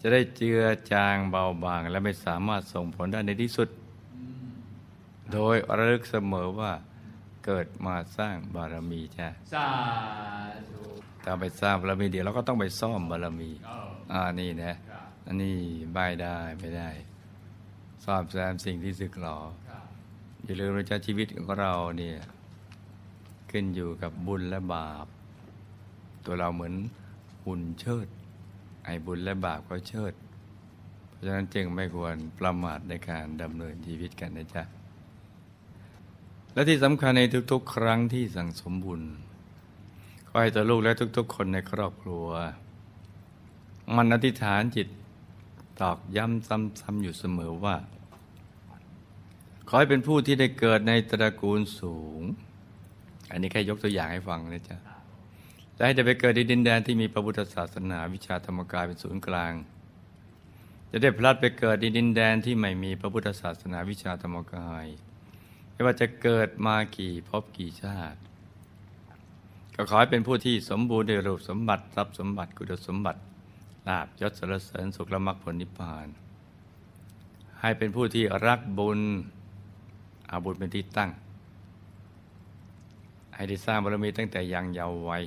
[0.01, 0.61] จะได้เจือ
[0.93, 3.69] จางเบาบาง และไม่สามารถส่งผลได้ในที่สุด
[5.33, 6.73] โดยระลึกเสมอว่า
[7.45, 9.69] เกิดมาสร้างบารมีจ้ะสา
[10.71, 10.83] ธุ
[11.25, 15.57] ถ้าไปสร้างบารมีเดี๋ยวเราก็ต้องไปซ่อมบารมีเอออ่านี่นะครับอันนี้
[15.97, 16.91] บายได้ไม่ได้
[18.05, 19.39] ซ่อมแซมสิ่งที่สึกหรอ
[19.69, 19.85] ครับ
[20.45, 22.17] อย่าลืมนะจ๊ะชีวิตของเราเนี่ย
[23.51, 25.07] ขึ้นอยู่กับบุญและบาป
[26.25, 26.75] ตัวเราเหมือน
[27.45, 28.09] หุ่นเชิด
[28.85, 30.15] ไอ้บุญและบาปก็เชิด
[31.09, 34.63] เพราะฉะนั้นจึงไม่ควรประมาทในการดำเนินชีวิตกันนะจ๊ะ
[36.59, 37.23] และที่สำคัญใน
[37.53, 39.03] ทุกๆ ครั้งที่สั่งสมบุญ
[40.29, 42.27] ขอให้ตัวลูกและทุกๆ คนในครอบครัว
[43.97, 44.89] มันอธิษฐานจิต
[45.81, 47.77] ตอกย้ำซ้ำๆอยู่เสมอว่า
[49.69, 52.21] ขอให้เป็นผู้ที่ได้เกิดในตระกูลสูง
[53.31, 54.79] อันนี้แค่ยกตัวอย่างให้ฟังนะจ๊ะ
[55.75, 59.53] และให้ได้ไปเกิดในดินแดนที่มีพระพุทธศาสนาวิชาธรรมกายเป็นศูนย์กลาง
[60.91, 64.87] จะได้พลัดไปเกิดในดินแดนที่ไม่มีพระพุทธศาสนาวิชาธรรมกาย
[65.79, 68.19] ไม่ว่าจะเกิดมากี่ภพกี่ชาติ
[69.75, 73.21] ก็ขอให้เป็นผู้ที่สมบูรณ์ด้วยรูปสมบัติทรัพย์สมบัติกุศลสมบัติ
[73.89, 76.07] ลาบยศสรรเสริญสุขละมรรคผลนิพพาน
[77.61, 79.01] ให้เป็นผู้ที่รักบุญ
[80.29, 81.11] เอาบุญเป็นที่ตั้ง
[83.35, 85.23] ให้ได้สร้างบารมีตั้งแต่ยังเยาว์วัย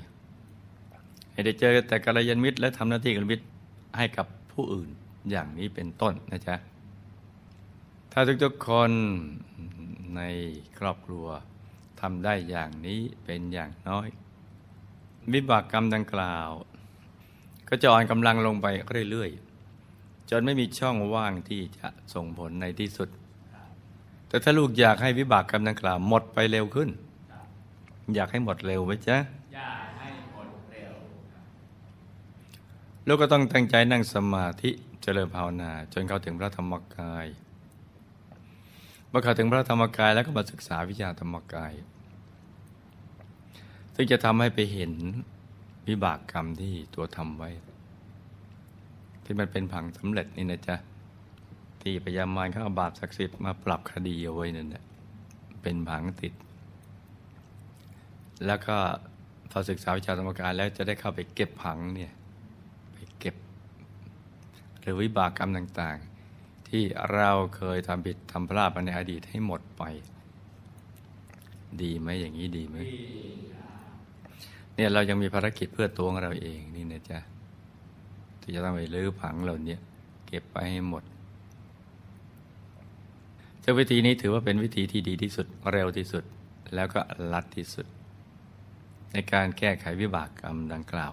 [1.31, 3.45] ให้ได้เจอแต่กัลยาณมิตร และทำหน้าที่กัลยาณมิตร
[3.97, 4.89] ให้กับผู้อื่น
[5.31, 6.55] อย่างนี้เป็นต้นนะจ๊ะ
[8.11, 8.91] ถ้าทุกๆคน
[10.17, 10.21] ใน
[10.79, 11.27] ครอบครัว
[12.01, 14.07] ทำได้อย่างนี้เป็นอย่างน้อย
[15.33, 16.49] วิบากกรรมดังกล่าว
[17.69, 18.67] ก็จะอ่อนกำลังลงไป
[19.11, 23.09] เรื่อยๆ จนไม่มีช่องว่างที่จะส่งผลในที่สุด
[24.27, 26.89] แต่ถ้าลูกอยากให้วิบากกรรมดังกล่าวหมดไปเร็วขึ้น
[28.15, 29.17] อยากให้หมดเร็วไหมจ๊ะ
[29.53, 30.93] อย่าให้หมดเร็ว
[33.07, 34.71] ลูกก็ต้องตั้งใจนั่งสมาธิ
[35.01, 37.25] เจริญภาวนา จนเข้าถึงพระธรรมกาย
[39.11, 41.73] เมื่อเข้าถึงพระธรรมกายแล้วก็มาศึกษาวิชาธรรมกาย
[43.95, 44.93] ซึ่งจะทำให้ไปเห็น
[45.87, 47.49] วิบากกรรมที่ตัวทำไว้
[49.23, 50.75] ที่มันเป็นผังสำเร็จนี่นะจ๊ะ
[51.81, 54.83] ที่พยามารเขาเอาบาปศักดิ์สิทธิ์มาปรับคดีเอาไว้นั่นแหละ
[55.61, 56.33] เป็นผังติด
[58.45, 58.77] แล้วก็
[59.51, 62.11] พอศึกษาวิชาธรรมกายแล้วจะได้เข้าไปเก็บผังเนี่ย
[62.93, 63.35] ไปเก็บ
[64.79, 65.97] หรือวิบากกรรมต่าง
[66.71, 66.83] ที่
[67.13, 69.83] เราเคยทำผิดทำพลาดมาในอดีตให้หมดไป
[71.81, 72.77] ดีไหมอย่างนี้ดีไหม
[74.75, 77.19] เนี่ยเรายังมีภารกิจเพื่อตัวของเราเองนี่นะจ๊ะ
[78.41, 79.77] ที่จะต้องไปลื้อผังเหล่านี้
[80.27, 81.03] เก็บไปให้หมด
[83.61, 86.23] เจ้าวิธีนี้ถือว่าเป็นวิธีที่ดีที่สุดเร็วที่สุด
[86.75, 86.99] แล้วก็
[87.33, 87.87] ลัดที่สุด
[89.11, 91.11] ในการแก้ไขวิบากกรรมดังกล่าว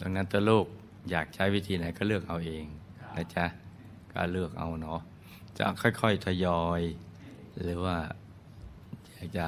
[0.00, 0.66] ดังนั้นตัวลูก
[1.10, 2.64] อยากใช้วิธีไหนก็เลือกเอาเอง
[3.16, 3.46] นะจ๊ะ
[4.14, 5.00] ก็เลือกเอาเนาะ
[5.58, 6.82] จะค่อยๆทยอย
[7.60, 7.96] หรือว่า
[9.12, 9.46] อยากจะ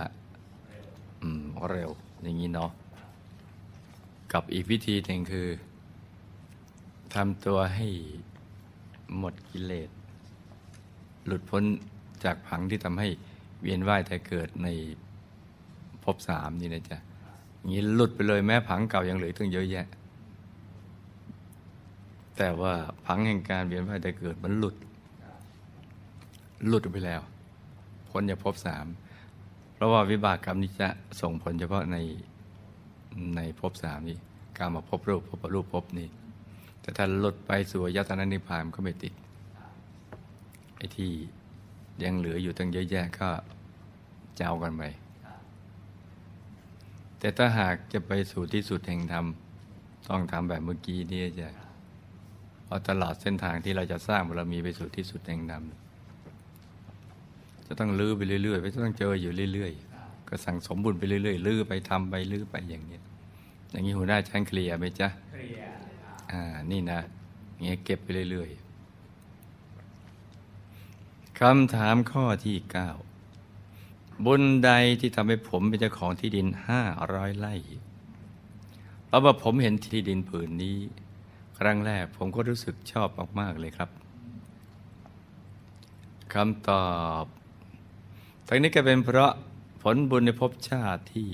[1.20, 1.90] อืมเร็ว
[2.22, 2.70] อย่างนี้เนาะ
[4.32, 5.48] กับอีกวิธีหนึ่งคือ
[7.14, 7.88] ทำตัวให้
[9.18, 9.90] หมดกิเลส
[11.26, 11.62] หลุดพ้น
[12.24, 13.08] จากผังที่ทำให้
[13.62, 14.68] เวียนว่ายแต่เกิดใน
[16.02, 16.98] ภพสามนี่นะจ๊ะ
[17.56, 19.86] อย่างนี้หลุดไปเลยแม้ผังเก่ายังเหลือตั้งเยอะแยะ
[22.36, 22.74] แต่ว่า
[23.06, 24.76] ผังแห่งการเวียนว่ายแต่เกิดมันหลุด
[26.68, 27.20] หลุดไปแล้ว
[28.08, 28.86] พ้นจากภพสาม
[29.74, 30.88] เพราะว่าวิบากกรรมนี้จะ
[31.20, 31.96] ส่งผลเฉพาะใน
[33.36, 34.18] ในภพสามนี้
[34.58, 36.08] การมาพบรูปพบรูปพบนี้
[36.80, 39.14] แต่ถ้าหลุดไปสู่ยตนะนิพพานก็ไม่ติด
[40.76, 41.12] ไอ้ที่
[42.02, 43.28] ยังเหลืออยู่ตั้งเยอะแยะก็
[44.36, 44.82] เจ้ากันไป
[47.18, 49.26] แต่ถ้าหากจะไปสู่ที่สุดแห่งธรรม
[50.08, 51.48] ต้องทำแบบเมื่อกี้นี่จะ
[52.66, 55.64] เพราะตลอดเส้นทางที่เราจะสร้างบารมีไปสู่ที่สุดแห่งธรรม
[57.66, 63.02] จะต้องลื้อไปเรื่อยๆไปต้องเจออยู่เรื่อย ๆ ก็สั่งสมบุญไปเรื่อยๆลื้อไปทำไปลื้อไปอย่างเนี้ย
[63.70, 65.70] อย่างนี้หัวหน้าชั้นเคลียร์ไหมจ๊ะเคลียร์
[66.04, 67.00] ครับอ่านี่นะ
[67.52, 72.90] อย่างเงี้ยเก็บไปเรื่อยๆคำถามข้อที่เก้า
[74.24, 74.70] บุญใด
[75.00, 76.82] ที่ทำให้ผมเป็นเจ้าของที่ดินห้า
[77.14, 77.54] ร้อยไร่
[79.06, 80.78] เพราะว่าผมเห็นที่ดินผืนนี้
[81.58, 83.08] ครั้งแรกผมก็รู้สึกชอบ
[83.40, 83.90] มาก ๆ เลยครับ
[86.34, 86.88] คำตอ
[87.22, 87.24] บ
[88.48, 89.32] ทั้งนี้ก็เป็นเพราะ
[89.82, 91.30] ผลบุญในภพชาติที่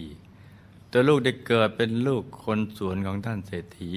[0.92, 3.90] ตัวลูกได้เกิดเป็นลูกคนสวนของท่านเศรษฐี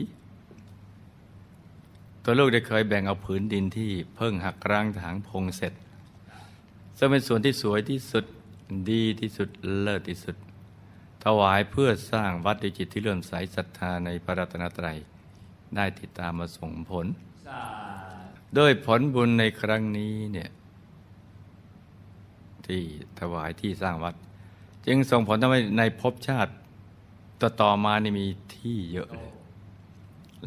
[2.23, 5.73] ตัวลูกได้เคยแบ่งเอาผืนดินที่เพิ่งหักร้างถางพงเสร็จ
[6.97, 8.25] ซึ่งเป็นสวนที่สวยที่สุด
[8.91, 9.49] ดีที่สุด
[9.81, 10.35] เลิศที่สุด
[11.23, 14.99] ถวายเพื่อสร้างวัดด้วยจิตที่เลื่อมใสศรัทธาในพระรัตนตรัย
[15.75, 17.05] ได้ติดตามมาส่งผล
[17.47, 17.63] สา
[18.57, 20.49] ด้วยผลบุญในครั้งนี้เนี่ย
[22.65, 22.81] ที่
[23.19, 24.15] ถวายที่สร้างวัด
[24.85, 26.51] จึงส่งผลทำให้ในภพชาติ
[27.41, 28.25] ต่อต่อมานี่มี
[28.55, 29.31] ที่เยอะเลย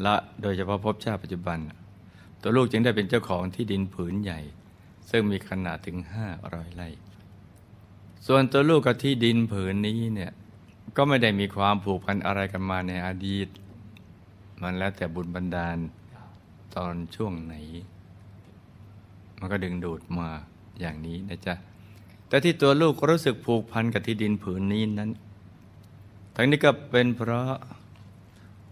[0.01, 1.57] และโดยเฉพาะภพชาติปัจจุบัน
[2.41, 4.39] ตัวลูกจึงได้เป็นเจ้าของที่ดินผืนใหญ่
[5.09, 6.89] ซึ่งมีขนาดถึงห้าร้อยไร่
[8.27, 10.31] ส่วนตัวลูกกับที่ดินผืนนี้เนี่ย
[10.97, 13.47] ก็ไม่ได้มีความผูกพันอะไรกันมาในอดีต
[14.61, 15.77] มันแล้วแต่บุญบันดาล
[16.75, 17.53] ตอนช่วงไหน
[19.37, 20.29] มันก็ดึงดูดมา
[20.79, 21.55] อย่างนี้นะจ๊ะ
[22.27, 25.11] แต่ที่ตัวลูกรู้สึกผูกพันกับที่ดินผืนนี้นั้น
[26.35, 27.51] ทั้งนี้ก็เป็นเพราะ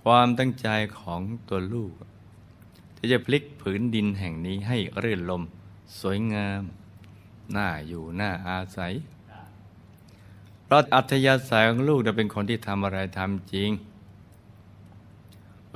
[0.04, 0.68] ความตั้งใจ
[1.00, 1.94] ของตัวลูก
[2.98, 5.44] ที่จะพลิกผืนดินแห่งนี้ให้รื่นลม
[6.00, 6.64] สวยงาม
[7.56, 8.94] น่าอยู่น่าอาศัย
[10.64, 13.70] เพราะอัธยาศัยของลูกจะเป็นคนที่ทำอะไรทำจริง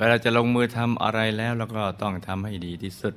[0.03, 3.13] วลาจะลงมือทำอะไรแล้วแล้วก็ต้องทำให้ดีที่สุด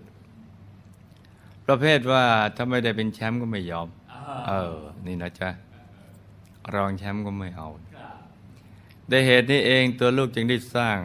[1.67, 2.25] ประเภทว่า
[2.57, 3.89] ถ้าไม่ได้เป็นแชมป์ก็ไม่ยอม
[4.49, 5.51] เออ นี่นะจ๊ะ
[6.75, 7.69] รองแชมป์ก็ไม่เอา
[9.09, 10.99] ได้เหตุนี้เองตัวลูกจึงได้สร้าง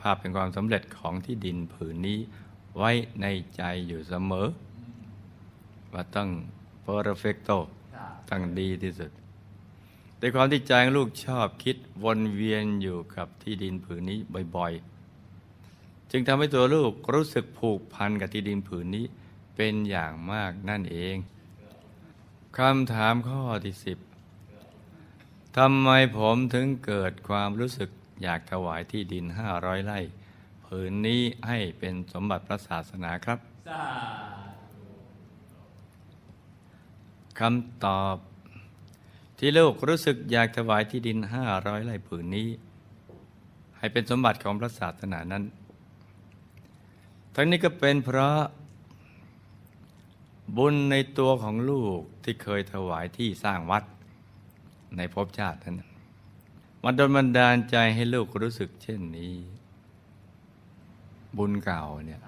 [0.00, 2.18] ภาพเป็นความสำเร็จของที่ดินผืนนี้
[2.76, 2.90] ไว้
[3.20, 3.26] ใน
[3.56, 4.48] ใจอยู่เสมอ
[5.92, 6.28] ว่าต้อง
[6.86, 7.58] perfecto
[8.30, 9.10] ต้องดีที่สุด
[10.18, 14.18] ในความที่ใจของลูกชอบคิดวนเวียนอยู่กับที่ดินผืนนี้
[14.56, 14.87] บ่อยๆ
[16.10, 19.06] จึงทำให้ตัวลูกรู้สึกผูกพันกับที่ดินผืนนี้
[19.56, 21.16] เป็นอย่างมากนั่นเอง
[22.58, 23.98] คำถามข้อที่สิบ
[25.56, 27.90] ทำไมผมถึงเกิดความรู้สึก
[28.22, 30.00] อยากถวายที่ดินห้าร้อยไร่
[30.66, 33.84] ผืนนี้ให้เป็นสมบัติพระศาสนาครับสา
[37.40, 38.16] คำตอบ
[39.38, 42.48] ที่ลูกรู้สึกอยากถวายที่ดินห้าร้อยไร่ผืนนี้
[43.78, 45.44] ให้เป็นสมบัติของพระศาสนานั้น
[47.40, 48.38] ทั้งนี้ก็เป็นเพราะ
[50.56, 53.84] บุญในตัวของลูกที่เคยถวายที่สร้างวัด
[54.96, 55.80] ในภพชาตินั้น
[56.84, 59.34] มันโดนบันดาลใจให้ลูกรู้สึกเช่นนี้
[61.38, 62.20] บุญเก่าเนี่ย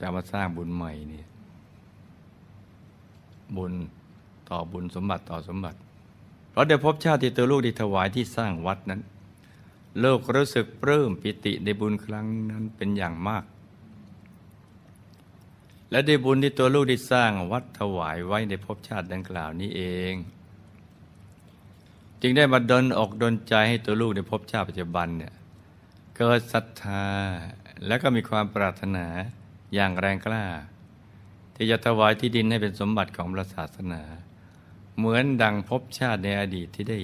[0.00, 1.26] จะมาสร้างบุญใหม่เนี่ย
[3.56, 3.72] บุญ
[4.48, 5.78] ต่อบุญสมบัติต่อสมบัติ
[6.50, 9.00] เพราะได้พบชาติที่ตัวลูกได้ถวายที่สร้างวัดนั้น
[10.00, 13.44] โลกรู้สึกปลื้มปิติในบุญครั้งนั้นเป็นอย่างมาก
[15.90, 20.14] และได้บุญที่ตัวลูกได้สร้างวัดถวายไว้ในภพชาติดังกล่าวนี้เอง
[22.22, 25.34] จึงได้มาดนอกดนใจให้ตัวลูกในภพชาติปัจจุบันเนี่ย
[26.16, 27.06] เกิดศรัทธา
[27.86, 29.06] และก็มีความปรารถนา
[29.74, 30.44] อย่างแรงกล้า
[31.54, 34.02] ที่จะถวายที่ดินให้เป็นสมบัติของพระศาสนา
[34.96, 36.98] เหมือนดังภพชาติในอดีตที่ได้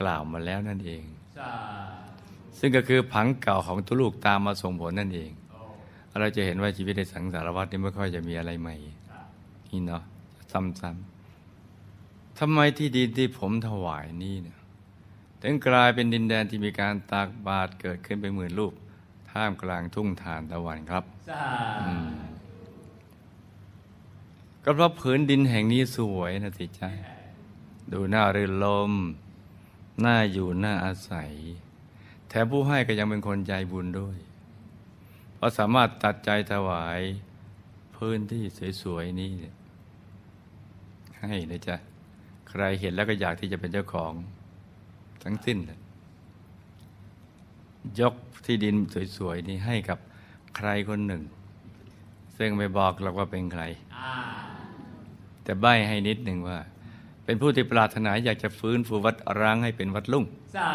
[0.00, 1.02] กล่าวมาแล้วนั่นเอง
[1.38, 1.52] สา
[2.58, 5.30] ซึ่งก็คือผังเก่าของทุลูกตามมาส่งผลนั่นเอง
[6.20, 8.74] เราจะเห็นว่าชีวิตในสังสารวัฏนี่ไม่ค่อยจะมีอะไรใหม่
[9.70, 10.02] นี่เนาะ
[10.52, 14.58] ซ้ำๆทำไมที่ดินที่ผมถวายนี่เนี่ย
[15.42, 18.72] ถึงกลายเป็นดินแดนที่มีการตากบาตรเกิดขึ้นไปหมื่นรูป
[19.30, 21.44] ท่ามกลางทุ่งทานตะวันครับสา
[21.86, 22.12] อืม
[24.64, 26.90] ก็เพราะผืนดินแห่งนี้สวยนะสิจ้า
[27.92, 28.92] ดูน่ารื่นลม
[30.04, 31.32] น่าอยู่น่าอาศัย
[32.28, 34.18] แถมผู้ให้ก็ยังเป็นคนใจบุญด้วย
[35.42, 37.00] เพราะสามารถตัดใจถวาย
[37.96, 38.44] พื้นที่
[38.82, 39.32] สวยๆนี้
[41.20, 41.76] ให้นะจ๊ะ
[42.48, 44.12] ใครเห็นแล้วก็อยากที่จะเป็นเจ้าของ
[45.24, 45.58] ทั้งสิ้น
[48.00, 48.14] ยก
[48.44, 48.76] ที่ดิน
[49.16, 49.98] สวยๆนี้ให้กับ
[50.56, 51.22] ใครคนหนึ่ง
[52.38, 53.62] ซึ่งไม่บอกเราว่าเป็นใคร
[55.44, 56.58] แต่ใบ้ให้นิดหนึ่งว่า
[57.24, 60.24] เป็นผู้ที่ปรารถนาอยากจะฟื้นฟูวัดร้างให้เป็นวัดลุ่ง
[60.56, 60.72] สา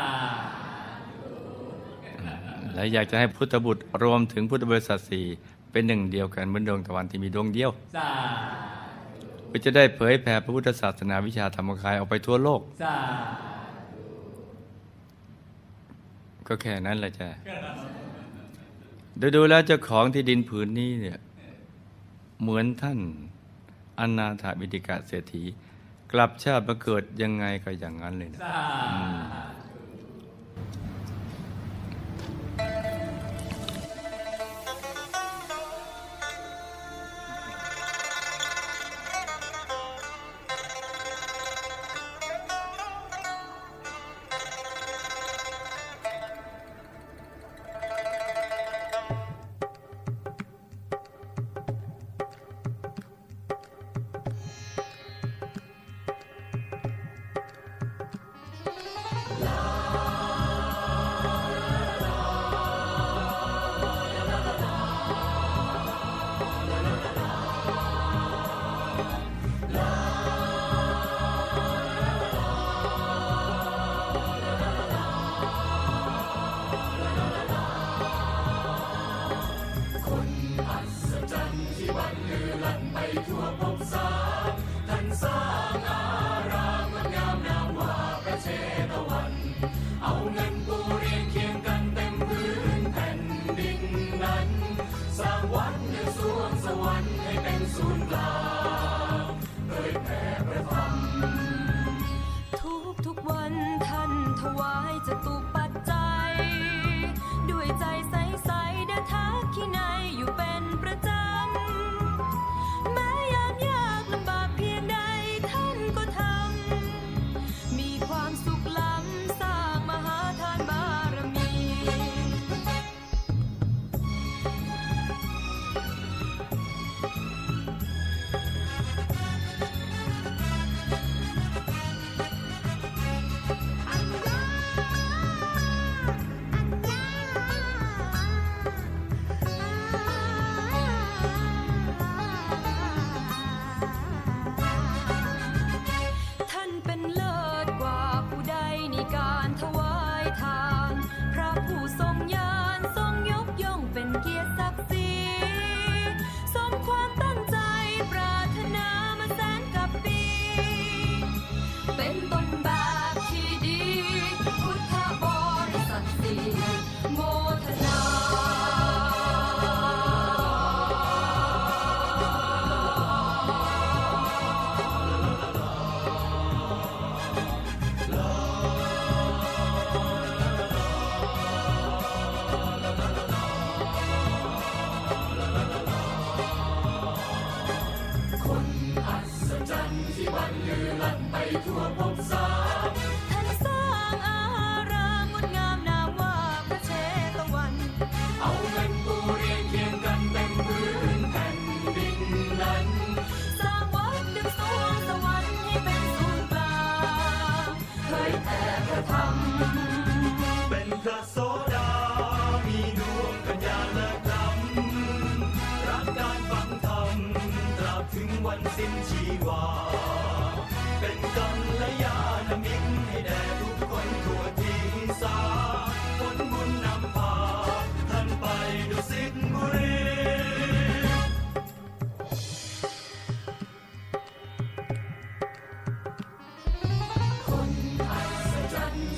[2.77, 5.25] และอยากจะให้พุทธบุตรรวมถึงพุทธบริษัทสี่
[5.71, 8.09] เป็นหนึ่งเดียวกันเหมือนดวงตะวันที่มีดวงเดียวสา
[9.47, 12.97] เพื่อจะได้เผยแผ่พระพุทธศาสนาวิชาธรรมกายออกไปทั่วโลกสา
[16.47, 17.29] ก็แค่นั้นแหละจ้ะ
[19.19, 21.19] ดูดูๆแล้วเจ้าของที่ดินผืนนี้เนี่ย
[22.41, 22.99] เหมือนท่าน
[23.99, 25.43] อนาถบิดิกะเศรษฐี
[26.11, 28.39] กลับชาติมาเกิดยังไงก็อย่างนั้นเลยนะ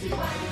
[0.10, 0.49] เ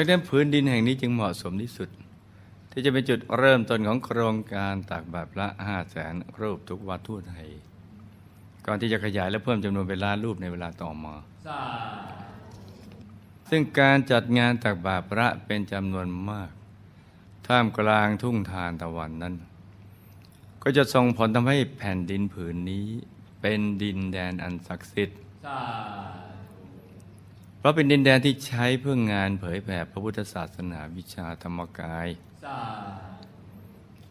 [0.00, 1.88] ดังนั้นพื้นดินแห่งนี้จึงเหมาะสมที่สุด
[2.70, 7.48] ที่จะเป็นจุดเริ่มต้นของโครงการตักบาตรพระห้าแสนรูปทุกวัดทั่วไทย
[8.66, 11.14] ก่อนที่จะขยายและเพิ่มจำนวนเป็นล้านรูปในเวลาต่อมา
[13.50, 16.50] ซึ่งการจัดงานตักบาตรพระเป็นจำนวนมาก
[17.46, 19.34] ท่ามกลางทุ่งทานตะวันนั้น
[20.62, 22.86] ก็จะส่งผลทำให้แผ่นดินผืนนี้
[23.40, 25.18] เป็นดินแดนอันศักดิ์สิทธิ์
[27.60, 32.08] เพราะเป็นดินแดนที่ใช้เพื่องานเผยแผ่พระพุทธศาสนาวิชาธรรมกาย
[32.44, 32.60] สา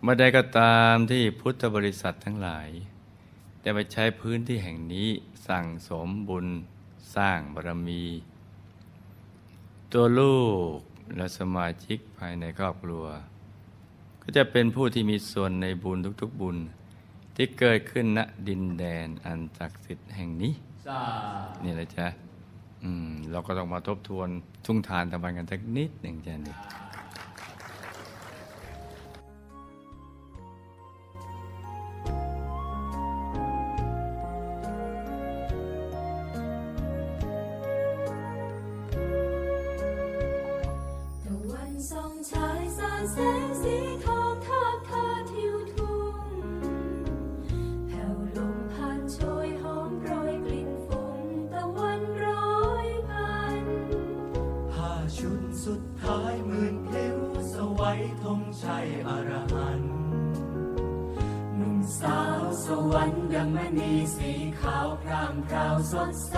[0.02, 2.70] เมื่อใดก็ตามที่พุทธบริษัททั้งหลาย
[3.62, 5.10] ได้ไปใช้พื้นที่แห่งนี้
[5.48, 6.48] สั่งสมบุญ
[7.16, 8.04] สร้างบารมี
[9.92, 10.40] ตัวลู
[10.76, 10.78] ก
[11.18, 13.06] และสมาชิกภายในครอบครัว
[14.22, 16.58] ก็จะเป็นผู้ที่มีส่วนในบุญทุกๆบุญ
[17.36, 20.54] ที่เกิดขึ้นณดินแดนอันศักดิ์สิทธิ์แห่งนี้
[21.64, 22.28] นี่แหละจ้ะ
[23.31, 24.27] เราก็ต้องมาทบทวน
[24.65, 66.28] ทุ่งทานตะวันกันสักนิดหนึ่งจ้ะนี่าง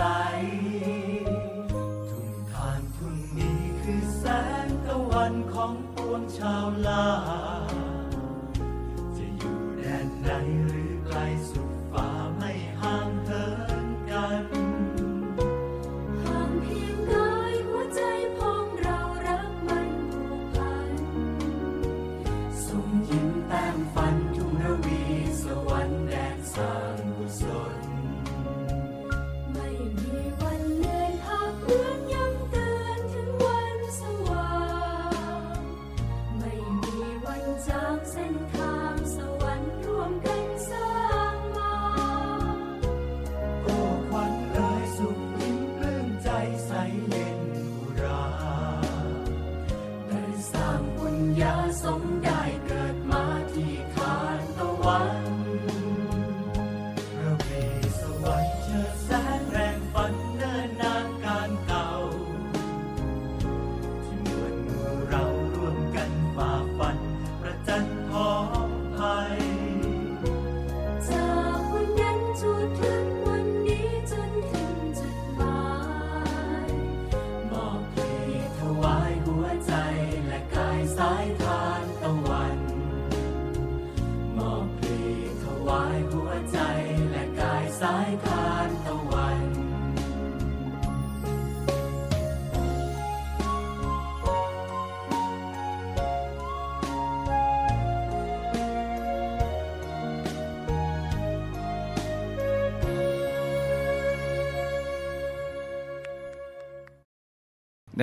[31.72, 32.01] Thank you.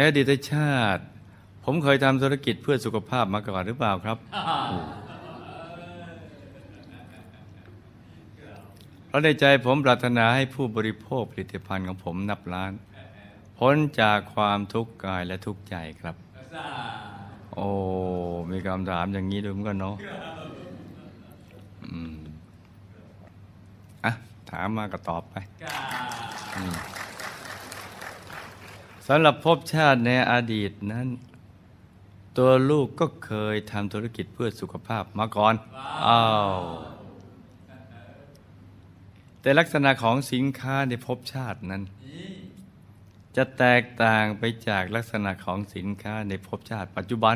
[0.08, 1.04] อดีตชาติ
[1.64, 4.18] ผมเคยทำธุรกิจเพื่อสุขภาพมาก่อนหรือเปล่าครับ
[9.08, 12.72] เพราะในใจผมปรารถนาให้ผู้บริโภคผลิตภัณฑ์ของผมนับล้าน
[13.58, 16.16] พ้นจากความทุกข์กายและทุกข์ใจครับ
[17.54, 17.68] โอ้
[18.52, 19.96] มีคำถามอย่างนี้ด้วยเหมือนกันเนาะ
[24.06, 24.12] อะ
[24.52, 25.36] ถามมาก็ตอบไป
[29.12, 31.08] สำหรับภพชาติในอดีตนั้น
[32.38, 35.54] ตัวลูกก็เคยทำธุรกิจเพื่อสุขภาพมาก่อน
[36.08, 36.24] อ้า
[36.58, 36.60] ว
[39.42, 41.84] แต่ลักษณะของสินค้าในภพชาตินั้น
[43.36, 47.36] จะแตกต่างไปจากลักษณะของสินค้าในภพชาติ ปัจจุบัน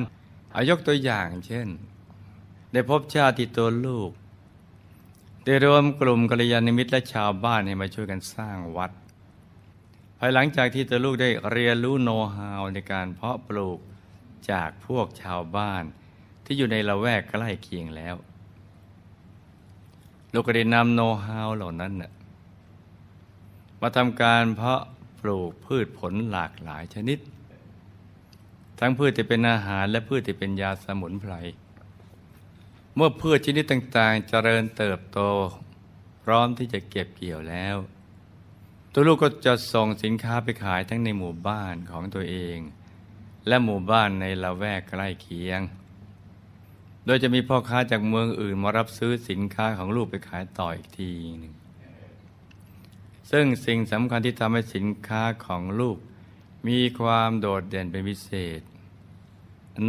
[0.55, 1.67] อายกตัวอย่างเช่น
[2.73, 4.09] ในภพชาติที่ตัวลูก
[5.45, 13.79] ได้รวมกลุ่มกัลยาณมิตรและชาวบ้านให้มาช่วยกันสร้างวัดายหลังจากที่ตัวลูกได้เรียนรู้โน้ตฮาวในการเพาะปลูก
[14.51, 15.83] จากพวกชาวบ้าน
[16.45, 18.15] ที่อยู่ในละแวกใกล้เคียงแล้ว
[20.33, 22.11] ลูกก็ได้นำโน้ตฮาวเหล่านั้นน่ะ
[23.81, 24.81] มาทำการเพาะ
[25.21, 27.19] ปลูกพืชผลหลากหลายชนิด
[28.79, 31.33] ทั้งพืชที่เป็นอาหารและพืชที่เป็นยาสมุนไพร
[32.95, 35.19] เมื่อพืชชนิดต่างๆ เจริญเติบโต
[36.23, 37.75] พร้อมที่จะเก็บเกี่ยวแล้ว
[38.95, 42.57] ตัวลูกก็จะส่งสินค้าไปขายทั้งในหมู่บ้านของตัวเอง
[43.47, 45.61] และหมู่บ้านในละแวกใกล้เคียง
[47.05, 51.09] โดยจะมีพ่อค้าจากเมืองอื่นมารับซื้อสินค้าของลูกไปขายต่ออีกที
[51.39, 51.53] หนึ่ง
[53.31, 55.97] ซึ่งสิ่งสำคัญที่ทำให้สินค้าของลูก
[56.67, 58.61] มีความโดดเด่นเป็นพิเศษ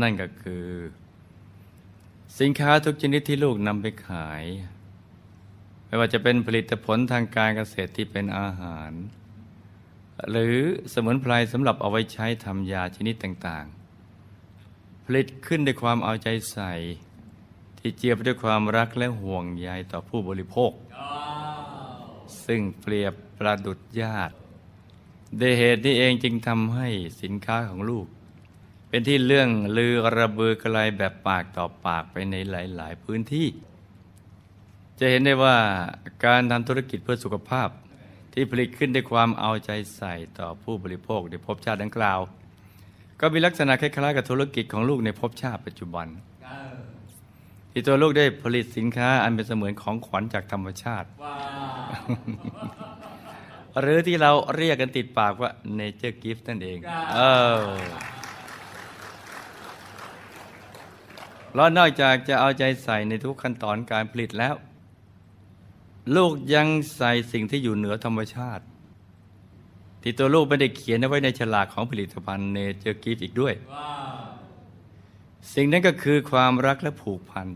[0.01, 0.68] นั่นก็คือ
[2.39, 4.44] สินค้าทุกชนิดที่ลูกนำไปขาย
[5.94, 8.92] ไม่ว่าจะเป็นผลิตผลทางการเกษตรที่เป็นอาหาร
[10.30, 10.56] หรือ
[10.92, 16.72] สมุนไพรสำหรับเอาไว้ใช้ทำยาชนิดต่างๆ ผลิตขึ้นด้วยความเอาใจใส่
[17.78, 20.72] ที่เจียบด้วยความรักและห่วงใยต่อผู้บริโภค
[22.46, 24.34] ซึ่งเปรียบประดุดญาติ
[25.40, 26.88] ดยเหตุนี้เองจึงทำให้
[27.22, 28.06] สินค้าของลูก
[28.88, 33.48] เป็นที่เรื่องลือระเบือไกลแบบปากต่อปากไปในหลาย ๆ พื้นที่
[35.00, 35.56] จะเห็นได้ว่า
[36.24, 37.68] การทำธุรกิจเพื่อสุขภาพ
[38.32, 42.20] ที่ผลิตขึ้นด้วยความเอาใจใส่ต่อผู้บริโภคในภพชาติดังกล่าว
[43.20, 46.06] ก็มีลักษณะคล้ายๆกับธุรกิจของลูกในภพชาติปัจจุบัน
[47.72, 51.08] ที่ตัวลูกได้ผลิตสินค้าอันเป็นเสมือนของขวัญจากธรรมชาติ
[53.80, 56.78] หรือที่เราเรียกกันติดปากว่า nature gift นั่นเอง
[57.14, 57.20] เอ
[57.62, 57.64] อ
[61.54, 64.54] แล้วนอกจากจะเอาใจใส่ในทุกขั้นตอนการผลิตแล้ว
[66.16, 68.64] ลูกยังใส่สิ่งที่อยู่เหนือธรรมชาติ
[70.02, 73.55] ที่ตัวลูกไม่ได้เขียนเอาไว้ในฉลากของผลิตภัณฑ์ nature gift อีกด้วย
[75.55, 77.47] สิ่งนั้นก็คือความรักและผูกพัน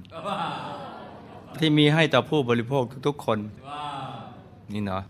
[1.59, 3.39] ที่มีให้ต่อผู้บริโภคทุกๆคน
[4.73, 5.03] นี่เนาะ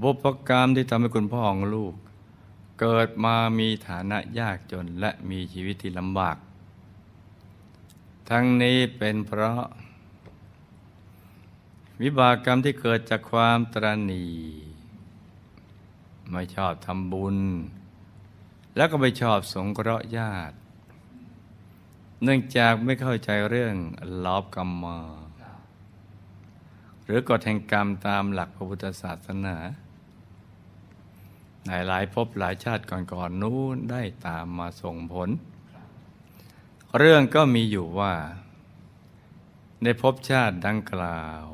[0.00, 1.94] บุพกรรมที่ทำให้คุณพ่อของลูก
[2.80, 6.36] เกิดมามีฐานะยากจนและมีชีวิตที่ลำบาก
[8.30, 9.62] ทั้งนี้เป็นเพราะ
[12.02, 14.26] วิบากกรรมที่เกิดจากความตรณี
[16.30, 17.38] ไม่ชอบทำบุญ
[18.76, 20.56] แล้วก็ไม่ชอบสงเคราะห์ญาติ
[22.22, 23.74] เนื่องจากไม่เข้าใจเรื่อง
[24.24, 24.98] ลอบกรรมมา
[27.04, 29.56] หรือกฎแห่งกรรมตามหลักพระพุทธศาสนา
[31.66, 35.28] หลายหลายภพหลายชาติก่อนๆนนู้นได้ตามมาส่งผล
[36.98, 38.14] เรื่องก็มีอยู่ว่า
[39.82, 41.44] ในภพชาติดังกล่าว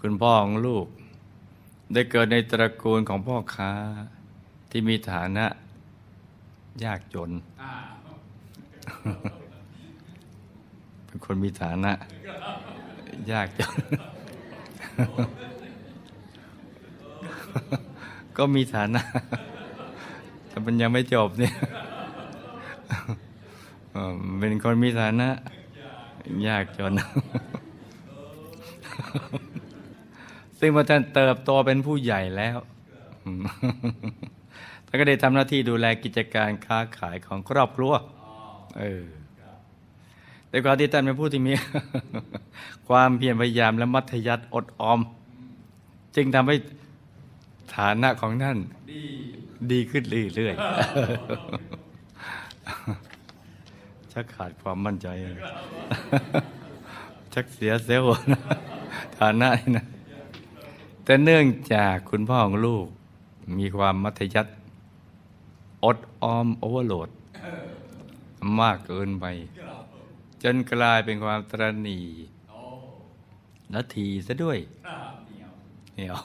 [0.00, 0.86] คุณพ่อของลูก
[1.92, 3.70] ได้เกิดในตระกูลของพ่อค้า
[4.70, 5.46] ที่มีฐานะ
[6.84, 7.30] ยากจน
[11.06, 11.92] เป็นคนมีฐานะ
[13.32, 13.76] ยากจน
[18.36, 19.02] ก็มีฐานะ
[20.48, 21.54] แต่มันยังไม่จบเนี่ย
[23.92, 25.28] เอ่อเป็นคนมีฐานะ
[26.48, 26.92] ยากจน
[30.60, 32.58] ซึ่งพอท่านเติบโตเป็นผู้ใหญ่แล้ว
[34.86, 37.92] ท่านก็ได้ทำหน้าที่ดูแลกิจการค้าขายของครอบครัว
[38.78, 39.04] เออ
[40.48, 41.52] แต่ความที่ท่านเป็นผู้ที่มี
[42.88, 45.00] ความเพียรพยายามและมัธยัติอดออม
[46.16, 46.56] จึงทำให้
[47.76, 48.58] ฐานะของท่าน
[49.72, 50.04] ดีขึ้น
[50.34, 50.60] เรื่อยๆ
[54.12, 55.08] ชักขาดความมั่นใจ
[57.34, 58.40] ชักเสียเซลล์นะ
[59.18, 59.84] ฐานะนะ
[61.10, 62.86] แต่เนื่องจากคุณพ่อของลูก
[63.58, 64.52] มีความมัธยัติ
[65.84, 67.08] อดออมโอเวอร์โหลด
[68.60, 69.24] มากเกินไป
[70.42, 72.00] จนกลายเป็นความตรณี
[73.70, 74.58] และทีซะด้วย
[75.94, 76.18] เหนียว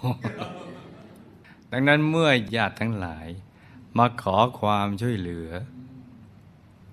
[1.72, 3.28] ดังนั้นเมื่อญาติทั้งหลาย
[3.98, 5.50] มาขอความช่วยเหลือ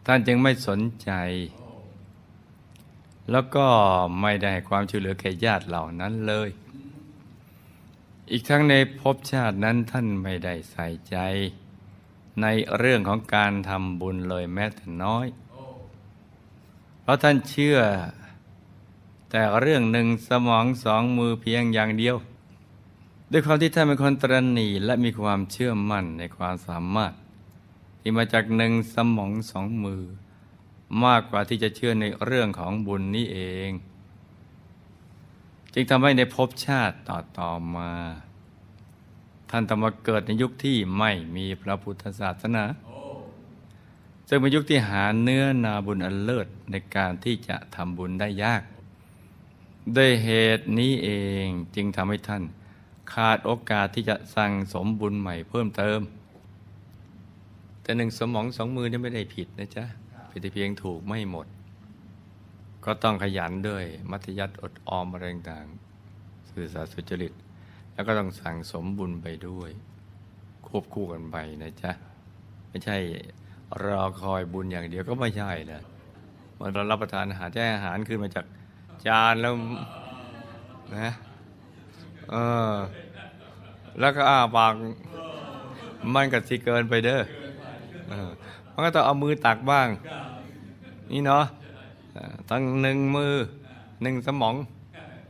[0.07, 1.11] ท่านจึงไม่สนใจ
[3.31, 3.67] แล้วก็
[4.21, 6.51] ไม่ได้ความช่วยเหลือแก่ญาติเหล่านั้นเลย
[8.31, 11.17] อีกทั้งในภพชาตินั้นท่านไม่ได้ใส่ใจ
[12.43, 12.47] ใน
[12.79, 15.27] เรื่องของการทำบุญเลยแม้แต่น้อย
[17.03, 17.79] เพราะท่านเชื่อ
[19.31, 22.17] แต่เรื่องหนึ่งสมองสองมือเพียงอย่างเดียว
[23.33, 27.13] ด้วยความที่ท่านเป็นคนตรณีและมีความเชื่อมั่นในความสามารถ
[28.01, 30.03] ที่มาจากหนึ่งสมองสองมือ
[31.05, 33.39] มากกว่าที่จะเชื่อในเรื่องของบุญนี้เอ
[33.69, 33.71] ง
[35.75, 37.91] จึงทำให้ในภพชาติต่อต่อมา
[39.51, 42.65] ท่านต้องมาเกิดในยุคที่ไม่มีพระพุทธศาสนา
[44.29, 48.63] ซึ่งเป็นยุคที่หาเนื้อนาบุญอันเลิศในการที่จะทำบุญได้ยาก
[49.97, 51.11] ด้วยเหตุนี้เอ
[51.45, 52.43] งจึงทำให้ท่าน
[53.13, 56.01] ขาดโอกาสที่จะสั่งสมบุญใหม่เพิ่มเติม
[57.83, 59.85] แต่หนึ่งสมองสองมือนี่ไม่ได้ผิดนะจ๊ะ
[60.29, 61.47] เป็นแต่เพียงถูกไม่หมด
[62.85, 65.67] ก็ต้องขยันด้วยมัธยัติอดออมอะไรต่าง
[66.51, 67.33] สื่อสารสุจริต
[67.95, 69.71] แล้วก็ต้องสั่งสมบุญไปด้วย
[70.67, 71.93] ควบคู่กันไปนะจ๊ะ
[72.69, 72.97] ไม่ใช่
[73.85, 75.83] รอคอยบุญอย่างเดียวก็ไม่ใช่นะ
[76.55, 78.47] เมื่อเรารับประทานอาหารแจ้อาหารขึ้นมาจาก
[79.07, 79.55] จานแล้ว
[80.97, 81.11] นะ
[82.31, 82.35] เอ
[82.73, 82.75] อ
[84.01, 84.75] แล้วก็อ้าปาก
[86.15, 87.23] มันก็สิเกินไปเด้อ
[88.73, 89.89] มันก็ต้องเอามือตักบ้าง
[91.13, 91.45] นี่เนาะ
[92.13, 93.35] เอ่อทั้งหนึ่งมือ
[94.03, 94.55] หนึ่งสมอง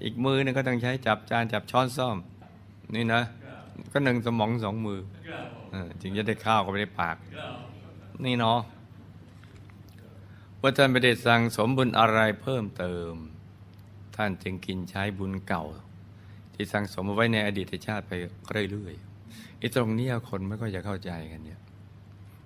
[0.04, 2.16] อีกมือนึงก็ต้องใช้จับจานจับช้อนซ่อม
[2.94, 3.22] นี่นะ
[3.92, 5.00] ก็หนึ่งสมองสองมือ
[6.00, 7.16] จึงจะได้ข้าวก็ไปในปาก
[8.24, 8.58] นี่เนาะ
[10.60, 13.12] ว่าท่านไม่ได้สั่งสมบุญอะไรเพิ่มเติม
[14.16, 15.64] ท่านจึงกินใช้บุญเก่า
[16.54, 18.12] ที่สั่งสมไว้ในอดีตชาติไป
[18.70, 21.60] เรื่อยๆไอ้ตรงนี้คนไม่ค่อยจะเข้าใจกันเนี่ย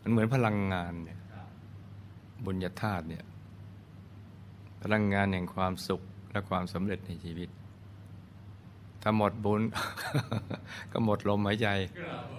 [0.02, 1.18] มันเหมือนพลังงานเนี่ย
[2.44, 3.24] บุญญาธาตุเนี่ย
[4.82, 7.48] พลังงานแห่งความสุขและความสำเร็จในชีวิต
[9.02, 9.62] ถ้าหมดบุญ
[10.92, 11.68] ก็หมดลมหายใจ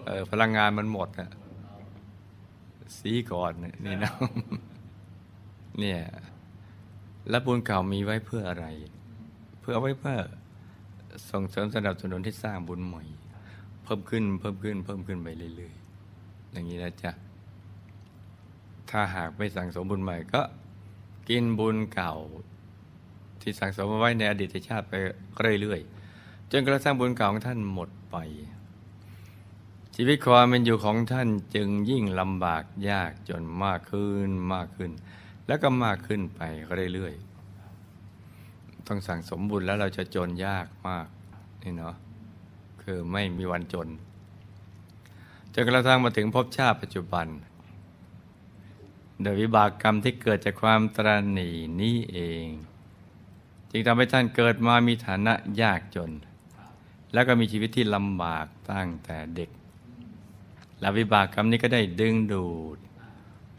[0.08, 1.30] ออพลังงานมันหมดอะ
[3.00, 4.14] สีก่อนเนี่ยนะ
[5.80, 6.00] เนี่ย
[7.30, 8.66] แล้วบุญเก่ามีไว้เพื่ออะไร
[9.62, 10.18] เพื่อไว้เพื่อ
[11.30, 13.04] ส่งเสริมสนับสนุนที่สร้างบุญใหม่
[13.84, 17.12] เพิ่มขึ้นเพิ่มขึ้น เพิ่มขึ้นไปเรื่อยๆอย่างนี้นะจ๊ะ
[18.90, 20.42] ถ้าหากไม่สั่งสมบุญใหม่ก็
[21.30, 22.14] กินบุญเก่า
[23.42, 24.94] ที่สั่งสมไว้ในอดีตชาติไป
[25.62, 28.16] เรื่อยๆจนกระทั่งบุญเก่าของท่านหมดไป
[29.96, 34.92] ชีวิตความเป็นอยู่ของท่านจึงยิ่งลำบากยากจนมากขึ้นมากขึ้น
[35.48, 36.42] แล้วก็มากขึ้นไป
[36.94, 41.08] เรื่อยๆต้องสั่งสมบุญแล้วเราจะจนยากมาก
[41.64, 41.96] นี่เนาะ
[42.84, 43.88] คือไม่มีวันจน
[45.54, 47.28] จนกระทั่งมาถึงภพชาติปัจจุบัน
[49.22, 51.08] โดยวิบากกรรมที่เกิดจากความตร
[51.40, 51.50] ณี
[51.82, 52.48] นี้เอง
[53.72, 56.12] จึงทำให้ท่านเกิดมามีฐานะยากจน
[57.14, 59.50] แล้วก็มีชีวิตที่ลำบากตั้งแต่เด็ก
[60.80, 62.78] และวิบากกรรมนี้ก็ได้ดึงดูด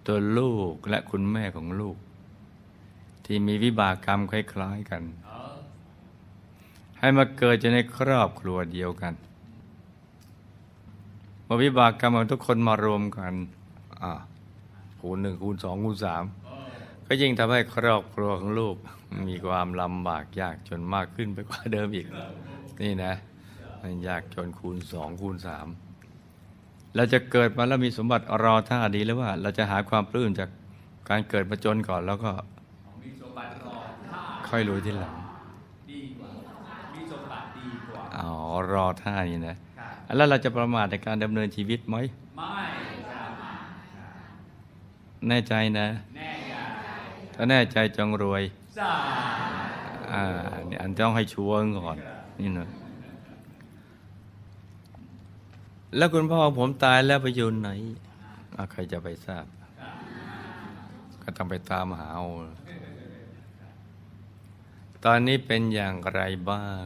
[0.07, 1.97] ตัวลูกและคุณแม่ของลูก
[3.25, 5.03] ที่มีวิบากกรรมคล้ายๆกัน
[6.99, 9.15] ให้มาเกิดจะในครอบครัวเดียวกัน
[11.45, 13.35] เมื่อวิบากกรรมของทุกคนมารวมกัน
[14.03, 14.13] อ่า
[15.09, 16.25] คูณหนึ่งคูณสองคูณสาม
[17.07, 18.77] ก็ยิ่งทำให้ครอบครัวของลูก
[19.29, 22.07] มีความลำบากยากจนมากขึ้นไปกว่าเดิมอีก
[22.83, 23.15] นี่นะ
[23.81, 25.67] มันยากจนคูณสองคูณสาม
[26.97, 30.51] เราจะเกิดมาแล้วมีสมบัติรอท่าดีแล้วว่า เราจะหาความปลื้มจาก
[31.09, 32.31] การเกิดมาจนก่อนแล้วก็
[33.03, 33.77] มีสมบัติรอ
[34.09, 35.15] ท่าค่อยรวยทีหลัง
[35.91, 36.31] ดีกว่า
[36.95, 38.31] มีสมบัติดีกว่าอ๋อ
[38.73, 41.97] รอท่านี่นะครับแล้วเราจะประมาทในการดำเนินชีวิตไหม
[42.39, 42.57] ไม่
[42.87, 42.88] ครับ
[45.27, 46.55] แน่ใจนะ แน่ใจ
[47.35, 48.43] ถ้าแน่ใจจงรวย
[48.79, 48.93] สา
[50.13, 50.25] อ่า
[50.67, 51.97] เนี่ยอันต้องให้ชัวร์ก่อน
[52.41, 52.69] นี่นะ
[55.97, 57.71] แล้วคุณพ่อผมตายแล้วไปอยู่ไหน
[58.57, 59.47] อะใครจะไปทราบ
[61.23, 62.27] ก็ต้องไปตามหาเอา
[65.05, 66.21] ตอนนี้เป็นอย่างไร
[66.51, 66.85] บ้าง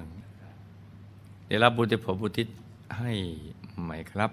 [1.47, 2.49] ได้รับบุญที่ผมบุทิศ
[2.99, 3.13] ให้
[3.83, 4.31] ไหมครับ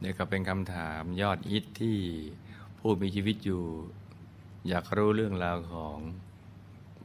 [0.00, 1.98] เนี่ยก็เป็นคำถามยอดฮิตที่
[2.78, 3.62] ผู้มีชีวิตอยู่
[4.68, 5.96] อยากรู้เรื่องราวของ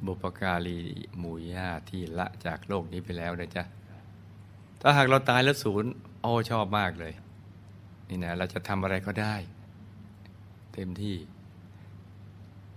[0.06, 0.80] บุปการี
[1.18, 3.64] หมู่ญาที่ละจากโลกนี้ไปแล้วนะจ๊ะ
[4.82, 5.92] ถ้าหากเราตายแล้วศูนย์
[6.22, 7.14] โอ้ชอบมากเลย
[8.10, 9.36] นี่นะเราจะทำอะไรก็ได้
[10.74, 11.16] เต็มที่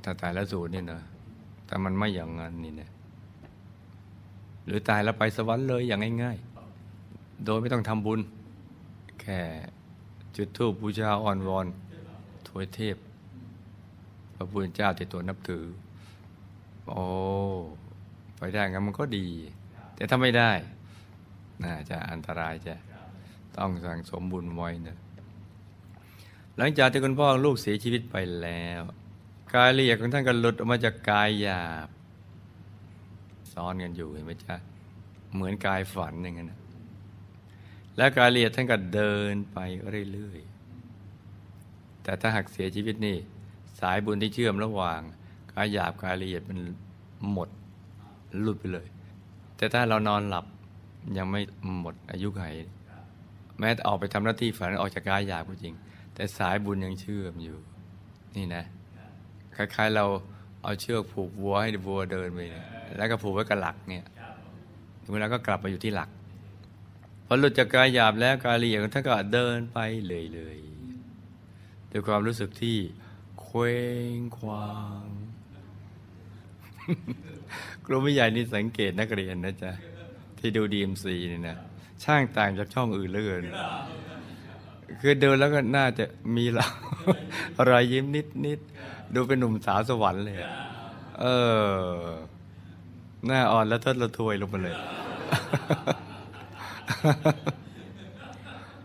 [0.04, 1.02] ถ้าตายแล้วศูนย์เนี่ยนะ
[1.66, 2.90] แต่มันไม่อย่างนั้นนี่นะ
[4.66, 6.38] หรือตายแล้วไปสวรรค์เลยอย่างง่าย
[6.90, 8.20] ๆ โดยไม่ต้องทำบุญ
[9.20, 9.40] แค่
[10.36, 11.66] จุดธูปบูชาอ่อนวอน
[12.48, 12.96] ถวยเทพ
[14.34, 15.64] พระพุทธเจ้าที่ตัวนับถือ
[16.86, 17.04] โอ้
[18.38, 19.28] ไปได้งั้นมันก็ดี
[19.94, 20.50] แต่ถ้าไม่ได้
[21.62, 22.74] น่าจะอันตรายจะ
[23.56, 24.96] ต้องสั่งสมบุญไว้นะ
[26.56, 28.82] หลังจากที่คุณพ่อลูกเสียชีวิตไปแล้ว
[29.54, 31.88] กายละเอียดของท่านก็หลุดออกมาจากกายหยาบ
[33.52, 34.56] ซ้อนกันอยู่เห็นไหมจ๊ะ
[35.34, 36.52] เหมือนกายฝันอย่างนั้น
[37.96, 39.58] และกายละเอียดท่านก็เดินไป
[40.12, 43.16] เรื่อยๆ แต่ถ้าหากเสียชีวิตนี่
[43.80, 45.00] สายบุญที่เชื่อมระหว่าง
[45.54, 46.58] กายหยาบกายละเอียดมัน
[47.32, 47.48] หมด
[48.40, 48.86] หลุดไปเลย
[49.56, 50.46] แต่ถ้าเรานอนหลับ
[51.18, 51.40] ยังไม่
[51.80, 52.42] หมดอายุไข
[53.58, 55.74] แม้แต่ออกไปทำหน้าที่ฝันออกจากกายหยาบก็จริง
[56.14, 57.58] แต่สายบุญยังเชื่อมอยู่
[58.36, 58.64] นี่นะ
[59.56, 60.04] คล้ายๆเรา
[60.62, 62.40] เอาเชือกผูกวัวให้วัวเดินไป
[62.96, 64.04] แล้วก็ผูกไว้กับหลักเนี่ย
[65.02, 66.08] ถึงเวลาก็กลับมาอยู่ที่หลัก
[67.32, 69.78] พอหลุดจากกายหยาบแล้วกายละเอียดท่านก็เดินไป
[70.08, 70.14] เล
[70.56, 72.78] ยๆด้วยความรู้สึกที่
[73.40, 73.76] เคว้
[74.16, 74.72] งคว้า
[75.04, 75.06] ง
[77.84, 79.72] ครูไม่ใหญ่นี่สังเกตนักเรียนนะจ๊ะ
[80.38, 81.56] ที่ดู DMC นี่นะ
[82.04, 83.22] ช่างต่างจากช่องอื่นเลย
[85.00, 86.04] คือเดูแล้วก็น่าจะ
[86.36, 86.66] มีเรา
[87.68, 90.36] รอยยิ้มนิดนิดๆดูเป็นหนุ่มสาวสวรรค์เลย
[91.20, 91.24] เอ
[91.94, 91.98] อ
[93.26, 94.76] หน้าอ่อนแล้วทดละทวยลงมาเลย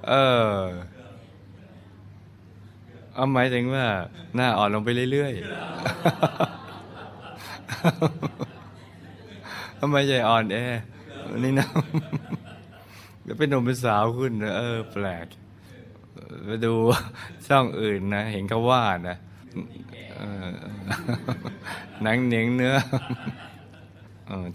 [0.10, 0.14] เอ
[0.56, 0.57] อ
[3.14, 3.85] เอาหมายถึงว่า
[4.35, 5.39] หน้าอ่อนลงไปเรื่อยๆ
[9.80, 10.57] ทำไมใจอ่อนแอ
[11.44, 11.68] นี่นะ
[13.27, 15.27] ก็เป็นหนุ่มเป็นสาวขึ้นนะเออ แปลก
[16.45, 16.73] ไปดู
[17.48, 19.18] ช่องอื่นนะ เห็นเขาว่านะ
[20.18, 20.49] เออ
[22.02, 22.76] หนังเหนียงเนื้อ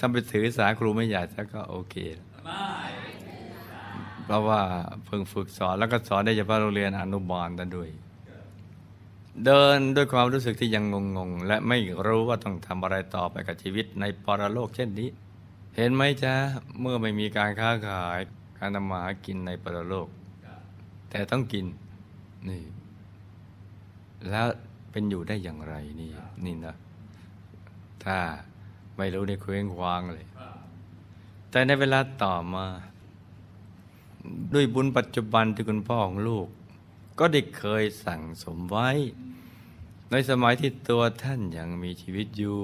[0.00, 1.96] ถ้าไปถือสาครูไม่อยากจะก็โอเค
[4.24, 4.60] เพราะว่า
[5.04, 7.90] เพิ่งฝึกสอนแล้วก็สอนได้เฉพาะโรงเรียนอนุบาลนั่นด้วย
[9.44, 10.84] เดินด้วยความรู้สึกที่ยัง
[11.16, 15.08] งงๆ และไม่รู้ว่าต้องทำอะไรต่อไปกับชีวิตในปรโลกเช่นนี้
[15.76, 16.34] เห็นไหมจ๊ะ
[16.80, 18.20] เมื่อไม่มีการค้าขาย
[18.58, 20.08] การทำมาหากินในปรโลก
[21.10, 21.66] แต่ต้องกิน
[22.48, 22.62] นี่
[24.30, 24.46] แล้ว
[24.90, 26.10] เป็นอยู่ได้อย่างไรนี่
[26.44, 26.74] นี่นะ
[28.04, 28.18] ถ้า
[28.96, 30.26] ไม่รู้ในเคว้งคว้างเลย
[31.50, 32.66] แต่ในเวลาต่อมา
[34.54, 36.48] ด้วยบุญปัจจุบันที่คุณพ่อของลูก
[37.18, 38.90] ก็ได้เคยสั่งสมไว้
[40.10, 42.62] ในสมัยที่ตัวท่านยังมีชีวิตอยู่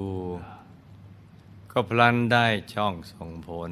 [1.71, 3.71] ก็พลันได้ช่องส่งผล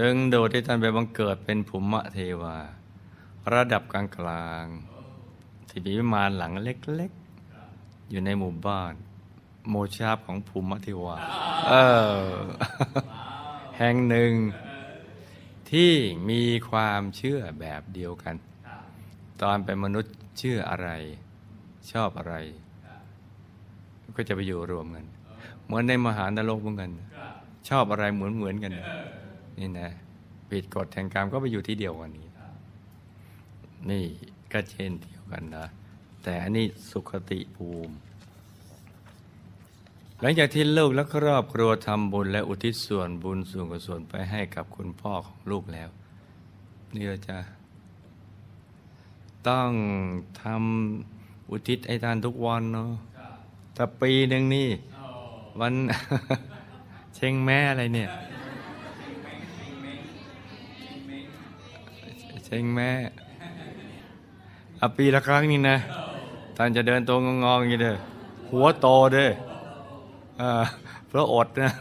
[0.00, 2.56] ดึงโดดที่ท่านไปบังเกิดเป็นภูมิเทวา
[3.52, 4.64] ระดับกลางกลาง
[5.68, 8.94] ที่มีวิมานหลังเล็กๆ อยู่ในหมู่บ้าน
[9.70, 11.16] โมชาบของภูมิเทวา
[11.68, 11.74] เอ
[12.36, 12.42] อ
[13.78, 14.32] แห่งหนึ่ง
[15.70, 15.92] ที่
[16.30, 18.36] มีความเชื่อแบบเดียวกัน
[19.42, 20.88] ตอนเป็นมนุษย์เชื่ออะไร
[21.92, 22.34] ชอบอะไร
[24.16, 25.04] ก็จะไปอยู่รวมกัน
[25.64, 26.90] เหมือนในมหานรกเหมือนกัน
[27.68, 28.72] ชอบอะไรเหมือนเหมือนกัน
[29.58, 29.90] นี่นะ
[30.50, 32.28] ผิดกฎแห่งกรรมก็ไปอยู่ที่เดียวกันนี้
[33.90, 34.04] นี่
[34.52, 35.66] ก็เช่นเดียวกันนะ
[36.22, 38.03] แต่อันนี้สุขติภูมิห
[40.26, 45.88] ลังจากที่ลูกและครอบครัวทำบุญและอุทิศส่วนบุญส่วนกุศลไปให้กับคุณพ่อของลูกแล้ว
[46.94, 47.38] นี่เราจะ
[49.48, 49.70] ต้อง
[50.42, 52.90] ทำอุทิศให้ทานทุกวันเนาะ
[53.76, 54.68] ถ้าปีหนึ่งนี่
[55.60, 55.74] วัน
[57.16, 58.08] เชงแม่อะไรเนี่ย
[62.44, 62.90] เชงแม่
[64.80, 65.76] อปีละครั้งนี่นะ
[66.56, 67.96] ท่านจะเดินตัวงองๆอย่างนี้เด้อ
[68.50, 69.30] หัวโตเด้อ
[71.08, 71.72] เพราะอดนะ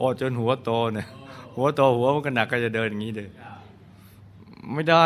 [0.00, 1.06] อดจนหัวโตเนี่ย
[1.56, 3.28] หัวโตหัวมันก็หนักก็จะเดินอย่างนี้เด้อ
[4.72, 5.04] ไม่ได้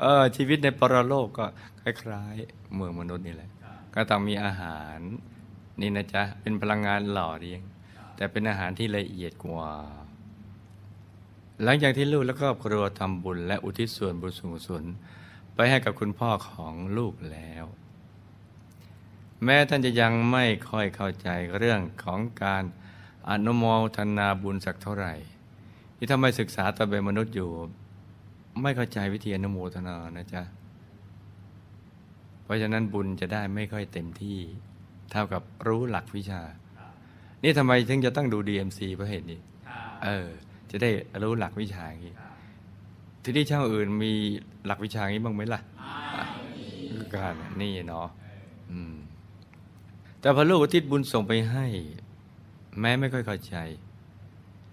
[0.00, 1.46] เออชีวิตในปรโลกก็
[1.82, 3.50] คล้ายๆ เมืองมนุษย์นี่แหละ
[3.94, 4.98] ก็ต้องมีอาหาร
[5.80, 7.60] นี่นะจ๊ะ เป็นพลังงานหล่อเลี้ยง
[8.16, 9.70] แต่เป็นอาหารที่ละเอียดกว่า
[11.62, 14.84] หลังจากที่ลูกและครอบครัวทำบุญและอุทิศส่วนบุญส่วนกุศล
[15.54, 17.64] ไปให้กับคุณพ่อของลูกแล้ว
[19.44, 21.28] แม้ท่านจะยังไม่ค่อยเข้าใจ
[21.58, 22.64] เรื่องของการ
[23.30, 23.64] อนุโม
[23.96, 25.14] ทนาบุญสักเท่าไหร่
[25.96, 27.50] ที่ทำไมศึกษาตอนเป็นมนุษย์อยู่
[28.62, 30.42] ไม่เข้าใจวิธีอนุโมทนานะจ๊ะ
[32.44, 34.38] เพราะฉะนั้นบุญจะได้ไม่ค่อยเต็มที่
[35.10, 36.42] เท่ากับรู้หลักวิชา
[37.42, 39.40] นี่ทำไมถึงจะต้องดู DMC เพราะเหตุนี้
[40.04, 40.28] เออ
[40.70, 40.90] จะได้
[41.22, 42.14] รู้หลักวิชาอย่างนี้
[43.22, 44.12] ที่นี่ช่างอื่นมี
[44.66, 45.60] หลักวิชาอย่างนี้บ้างไหมล่ะ
[46.90, 48.08] คือการนี่เนาะ
[48.70, 48.94] อืม
[50.24, 51.66] แต่พอลูกอุทิศบุญส่งไปให้
[52.80, 53.56] แม้ไม่ค่อยเข้าใจ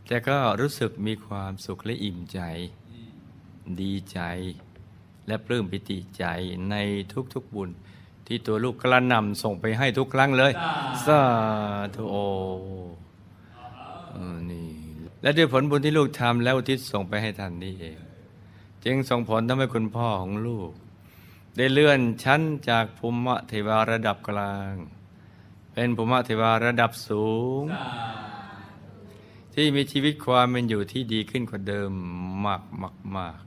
[0.07, 2.40] แต่ก็รู้สึกมีความสุขและอิ่มใจ
[3.82, 4.19] ดีใจ
[5.28, 6.26] และปลื้มปิติใจ
[6.69, 6.76] ใน
[7.34, 7.69] ทุกๆบุญ
[8.28, 10.52] ที่ตัวลูกกระนำส่งไปให้ทุกครั้งเลย
[11.06, 11.22] สา
[11.95, 12.15] ธุโอ
[14.11, 14.69] เออนี่
[15.22, 17.99] และด้วยผลบุญที่ลูกทำแล้วอุทิศส่งไปให้ท่านนี่เอง
[18.86, 20.72] จึงส่งผลทำให้คุณพ่อของลูก
[21.57, 24.76] ได้เลื่อนชั้นจากภูมิเทวาระดับกลาง
[25.73, 27.27] เป็นภูมิเทวาระดับสู
[27.61, 27.64] ง
[29.53, 31.91] ที่มีชีวิตความเป็นอยู่ที่ดีขึ้นกว่าเดิม
[32.45, 33.39] มากมากมาก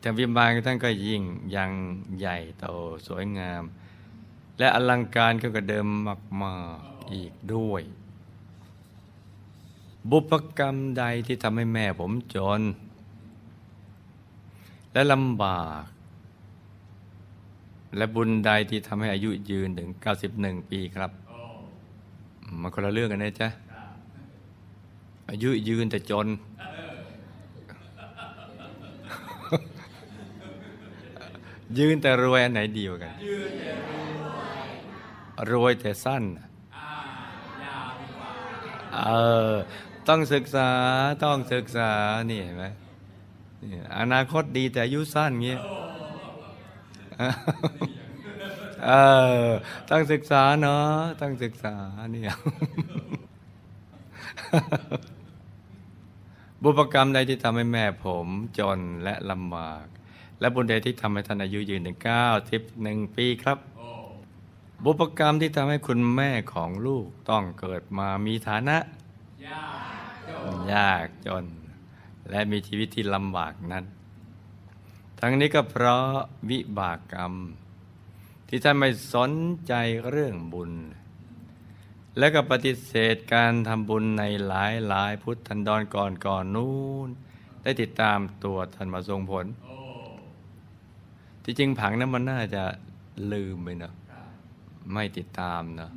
[0.00, 1.22] แต่วิมานของท่านก็ยิ่ง
[1.54, 1.70] ยัง
[2.18, 2.66] ใหญ่โต
[3.06, 3.62] สวยงาม
[4.58, 6.78] และอลังการขึ้นกว่าเดิมมากมาก
[7.12, 7.82] อีกด้วย
[10.10, 12.60] บุพกรรมใดที่ทำให้แม่ผมจน
[14.92, 15.82] และลำบาก
[17.96, 19.88] และบุญใดที่ทำให้อายุยืนถึง
[20.30, 21.10] 91 ปีครับ
[22.60, 23.48] มันคนละเรื่องกันนะจ๊ะ
[25.30, 26.28] อายุยืนแต่จน
[31.78, 33.14] ยืนแต่รวยอันไหนดีกว่ากัน
[35.50, 36.24] รวยแต่สั้น
[38.94, 39.10] เอ
[39.52, 39.54] อ
[40.08, 40.68] ต้องศึกษา
[41.24, 41.90] ต้องศึกษา
[42.30, 42.64] นี่เห็นไหม
[43.68, 45.60] เนี่ยอนาคตดีแต่อายุสั้นเงี้ย
[48.86, 48.90] เอ
[49.44, 49.46] อ
[49.90, 50.88] ต้องศึกษาเนาะ
[51.20, 51.74] ต้องศึกษา
[52.12, 52.32] เนี่ย
[56.62, 58.26] บุพกรรมใดที่ทำให้แม่ผม
[58.58, 59.84] จนและลำบาก
[60.40, 63.58] และบุญใดที่ทำให้ท่านอายุยืนถึงเก้าสิบหนึ่งปีครับ
[64.84, 68.76] บุพกรรมที่ทำให้คุณแม่ของลูกต้องเกิดมามีฐานะ
[70.72, 71.44] ยากจน
[72.30, 73.84] และมีชีวิตที่ลำบากนั้น
[75.20, 76.08] ทั้งนี้ก็เพราะ
[76.50, 77.34] วิบากกรรม
[78.48, 79.30] ที่ท่านไม่สน
[79.66, 79.72] ใจ
[80.10, 80.72] เรื่องบุญ
[82.18, 86.74] และก็ปฏิเสธการทำบุญในหลายหลายพุทธันดรก่อนก่อนนู้
[87.06, 87.08] น
[87.62, 89.46] ได้ติดตามตัวท่านมาทรงผล
[91.44, 92.64] ที่จริงผังนั้นมันน่าจะ
[93.32, 93.94] ลืมไปเนาะ
[94.92, 95.92] ไม่ติดตามเนาะ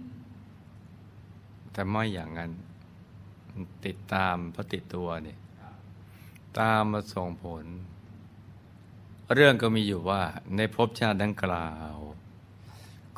[1.72, 2.52] แต่ไม่อย่างนั้น
[3.86, 5.40] ติดตามเพราะติดตัวเนี่ย
[6.60, 7.66] ตามมาส่งผล
[9.34, 10.22] เรื่องก็มีอยู่ว่า
[10.56, 11.96] ในภพชาติดังกล่าว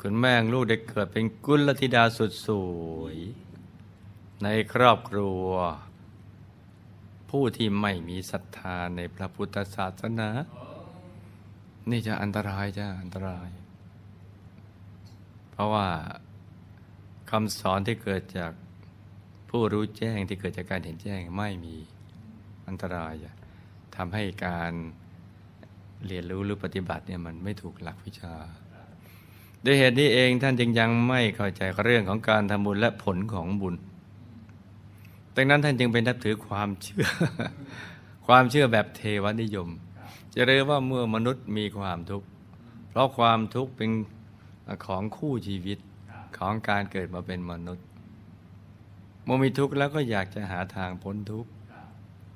[0.00, 2.48] คุณแม่ลูกได้เกิดเป็นกุลธิดาสุดส
[2.98, 3.16] วย
[4.42, 5.48] ในครอบครัว
[7.30, 10.30] ผู้ที่ไม่มีศรัทธาในพระพุทธศาสนา
[11.90, 13.48] นี่จะอันตรายจ้ะอันตราย
[15.50, 15.88] เพราะว่า
[17.30, 18.52] คำสอนที่เกิดจาก
[19.50, 21.76] ผู้รู้แจ้งที่เกิดจากการเห็นแจ้งไม่มี
[22.68, 23.32] อันตรายจ้ะ
[23.96, 24.72] ทำให้การ
[26.08, 28.34] เรียนรู้หรือปฏิบัติเนี่ยมันไม่ถูกหลักวิชา
[29.64, 33.74] ด้วยเหตุนี้เองท่านจึงยังไม่เข้าใจเรื่องของการทำบุญและผลของบุญ
[35.36, 37.06] ดังนั้นท่านจึงเป็นนับถือความเชื่อ
[38.26, 39.68] ความเชื่อแบบเทวนิยม
[40.34, 42.26] จะเรียกว่าเมื่อมนุษย์มีความทุกข์
[42.88, 43.90] เพราะความทุกข์เป็น
[44.86, 45.78] ของคู่ชีวิต
[46.38, 47.86] ของการเกิดมาเป็นมนุษย์
[49.24, 51.50] เมื่อมีทุกข์แล้วก็อยากจะหาทางพ้นทุกข์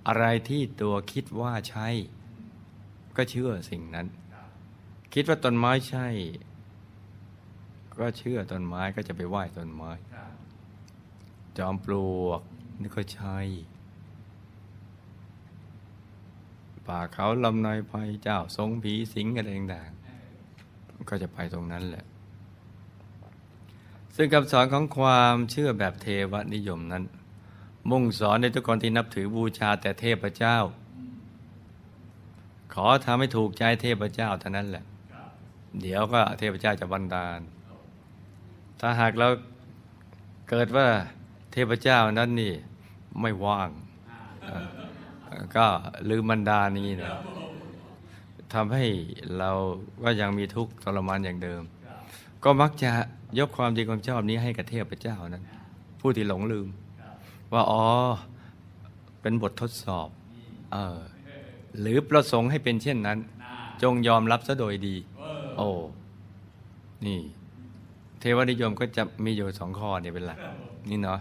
[0.06, 1.88] อะไรที่ตัวคิดว่าใช่
[3.16, 4.06] ก็เชื่อสิ่งนั้น
[5.12, 6.06] คิดว่าต้นไม้ใช่
[7.98, 9.90] ก็เชื่อต้นไม้ก็จะไปไหว้ต้นไม้
[11.58, 11.94] จอมปล
[12.24, 12.40] วก
[12.80, 13.38] นี่ก็ใช่
[16.86, 22.04] ป่าเขาลำนายไพเจ้าทรงผีสิงอะไรต่างๆก็จะไปตรงนั้นแหละ
[24.16, 27.04] ซึ่งคำสอนของความเชื่อแบบเทวนิยมนั้น
[27.90, 30.56] มุ่งสอนในทุกคนที่นับถือบูชาแต่เทพเจ้า
[32.78, 34.84] ขอทำให้ถูกใจเทพเจ้าเท่านั้นแหละ
[35.80, 37.40] เดี๋ยวก็เทพเจ้าจะบันดาล
[38.80, 39.28] ถ้าหากเรา
[40.48, 40.86] เกิดว่า
[41.52, 42.54] เทพเจ้านั้นนี่
[43.20, 43.70] ไม่ว่าง
[44.44, 44.56] เอ่
[45.38, 45.66] อก็
[46.10, 47.12] ลืมบรรดานี้นะ
[48.54, 48.84] ทำให้
[49.38, 49.50] เรา
[50.02, 51.62] ก็ยังมีทุกข์ทรมานอย่างเดิม
[52.44, 52.90] ก็มักจะ
[53.38, 55.44] ยกความดีความชอบนี้ให้กับเทพเจ้านั้น
[56.00, 56.68] ผู้ที่หลงลืม
[57.52, 57.84] ว่าอ๋อ
[59.20, 60.08] เป็นบททดสอบ
[60.72, 60.98] เออ
[61.80, 63.18] หรือประสงค์ให้เป็นเช่นนั้น
[63.82, 64.96] จงยอมรับซะโดยดี
[65.56, 65.68] โอ้
[67.06, 67.20] นี่
[68.20, 70.38] เทวนิยมก็จะมีอยู่สองข้อเนี่ยเป็นหลัก
[70.90, 71.20] นี่เนาะ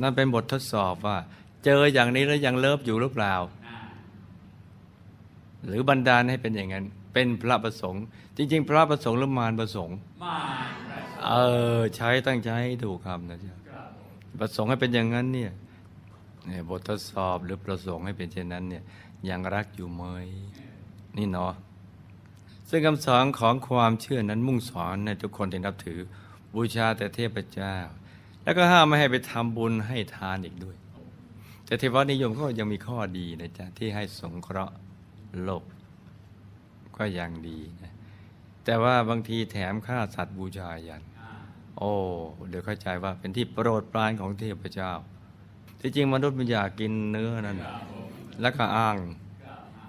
[0.00, 1.16] นั่นเป็นบททดสอบว่า
[1.64, 3.34] เจออย่างนี้แล้วยังเลิฟอยู่หรือเปล่า
[5.66, 8.02] หรือบันดาลให้เป็นอย่างนั้น เป็นพระประสงค์
[8.36, 9.96] จริง ๆ พระประสงค์หรือมารประสงค์
[11.28, 11.34] เอ
[11.76, 13.56] อ ใช้ตั้งใจให้ถูกคำนะจ๊ะ
[14.40, 15.65] ประสงค์ให้เป็นอย่างนั้นเนี่ยเนี่ย
[16.68, 18.84] บททดสอบหรือประสงค์ให้เป็นเช่นนั้นเนี่ย
[19.28, 20.02] ยังรักอยู่ไหม
[21.16, 21.54] นี่เนาะ
[22.68, 26.00] ซึ่งคำสอนของความเชื่อนั้นมุ่งสอนในทุกคนที่นับถือ
[26.54, 27.74] บูชาแต่เทพเจ้า
[28.42, 30.76] แล้วก็ห้ามไม่ให้ไปทำบุญให้ทานอีกด้วย
[31.66, 34.76] แต่เทวนิยมก็ยังมีข้อดีนะจ๊ะที่ให้สงเคราะห์
[35.44, 35.64] โลก
[36.96, 37.92] ก็ยังดีนะ
[38.64, 41.02] แต่ว่าบางทีแถมฆ่าสัตว์บูชายัน
[41.78, 41.92] โอ้
[42.48, 44.92] เดี๋ยวเข้าใจว่าเป็นที่โปรดปรานของเทพเจ้า
[45.80, 47.58] ที่จริงมนุษย์มันอยากกินเนื้อนั่น
[48.40, 48.96] แล้วก็อ้าง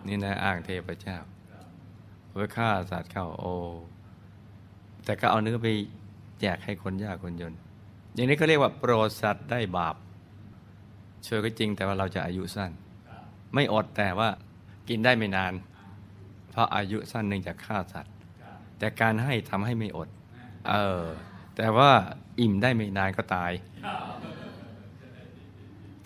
[0.07, 1.17] นี่นะอ้างเทพเจ้า
[2.39, 3.45] ไปฆ่าสัตว์เข้าโอ
[5.05, 5.67] แต่ก็เอาเนื้อไป
[6.39, 7.53] แจกให้คนยากคนจน
[8.13, 9.95] อย่างนี้เขาเรียกว่าโปรดสัตว์ได้บาป
[11.25, 12.71] ช่วยก็จริงแต่ว่าเราจะอายุสั้น
[13.53, 14.29] ไม่อดแต่ว่า
[14.89, 15.53] กินได้ไม่นาน
[16.49, 18.13] เพราะอายุสั้นเนื่องจากฆ่าสัตว์
[18.79, 20.09] แต่การให้ทำให้ไม่อด
[20.69, 21.03] เออ
[21.55, 21.91] แต่ว่า
[22.39, 23.51] อิ่มได้ไม่นานก็ตาย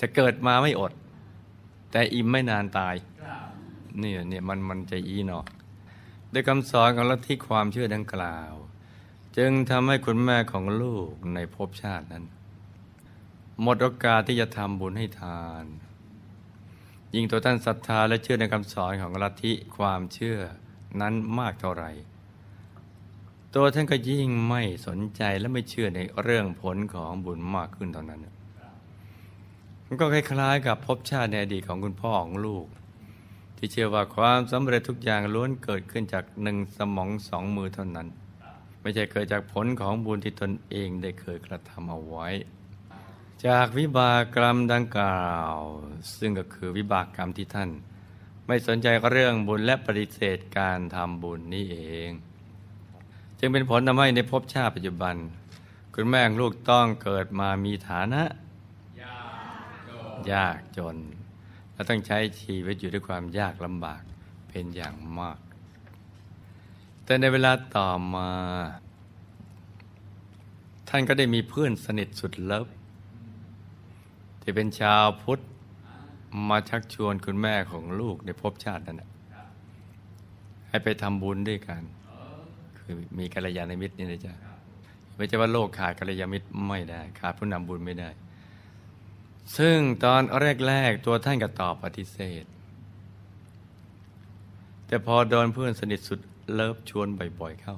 [0.01, 0.91] จะเกิดมาไม่อด
[1.91, 2.95] แต่อิ่มไม่นานตาย
[3.99, 5.45] เนี่ยเนี่ยมันมันจะอีเนาะ
[6.33, 8.53] ด้วยคำสอนของลัทธิความเชื่อดังกล่าว
[9.37, 12.25] จึงทำให้คุณแม่ของลูกในภพชาตินั้น
[13.61, 15.65] หมดโอกาสที่จะทำบุญให้ทาน
[17.15, 20.37] ยิ่งตัวท่านศรัทธาและเชื่อในคำสอนของลัทธิความเชื่อ
[21.01, 21.91] นั้นมากเท่าไหร่
[23.55, 28.21] ตัวท่านก็ยิ่งไม่สนใจและไม่เชื่อในเรื่องผลของบุญมากขึ้นเท่านั้น
[29.93, 32.65] มันก็คล้ายๆ กับภพชาติในอดีตของคุณพ่อของลูก
[33.57, 38.07] ที่เชื่อว่าความสำเร็จทุกอย่างล้วนเกิดขึ้นจากหนึ่งสมองสองมือเท่านั้น
[38.81, 42.27] ไม่ใช่เกิดจากผลของบุญที่ตนเองได้เคยกระทำเอาไว้
[43.45, 45.55] จากวิบากรรมดังกล่าว
[46.17, 47.69] ซึ่งก็คือวิบากกรรมที่ท่าน
[48.47, 52.09] ไม่สนใจเรื่องบุญและปฏิเสธการทำบุญนี่เอง
[53.39, 55.15] จึงเป็นผลทำให้ในภพชาติปัจจุบัน
[55.95, 58.23] คุณแม่ลูกต้องเกิดมามีฐานะ
[60.33, 60.97] ยากจน
[61.73, 64.01] และต้องใช้ชีวิตอยู่ด้วยความยากลำบาก
[64.49, 65.39] เป็นอย่างมาก
[67.05, 68.29] แต่ในเวลาต่อมา
[70.89, 72.67] ท่านก็ได้มีเพื่อนสนิทสุดเลิฟ
[74.41, 75.39] ที่เป็นชาวพุทธ
[76.49, 79.09] มาชักชวนคุณแม่ของลูกในภพชาตินั้นน่ะ
[80.69, 81.81] ให้ไปทำบุญด้วยกัน
[82.79, 84.33] คือมีกัลยาณมิตรนี่นะจ๊ะ
[85.15, 88.09] ไม่ใช่ว่าโลกขาดกัลยาณมิตรไม่ได้ ขาดผู้นำบุญไม่ได้
[89.57, 90.21] ซึ่งตอน
[90.67, 92.43] แรกๆตัวท่านก็ตอบปฏิเสธ
[94.87, 96.19] แต่พอโดนเพื่อนสนิทสุด
[96.53, 97.07] เลิฟชวน
[97.39, 97.75] บ่อยๆเข้า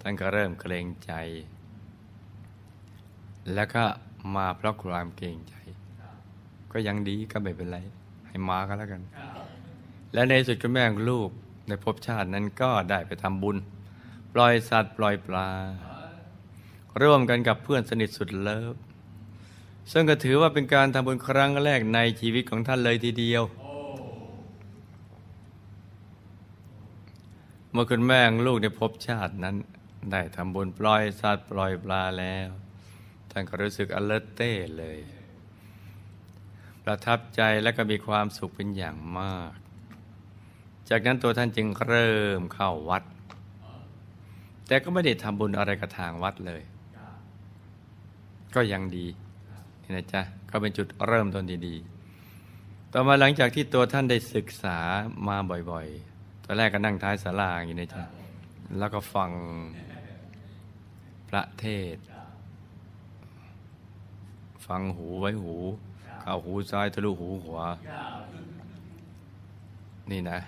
[0.00, 1.12] ท่านก็เริ่มเกรงใจ
[3.54, 3.84] แล้วก็
[4.36, 5.54] มาเพราะความเกรงใจ
[6.72, 7.78] ก็ยังดีก็ไม่เป็นไร
[8.28, 9.02] ให้มาก็แล้วกัน
[10.12, 11.30] และในสุดคุณแม่งลูก
[11.68, 13.56] ในภพชาตินั้นก็ได้ไปทำบุญ
[14.32, 15.48] ปล่อยสัตว์ปล่อยปลา
[17.02, 18.74] ร่วมกันกับเพื่อนสนิทสุดเลิฟ
[19.90, 23.42] ซึ่งก็ถือว่าเป็นการทำบุญครั้งแรกในชีวิตของท่านเลยทีเดียว
[27.72, 29.56] เมื่อคุณแม่ลูกในภพชาตินั้น
[30.12, 32.48] ได้ทำบุญปล่อยสัตว์ปล่อยปลาแล้ว
[33.30, 34.98] ท่านก็รู้สึกอเลเต้เลย
[36.84, 39.52] ประทับใจและก็มีความสุขเป็นอย่างมาก
[40.90, 43.02] จากนั้นตัวท่านจึงเริ่มเข้าวัด
[44.66, 46.62] แต่ก็ไม่ได้ทำบุญอะไรกับทางวัดเลย
[48.54, 49.06] ก็ยังดี
[49.96, 54.78] นะจ๊ะก็เป็นจุดเริ่มต้นดีๆ ต่อมาหลังจากที่ตัวท่านได้ศึกษา
[55.28, 55.36] มา
[55.70, 58.04] บ่อยๆ ตอนแรกก็นั่งท้ายศาลาอย่างนี้นะจ๊ะ
[58.78, 59.30] แล้วก็ฟัง
[61.28, 61.96] พระเทศ
[64.66, 65.54] ฟังหูไว้หู
[66.20, 67.66] เข้าหูซ้ายทะลุหูขวา
[70.10, 70.38] นี่นะ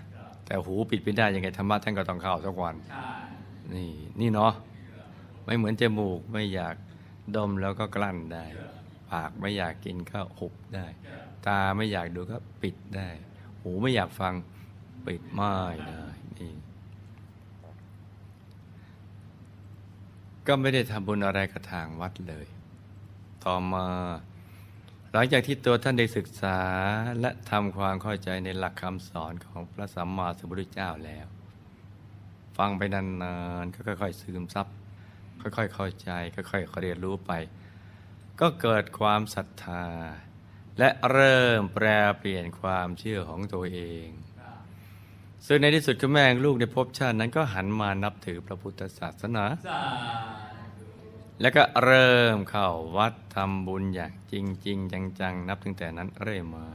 [0.46, 2.76] แต่หูปิดไม่ได้ยังไงธรรมะท่านก็ต้องเข้าสักวัน
[3.74, 3.90] นี่
[4.20, 4.52] นี่เนาะ
[5.44, 6.74] ไม่เหมือนจมูกไม่อยาก
[7.36, 8.44] ดมแล้วก็กลั้นได้
[9.14, 10.86] ปากไม่อยากกินก็หุบได้
[11.46, 13.08] ตาไม่อยากดูก็ปิดได้
[13.60, 14.34] หูไม่อยากฟัง
[15.06, 15.54] ปิดไม่
[15.88, 16.04] ได้
[16.38, 16.54] นี่
[20.46, 22.46] ก็ไม่ได้ทำบุญอะไรกับทางวัดเลย
[23.44, 23.86] ต่อมา
[25.12, 26.58] หลังจากที่ตัวท่านได้ศึกษา
[27.20, 31.26] และทำความเข้าใจในหลักคำสอนของพระสัมมาสัมพุทธเจ้าแล้ว
[32.58, 34.66] ฟังไปนานๆก็ค่อยๆซึมซับ
[35.40, 37.32] ค่อยๆเข้าใจค่อยๆเรียนรู้ไป
[38.40, 39.86] ก็เกิดความศรัทธา
[40.78, 41.86] และเริ่มแปร
[42.18, 44.08] เปลี่ยนความเชื่อของตัวเอง
[45.46, 49.44] ซึ่งในที่สุดคุณแม่งลูกในภพชาตินั้นก็หันมานับถือพระพุทธศาสนา
[51.40, 54.78] แล้วก็เริ่มเข้าวัดทำบุญอย่างจริงจริง
[55.20, 56.66] จังๆ นับตั้งแต่นั้นเรื่อยมา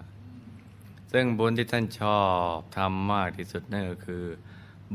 [1.11, 2.21] ซึ่งบุญที่ท่านชอ
[2.55, 4.25] บทำมากที่สุดนั่นก็คือ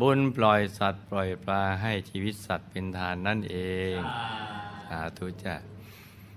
[0.00, 3.56] บุญปล่อยสัตว์ปล่อยปลาให้ชีวิตสัตว์เป็นทานนั่นเอ
[3.94, 3.96] ง
[4.88, 5.73] สาธุจ้ะ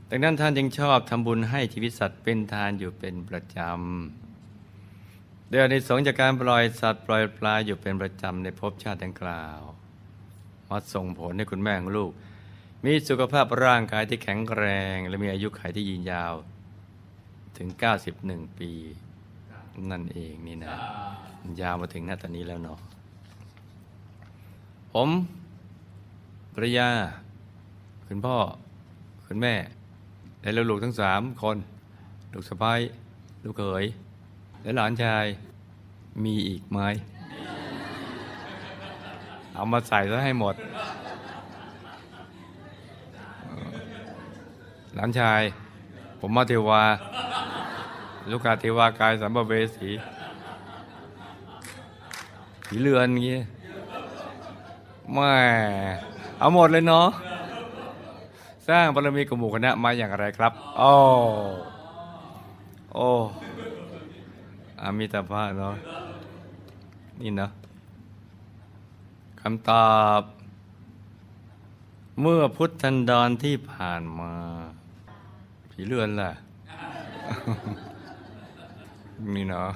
[0.10, 9.60] ดังนั้นท่านจึงชอบทำบุญให้ชีวิตสัตว์เป็นทานอยู่เป็นประจำเดี๋ยวในสงส์จากการปล่อยสัตว์ปล่อยปลาอยู่เป็นประจำในภพชาติดังกล่าว
[10.70, 12.12] มาส่งผลให้คุณแม่ของลูก
[12.84, 14.64] มีสุขภาพร่างกายที่แข็งแร
[14.96, 16.34] ง และมีอายุขัยที่ยืนยาว
[17.58, 17.68] ถึง
[18.14, 18.72] 91 ปี
[19.92, 20.76] นั่นเองนี่นะ
[21.62, 22.80] ยาวมาถึงหน้าตอนนี้แล้วเนาะ
[24.94, 25.10] ผม
[26.54, 26.90] ภรรยา
[28.08, 28.38] คุณพ่อ
[29.26, 29.54] คุณแม่
[30.56, 31.58] และลูกทั้งสามคน
[32.34, 32.80] ลูกสะพ้าย
[33.44, 33.86] ลูกเขย
[34.62, 35.26] และหลานชาย
[36.24, 36.80] มีอีกไหม
[39.54, 40.56] เอามาใส่ซะให้หมด
[44.96, 45.42] หลานชาย
[46.20, 46.84] ผมมาเทวา
[48.32, 49.90] ลูกกาเทวากายสัมภเวสี
[52.66, 53.42] ผีเรือนเงี้ย
[55.14, 55.34] แม่
[56.40, 57.08] เอาหมดเลยเนาะ
[58.68, 60.92] สร้างบารมีกับหมู่คณะมาอย่างไรครับโอ้
[62.94, 63.10] โอ้
[64.82, 65.76] อามิตาภาเนาะ
[67.22, 67.52] นี่เนาะ
[69.42, 69.90] คำตอ
[70.20, 70.22] บ
[72.22, 74.34] เมื่อพุทธันดรที่ผ่านมา
[75.72, 76.32] ผีเรือนล่ะ
[79.36, 79.72] นี่เนาะ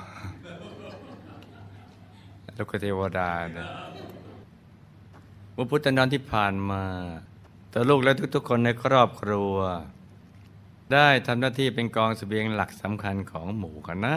[2.53, 3.67] แล้วก็เทวดาเนี่ย
[5.53, 6.83] เมื่อพุทธันดรที่ผ่านมา
[7.73, 9.53] ตัวลูกและทุกๆ คนในครอบครัว
[10.93, 14.13] ได้ทำหน้าที่เป็นกองเสบียงหลักสำคัญของหมู่คณะ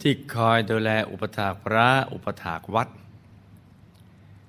[0.00, 2.88] ที่คอยดูแลอุปถากพระอุปถากวัด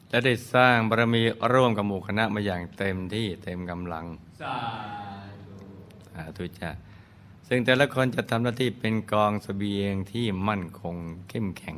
[0.10, 4.06] และได้สร้างบารมีร่วมกับหมู่คณะมาอย่างเต็มที่เต็มกำลัง
[4.42, 4.56] สา
[5.48, 5.66] ธุ
[6.12, 6.70] สาธุจ้ะ
[7.48, 10.96] ซึ่งแต่ละคนจะทำหน้าที่เป็นกองเสบียงที่มั่นคง
[11.30, 11.78] เข้มแข็ง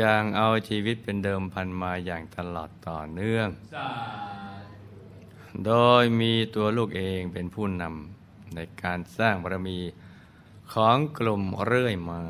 [0.00, 3.88] ย่างเอาชีวิตเป็นเดิมพันมาอย่างตลอดต่อเนื่องสา
[4.68, 5.72] ธุโด
[6.02, 9.78] ยมีตัวลูกเองเป็นผู้นำในการสร้างบารมี
[10.72, 12.20] ของกลุ่มเรื่อยมา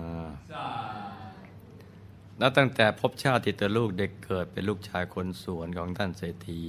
[0.53, 1.07] สาธุ
[2.41, 6.65] นับตั้งแต่พบชาติที่ตัวลูกเด็กเกิดเป็นลูกชายคนสวนของท่านเศรษฐี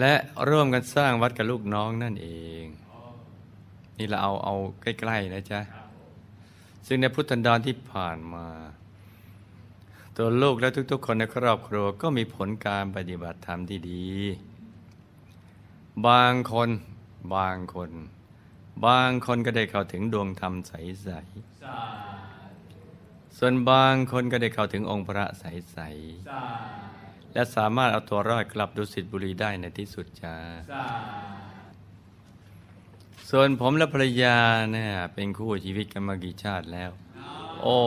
[0.00, 0.14] และ
[0.48, 2.28] ร่วมกันสร้างวัดกับลูกน้องนั่นเอ
[2.62, 2.64] ง
[3.98, 5.60] นี่เราเอาเอาใกล้ ๆ นะจ๊ะ
[6.86, 8.46] ซึ่งในพุทธันดรที่ผ่านมา
[10.16, 14.06] ตัวลูกและทุกๆ คนในครอบครัวก็มีผลการปฏิบัติธรรมที่ดี
[16.06, 16.68] บางคน
[17.34, 17.90] บางคน
[18.86, 21.38] บางคนก็ได้เข้าถึงดวงธรรมใสๆสาธุ
[23.38, 30.34] ส่วนบางคนก็ได้เข้าถึงองค์พระใสสาธุๆและสามารถเอาตัวรอดกลับดุสิตบุรีได้ในที่สุดจ้า
[30.72, 31.34] สาธุ
[33.30, 34.38] ส่วนผมและภรรยา
[34.72, 36.90] เนี่ยเป็นคู่ชีวิตกันมากี่ชาติแล้ว
[37.66, 37.78] โอ้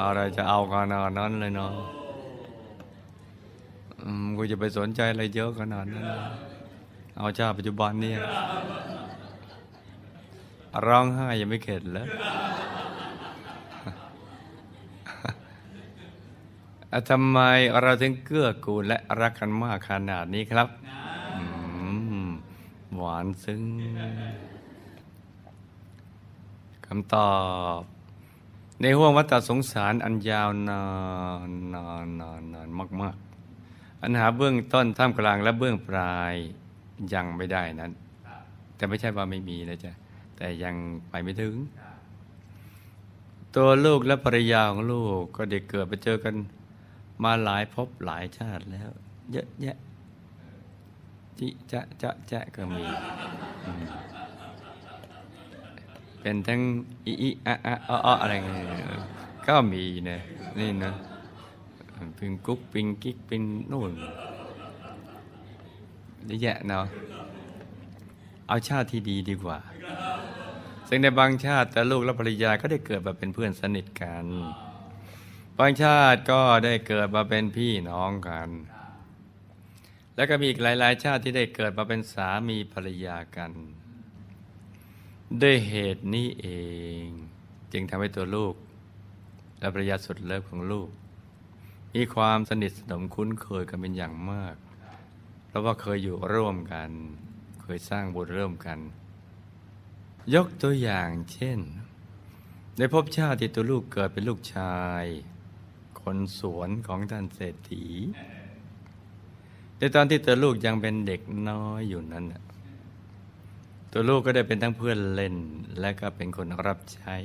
[0.00, 1.72] อะไรจะเอาขนาดนั้นเลยเนาะ
[4.02, 6.04] อืมกูจะไปสนใจอะไรเยอะขนาดนั้น
[7.18, 8.20] เอาชาปัจจุบันเนี่ย
[10.86, 12.08] ร้องไห้ยังไม่เข็ดแล้ว
[17.10, 17.38] ทำไม
[17.82, 20.68] เราถึงเกื้อกูลและรักกันมากขนาดนี้ครับ
[22.96, 23.62] หวานซึ้ง
[26.86, 27.32] คำตอ
[27.80, 27.82] บ
[28.80, 30.82] ในห่วงวัฏสงสารอันยาวนา
[31.48, 32.68] นนานนานนาน
[33.02, 33.16] มาก
[33.58, 36.34] ๆ อันหาเบื้องต้นท่ามกลางและเบื้องปลาย
[37.14, 37.92] ยังไม่ได้นั้น
[38.76, 39.92] แต่ไม่ใช่ว่าไม่มีนะจ๊ะ
[40.36, 40.74] แต่ยัง
[41.10, 41.54] ไปไม่ถึง
[43.56, 46.34] ตัวลูกและภรรยาของลูกก็ได้เกิดไปเจอกัน
[47.24, 48.90] มาหลายภพหลายชาติแล้ว
[49.32, 49.76] เยอะแยะ
[51.38, 52.84] จิจะจะจะก็มี
[56.28, 56.62] เป็นทั้ง
[57.06, 58.66] อีอีอะอะอ้ออ้อะไรเงี้ย
[59.46, 60.20] ก็มีนะ
[60.58, 60.92] นี่นะ
[62.18, 63.42] ปิงกุ๊กปิงกิ๊กปิง
[63.72, 63.92] นู่น
[66.26, 66.84] เยอะแยะเนาะ
[68.48, 69.58] เอาชาติที่ดีดีกว่า
[70.88, 74.26] ซึ่งในบางชาติแต่ลูกและภรรยาก็ได้เกิดมาเป็นเพื่อนสนิทกัน
[75.58, 78.48] บางชาติก็ได้เกิดมาเป็นพี่น้องกัน
[80.16, 83.52] แล้วก็มีอีกหลาย ๆ ชาติที่ได้เกิดมาเป็นสามีภรรยากัน
[85.42, 86.46] ด้วยเหตุนี้เอ
[87.04, 87.06] ง
[87.72, 88.54] จึงทำให้ตัวลูก
[89.58, 90.88] และภรรยาสุดเลิฟของลูก
[91.94, 94.56] มีความสนิทสนมคุ้นเคยกันเป็นอย่างมาก
[95.46, 96.90] เพราะว่าเคยอยู่ร่วมกัน
[97.62, 98.78] เคยสร้างบุญร่วมกัน
[100.34, 101.58] ยกตัวอย่างเช่น
[102.76, 105.04] ในภพชาติที่ตัวลูกเกิดเป็นลูกชาย
[106.00, 107.86] คนสวนของท่านเศรษฐี
[109.78, 112.42] ในตอนที่ตัวลูกยังเป็นเด็กน้อยอยู่นั้นนะ
[113.92, 115.36] ตัวลูกก็ได้เป็นทั้งเพื่อนเล่น
[115.80, 117.16] และก็เป็นคนรับใช้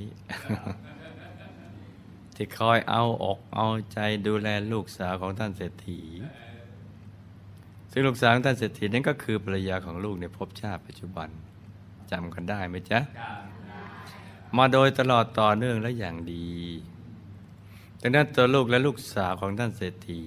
[2.35, 6.01] ที่คอยเอาอกเอาใจดูแลลูกสาวของท่านเศรษฐี
[7.91, 11.29] ซึ่งลูกสาวของท่านเศรษฐีนั้นก็คือภรรยาของลูกในภพชาติปัจจุบัน
[12.11, 12.99] จำกันได้ไหมจ๊ะ
[14.57, 16.49] มาโดยตลอดต่อเนื่องและอย่างดี
[18.01, 20.23] ดังนั้นตัวลูกและลูกสาวของท่านเศรษฐี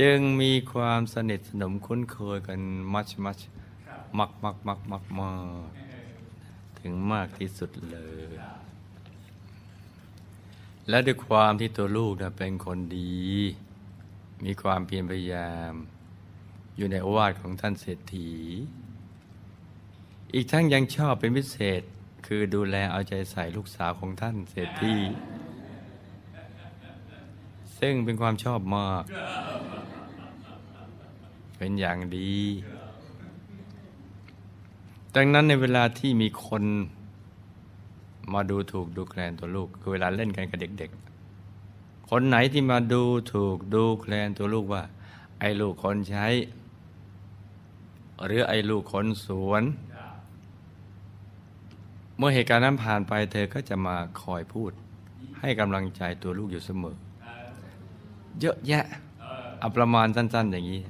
[0.00, 2.60] จึงมีความสนิทสนมคุ้นเคยกัน
[2.92, 3.40] มัชมัช
[4.18, 5.34] มักมักมักมักมา
[5.68, 5.70] ก
[6.80, 7.98] ถึงมากที่สุดเล
[8.30, 8.32] ย
[10.88, 13.22] และด้วยความที่ตัวลูกนะเป็นคนดี
[14.44, 15.72] มีความเพียรพยายาม
[16.76, 18.30] อยู่ในโอวาทของท่านเศรษฐี
[20.34, 21.82] อีกทั้งยังชอบเป็นพิเศษ
[22.26, 24.96] คือดูแลเอาใจใส่ลูกสาวของท่านเศรษฐี
[27.78, 29.02] ซึ่งเป็นความชอบมาก
[31.58, 32.34] เป็นอย่างดี
[35.16, 36.62] ดังนั้นในเวลาที่มีคน
[38.32, 40.90] มาดูถูกดูแคลนตัวลูก คือเวลาเล่นกันกับเด็ก
[41.50, 44.82] ๆ คนไหนที่มาดูถูกดูแคลนตัวลูกว่า
[45.40, 46.26] ไอ้ลูกคนใช้
[48.24, 49.62] หรือไอ้ลูกคนสวน
[52.16, 54.72] เมื่อเหตุการณ์นั้นผ่านไปเธอก็จะมาคอยพูด
[55.40, 56.96] ให้กำลังใจตัวลูกอยู่เสมอ
[58.40, 58.84] เยอะแยะ
[59.62, 60.82] อาประมาณสั้น ๆ อย่างนี้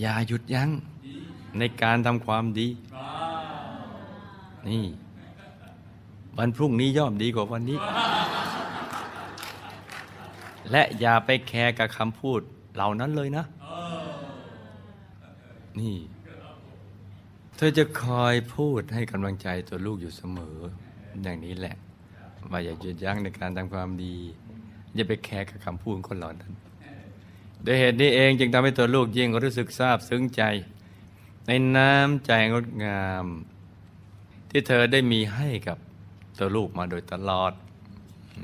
[0.00, 0.70] อย่าหยุดยั้ง
[1.58, 2.68] ในการทำความดี
[4.68, 4.84] นี่
[6.38, 7.78] วันพรุ่งนี้ย่อมดีกว่าวันนี้
[10.70, 12.40] และอย่าไปแคร์กับคำพูด
[12.74, 13.44] เหล่านั้นเลยนะ
[15.80, 15.96] นี่
[17.56, 20.56] เธอจะคอยพูดให้กำลังใจตัวลูกอยู่เสมอ
[21.22, 21.76] อย่างนี้แหละ
[22.50, 24.14] ว่าอย่าหยุดยั้งในการทำความดี
[24.94, 26.52] อย่าไปแคร์กับคำพูดคนเหล่านั้น
[27.62, 30.42] โดยเหตุนี้เองจึงทำให้ตัวลูกยิ่งรู้สึกซาบซึ้งใจ
[31.46, 33.24] ในน้ำใจงดงาม
[34.50, 35.78] ที่เธอได้มีให้กับ
[36.38, 37.52] ตัวลูกมาโดยตลอด
[38.38, 38.40] อ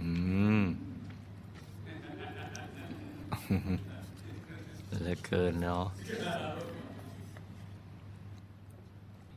[5.01, 5.87] เหลือเกินเนาะ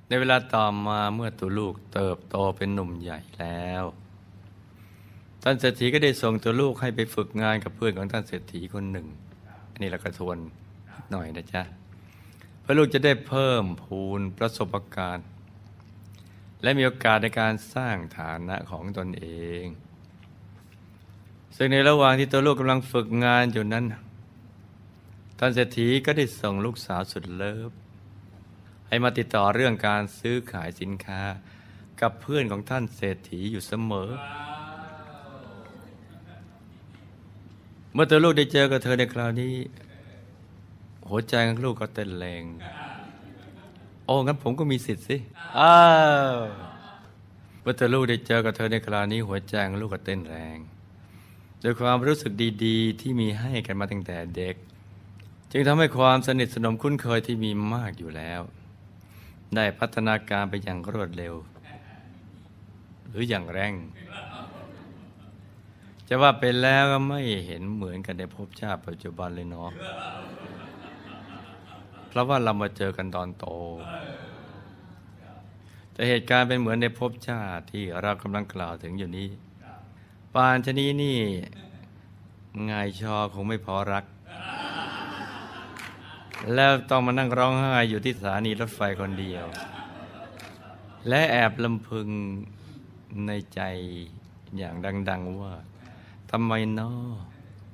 [0.07, 3.83] ในเวลาต่อมาเมื่อตัวลูกเติบโตเป็นหนุ่มใหญ่แล้ว
[5.43, 9.07] ท่านเศรษฐีก็ได้ส่งตัวลูกให้ไปฝึกงานกับเพื่อนของท่านเศรษฐีคนหนึ่ง
[9.71, 10.37] อันนี้เราก็ทวน
[11.11, 11.61] หน่อยนะจ๊ะ
[12.61, 15.27] เพื่อลูกจะได้เพิ่มพูนประสบการณ์
[16.61, 19.25] และมีโอกาสในการสร้างฐานะของตนเอ
[19.61, 19.63] ง
[21.55, 23.85] ซึ่งในระหว่างที่ตัวลูกกำลังฝึกงานอยู่นั้น
[25.39, 27.71] ท่านเศรษฐีก็ได้ส่งลูกสาวสุดเลิฟ
[28.87, 31.21] ให้มาติดต่อเรื่องการซื้อขายสินค้า
[32.01, 34.09] กับเพื่อนของท่านเศรษฐีอยู่เสมอ
[37.93, 39.55] เมื่อตัวลูกได้เจอกับเธอในคราวนี้
[41.11, 42.43] หัวใจของลูกก็เต้นแรง
[44.05, 45.17] โอ้งั้นผมก็มีสิทธิ์สิ
[45.59, 45.77] อ้า
[46.33, 46.37] ว
[47.61, 50.57] เมื่อตัวลูกได้เจอกับเธอในคราวนี้หัวใจของลูกก็เต้นแรง
[51.63, 52.31] ด้วยความรู้สึก
[52.65, 54.55] ดีๆ ที่มีให้กันมาตั้งแต่เด็ก
[55.51, 58.41] จึงทำให้ความสนิทสนมคุ้นเคยที่มีมากอยู่แล้ว
[59.55, 61.33] ได้พัฒนาการไปอย่างรวดเร็ว
[63.09, 63.73] หรืออย่างแรง
[66.07, 69.69] จะว่าไปแล้วก็ไม่เห็นเหมือนกันในภพชาติปัจจุบันเลยเนาะ
[72.11, 73.45] เพราะว่าเรามาเจอกันตอนโต
[75.93, 79.29] แต่เหตุการณ์เป็นเหมือนในภพชาติที่เรากำลังกล่าวถึงอยู่นี้
[80.33, 81.17] ปานชนีนี่
[82.69, 84.05] งายชอคงไม่พอรัก
[86.55, 89.45] แล้วต้องมานั่งร้องไห้อยู่ที่สถานีรถไฟคนเดียว
[91.07, 92.07] และแอบลำพึง
[93.27, 93.61] ในใจ
[94.57, 94.75] อย่าง
[95.09, 95.53] ดัง ๆว่า
[96.31, 97.30] ทำไมเนาะ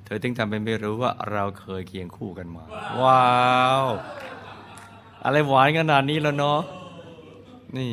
[0.08, 2.64] ธอถึงทำเป็นไม่รู้ว่าเราเคยเคียงคู่กันมา
[3.00, 3.28] ว้า
[3.82, 3.86] ว
[5.24, 6.60] อะไรหวานขนาดนี้แล้วเนาะ
[7.76, 7.92] นี่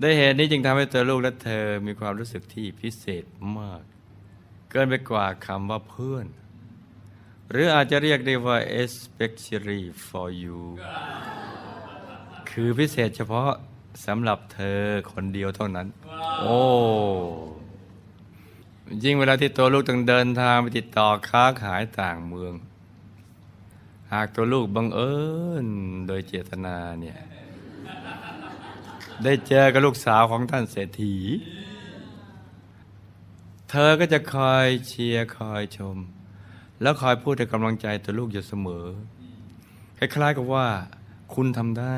[0.00, 3.24] ได้เหตุนี้จึงทำให้ตัวลูกและเธอมีความรู้สึกที่พิเศษ
[3.58, 3.82] มาก
[4.70, 6.26] เกินไปกว่าคำว่าเพื่อน
[7.50, 10.60] หรืออาจจะเรียกได้ว่า especially for you
[12.50, 13.50] คือพิเศษเฉพาะ
[14.06, 14.80] สำหรับเธอ
[15.12, 15.86] คนเดียวเท่านั้น
[16.42, 16.60] โอ้
[19.04, 22.54] ยิ่งเวลาที่ตัวลูกต้องเดินทางไปติดต่อค้าขายต่างเมือง
[24.12, 25.14] หากตัวลูกบังเอิ
[25.64, 25.66] ญ
[26.06, 27.18] โดยเจตนาเนี่ย
[29.24, 31.16] ได้เจอกับลูกสาวของท่านเศรษฐี
[33.70, 35.96] เธอก็จะคอยเชียร์คอยชม
[36.82, 38.86] แล้วคอยพูดให้กำลังใจตัวลูกอยู่เสมอ
[39.98, 40.66] คล้ายๆกับว่า
[41.34, 41.96] คุณทำได้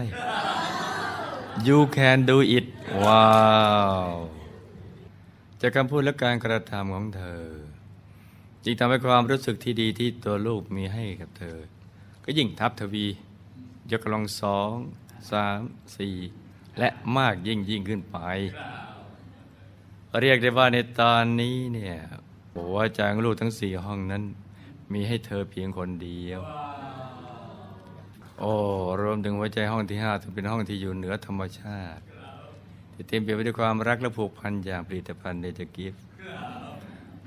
[1.67, 2.67] you can do it
[3.05, 3.27] ว้า
[4.09, 4.13] ว
[5.61, 7.45] จากคำพูดและการกระทำของเธอ
[8.65, 11.59] จึงทำให้ความรู้สึกที่ดีที่ตัวลูกมีให้กับเธอ
[12.25, 13.07] ก็ยิ่งทับทวี
[13.91, 14.75] ยกกำลังสอง
[15.31, 15.61] สาม
[15.97, 16.17] สี่
[16.79, 18.19] และมากยิ่งยิ่งขึ้นไป
[20.21, 21.97] เรียกได้ว่าในตอนนี้เนี่ย
[22.57, 24.23] หัวใจของลูกทั้งสี่ห้องนั้น
[24.93, 26.41] มีให้เธอเพียงคนเดียว
[28.41, 28.53] โอ้
[29.01, 32.03] รวมถึงหัวใจห้องที่ห้าถึงเป็นห้องที่อยู่เหนือธรรมชาติ
[33.01, 36.03] ที่เต็มไปด้วยความรักและผูกพันอย่างผลิตภัณฑ์เดจกิฟต์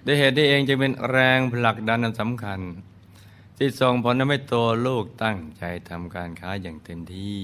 [0.05, 2.59] ด้วยเหตุนี้เองจึงเป็นแรงผลักดันอันสำคัญ
[3.57, 7.39] ที่ส่งผลทำให้ตัวลูกตั้งใจทำการค้าอย่างเต็มที่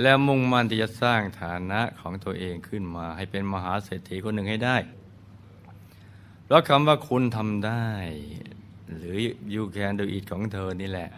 [0.00, 4.76] และมุ่งมั่นที่จะสร้างฐานะของตัวเองขึ้นมาให้เป็นมหาเศรษฐีคนหนึ่งให้ได้
[6.44, 7.86] เพราะคำว่าคุณทำได้
[8.96, 9.16] หรือ
[9.54, 11.10] you can do it ของเธอนี่แหละ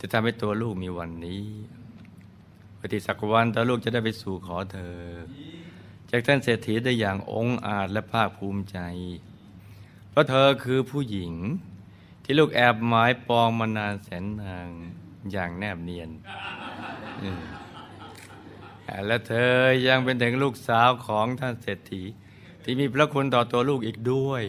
[0.00, 1.42] จะทำให้ตัวลูกมีวันนี้
[2.80, 4.98] ปฏิสักวันตัวลูกจะได้ไปสู่ขอเธอ
[6.10, 8.78] จากท่านเศรษฐีได้อย่างองอาจและภาคภูมิใจ
[10.10, 11.32] เพราะเธอคือผู้หญิง
[12.24, 14.68] ที่ลูกแอบหมายปองมานานแสนนาง
[15.32, 16.10] อย่างแนบเนียน
[19.06, 19.54] และเธอ
[19.86, 22.02] ยังเป็นถึงลูกสาวของท่านเศรษฐี
[22.62, 24.42] ที่มีพระคุณต่อตัวลูกอีกด้วย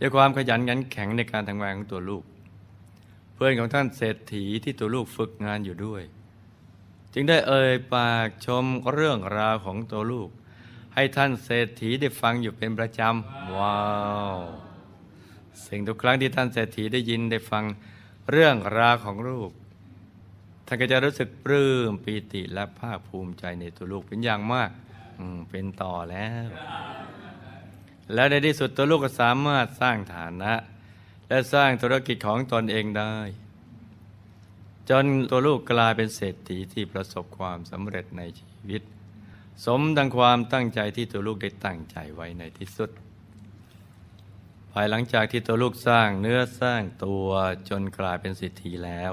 [0.00, 2.24] ด้วยความขยันขันแข็งในการทำงานของตัวลูก
[3.32, 6.02] เพื่อนของท่านเศรษฐีที่ตัวลูกฝึกงานอยู่ด้วย
[7.14, 10.30] จึงได้เอ่ยปากชมเรื่องราวของตัวลูก
[10.94, 13.80] ให้ท่านเศรษฐีได้ฟังอยู่เป็นประจำ ว้า
[14.36, 14.38] ว
[15.66, 17.64] สิ่งทุกครั้งที่ท่านเศรษฐีได้ยินได้ฟัง
[18.30, 19.50] เรื่องราวของลูก
[20.66, 24.70] ท่านก็จะรู้สึกปลื้มปีติและภาคภูมิใจในตัวลูกเป็นอย่างมาก
[25.18, 26.48] อืเป็นต่อแล้ว
[28.14, 30.52] และในที่สุดตัวลูกก็สามารถสร้างฐานะ
[31.28, 33.14] และสร้างธุรกิจของตนเองได้
[34.90, 38.82] จนตัวลูกกลายเป็นเศรษฐีที่ประสบความสำเร็จในชีวิต
[39.64, 42.90] สมดังความตั้งใจที่ตัวลูกได้ตั้งใจไว้ในที่สุด
[44.72, 47.28] ภายหลังจากที่ตัวลูกสร้างเนื้อสร้างตัว
[47.68, 49.12] จนกลายเป็นเศรษฐีแล้ว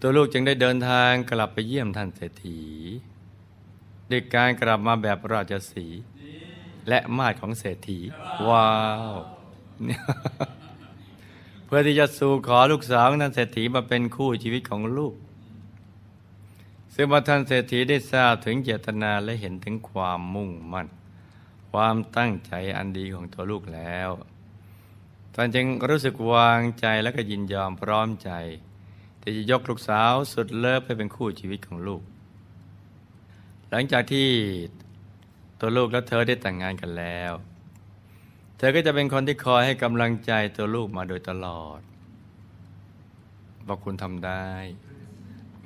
[0.00, 2.60] ตัวลูกจึงได้เดินทางกลับไปเยี่ยมท่านเศรษฐี
[4.10, 5.86] ด้วยการกลับมาแบบราชสี
[6.88, 7.98] และมาดของเศรษฐี
[8.48, 8.68] ว้า
[9.12, 9.14] ว
[11.70, 15.14] เพื่อที่จะสู่ขอลูกสาวท่านเศรษฐีมาเป็นคู่ชีวิตของลูก
[16.94, 20.88] ซึ่งเมื่อท่านเศรษฐีได้ทราบถึงเจตนาและเห็นถึงความมุ่งมั่น
[21.70, 24.10] ความตั้งใจอันดีของตัวลูกแล้ว
[25.34, 28.30] ท่านจึงรู้สึกวางใจและก็ยินยอมพร้อมใจ
[29.20, 32.02] ที่จะยกลูกสาวสุดเลิฟให้เป็นคู่ชีวิตของลูก
[33.70, 34.28] หลังจากที่
[35.60, 37.32] ตัวลูกและเธอได้แต่งงานกันแล้ว
[38.58, 41.80] เธอก็จะเป็นคนที่คอยให้กำลังใจตัวลูกมาโดยตลอด
[43.66, 44.48] บอกคุณทำได้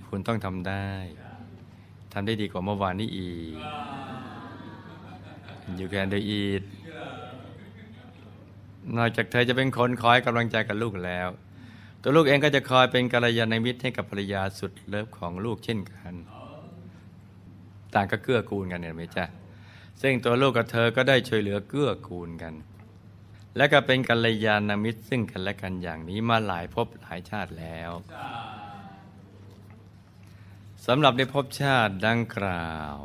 [0.09, 0.89] คุณต้องทำได้
[2.13, 3.55] ทำได้ดีกว่าเมื่อวานนี้อีก
[5.79, 6.63] You can do it
[8.97, 11.29] นอกจากเธอจะเป็นคนคอยกำลังใจกับลูกแล้ว
[12.03, 16.15] ตัวลูกเองก็จะคอยเป็นกัลยาณมิตรให้กับภรรยาสุดเลิฟของลูกเช่นกัน
[17.95, 19.25] ต่างก็เกื้อกูลกันเนี่ยไหมจ๊ะ
[20.03, 22.55] ซึ่งตัวลูกกับเธอก็ได้ช่วยเหลือเกื้อกูลกัน
[23.57, 27.91] และก็เป็นกัลยาณมิตรซึ่งกันและกันอย่างนี้มาหลายภพหลายชาติแล้ว
[30.87, 32.97] สำหรับในภพชาติดังกล่าว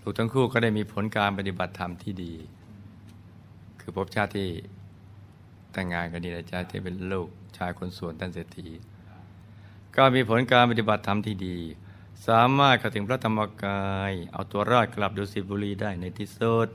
[0.00, 2.34] ลูกทั้งคู่ก็ได้มีผลการปฏิบัติธรรมที่ดี
[3.80, 4.48] คือภพชาติที่
[5.72, 8.68] แต่งงานกันดีนะจ๊ะที่เป็นลูกชายคนส่วนท่านเศรษฐี
[9.96, 11.58] ก็มีผลการปฏิบัติธรรมที่ดี
[12.28, 16.68] สามารถเข้าถึงพระธรรมกาย เอาตัวรอดกลับดุสิตบุรีได้ในที่สุด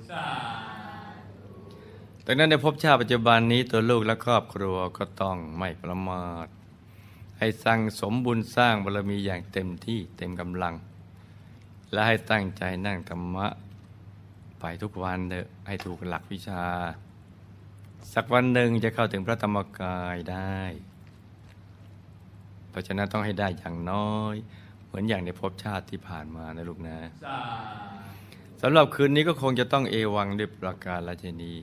[2.31, 6.47] ดังนั้นในภพชาติปัจจุบันนี้ตัวลูกและครอบครัวก็ต้องไม่ประมาท
[7.39, 10.75] ให้สั่งสมบุญสร้างบารมีอย่างเต็มที่เต็มกำลัง
[11.91, 13.47] และให้ตั้งใจนั่งธรรมะ
[14.59, 16.63] ไปทุกวันเถอะให้ถูกหลักวิชา
[18.13, 20.59] สักวันหนึ่งจะเข้าถึงพระธรรมกายได้
[22.69, 24.35] เพราะฉะนั้นต้องให้ได้อย่างน้อย
[24.85, 26.97] เหมือนอย่างในภพชาติที่ผ่านมานะลูกนะ
[28.61, 31.53] สำหรับคืนนี้ก็คงจะต้องเอวังด้วยประการละชนี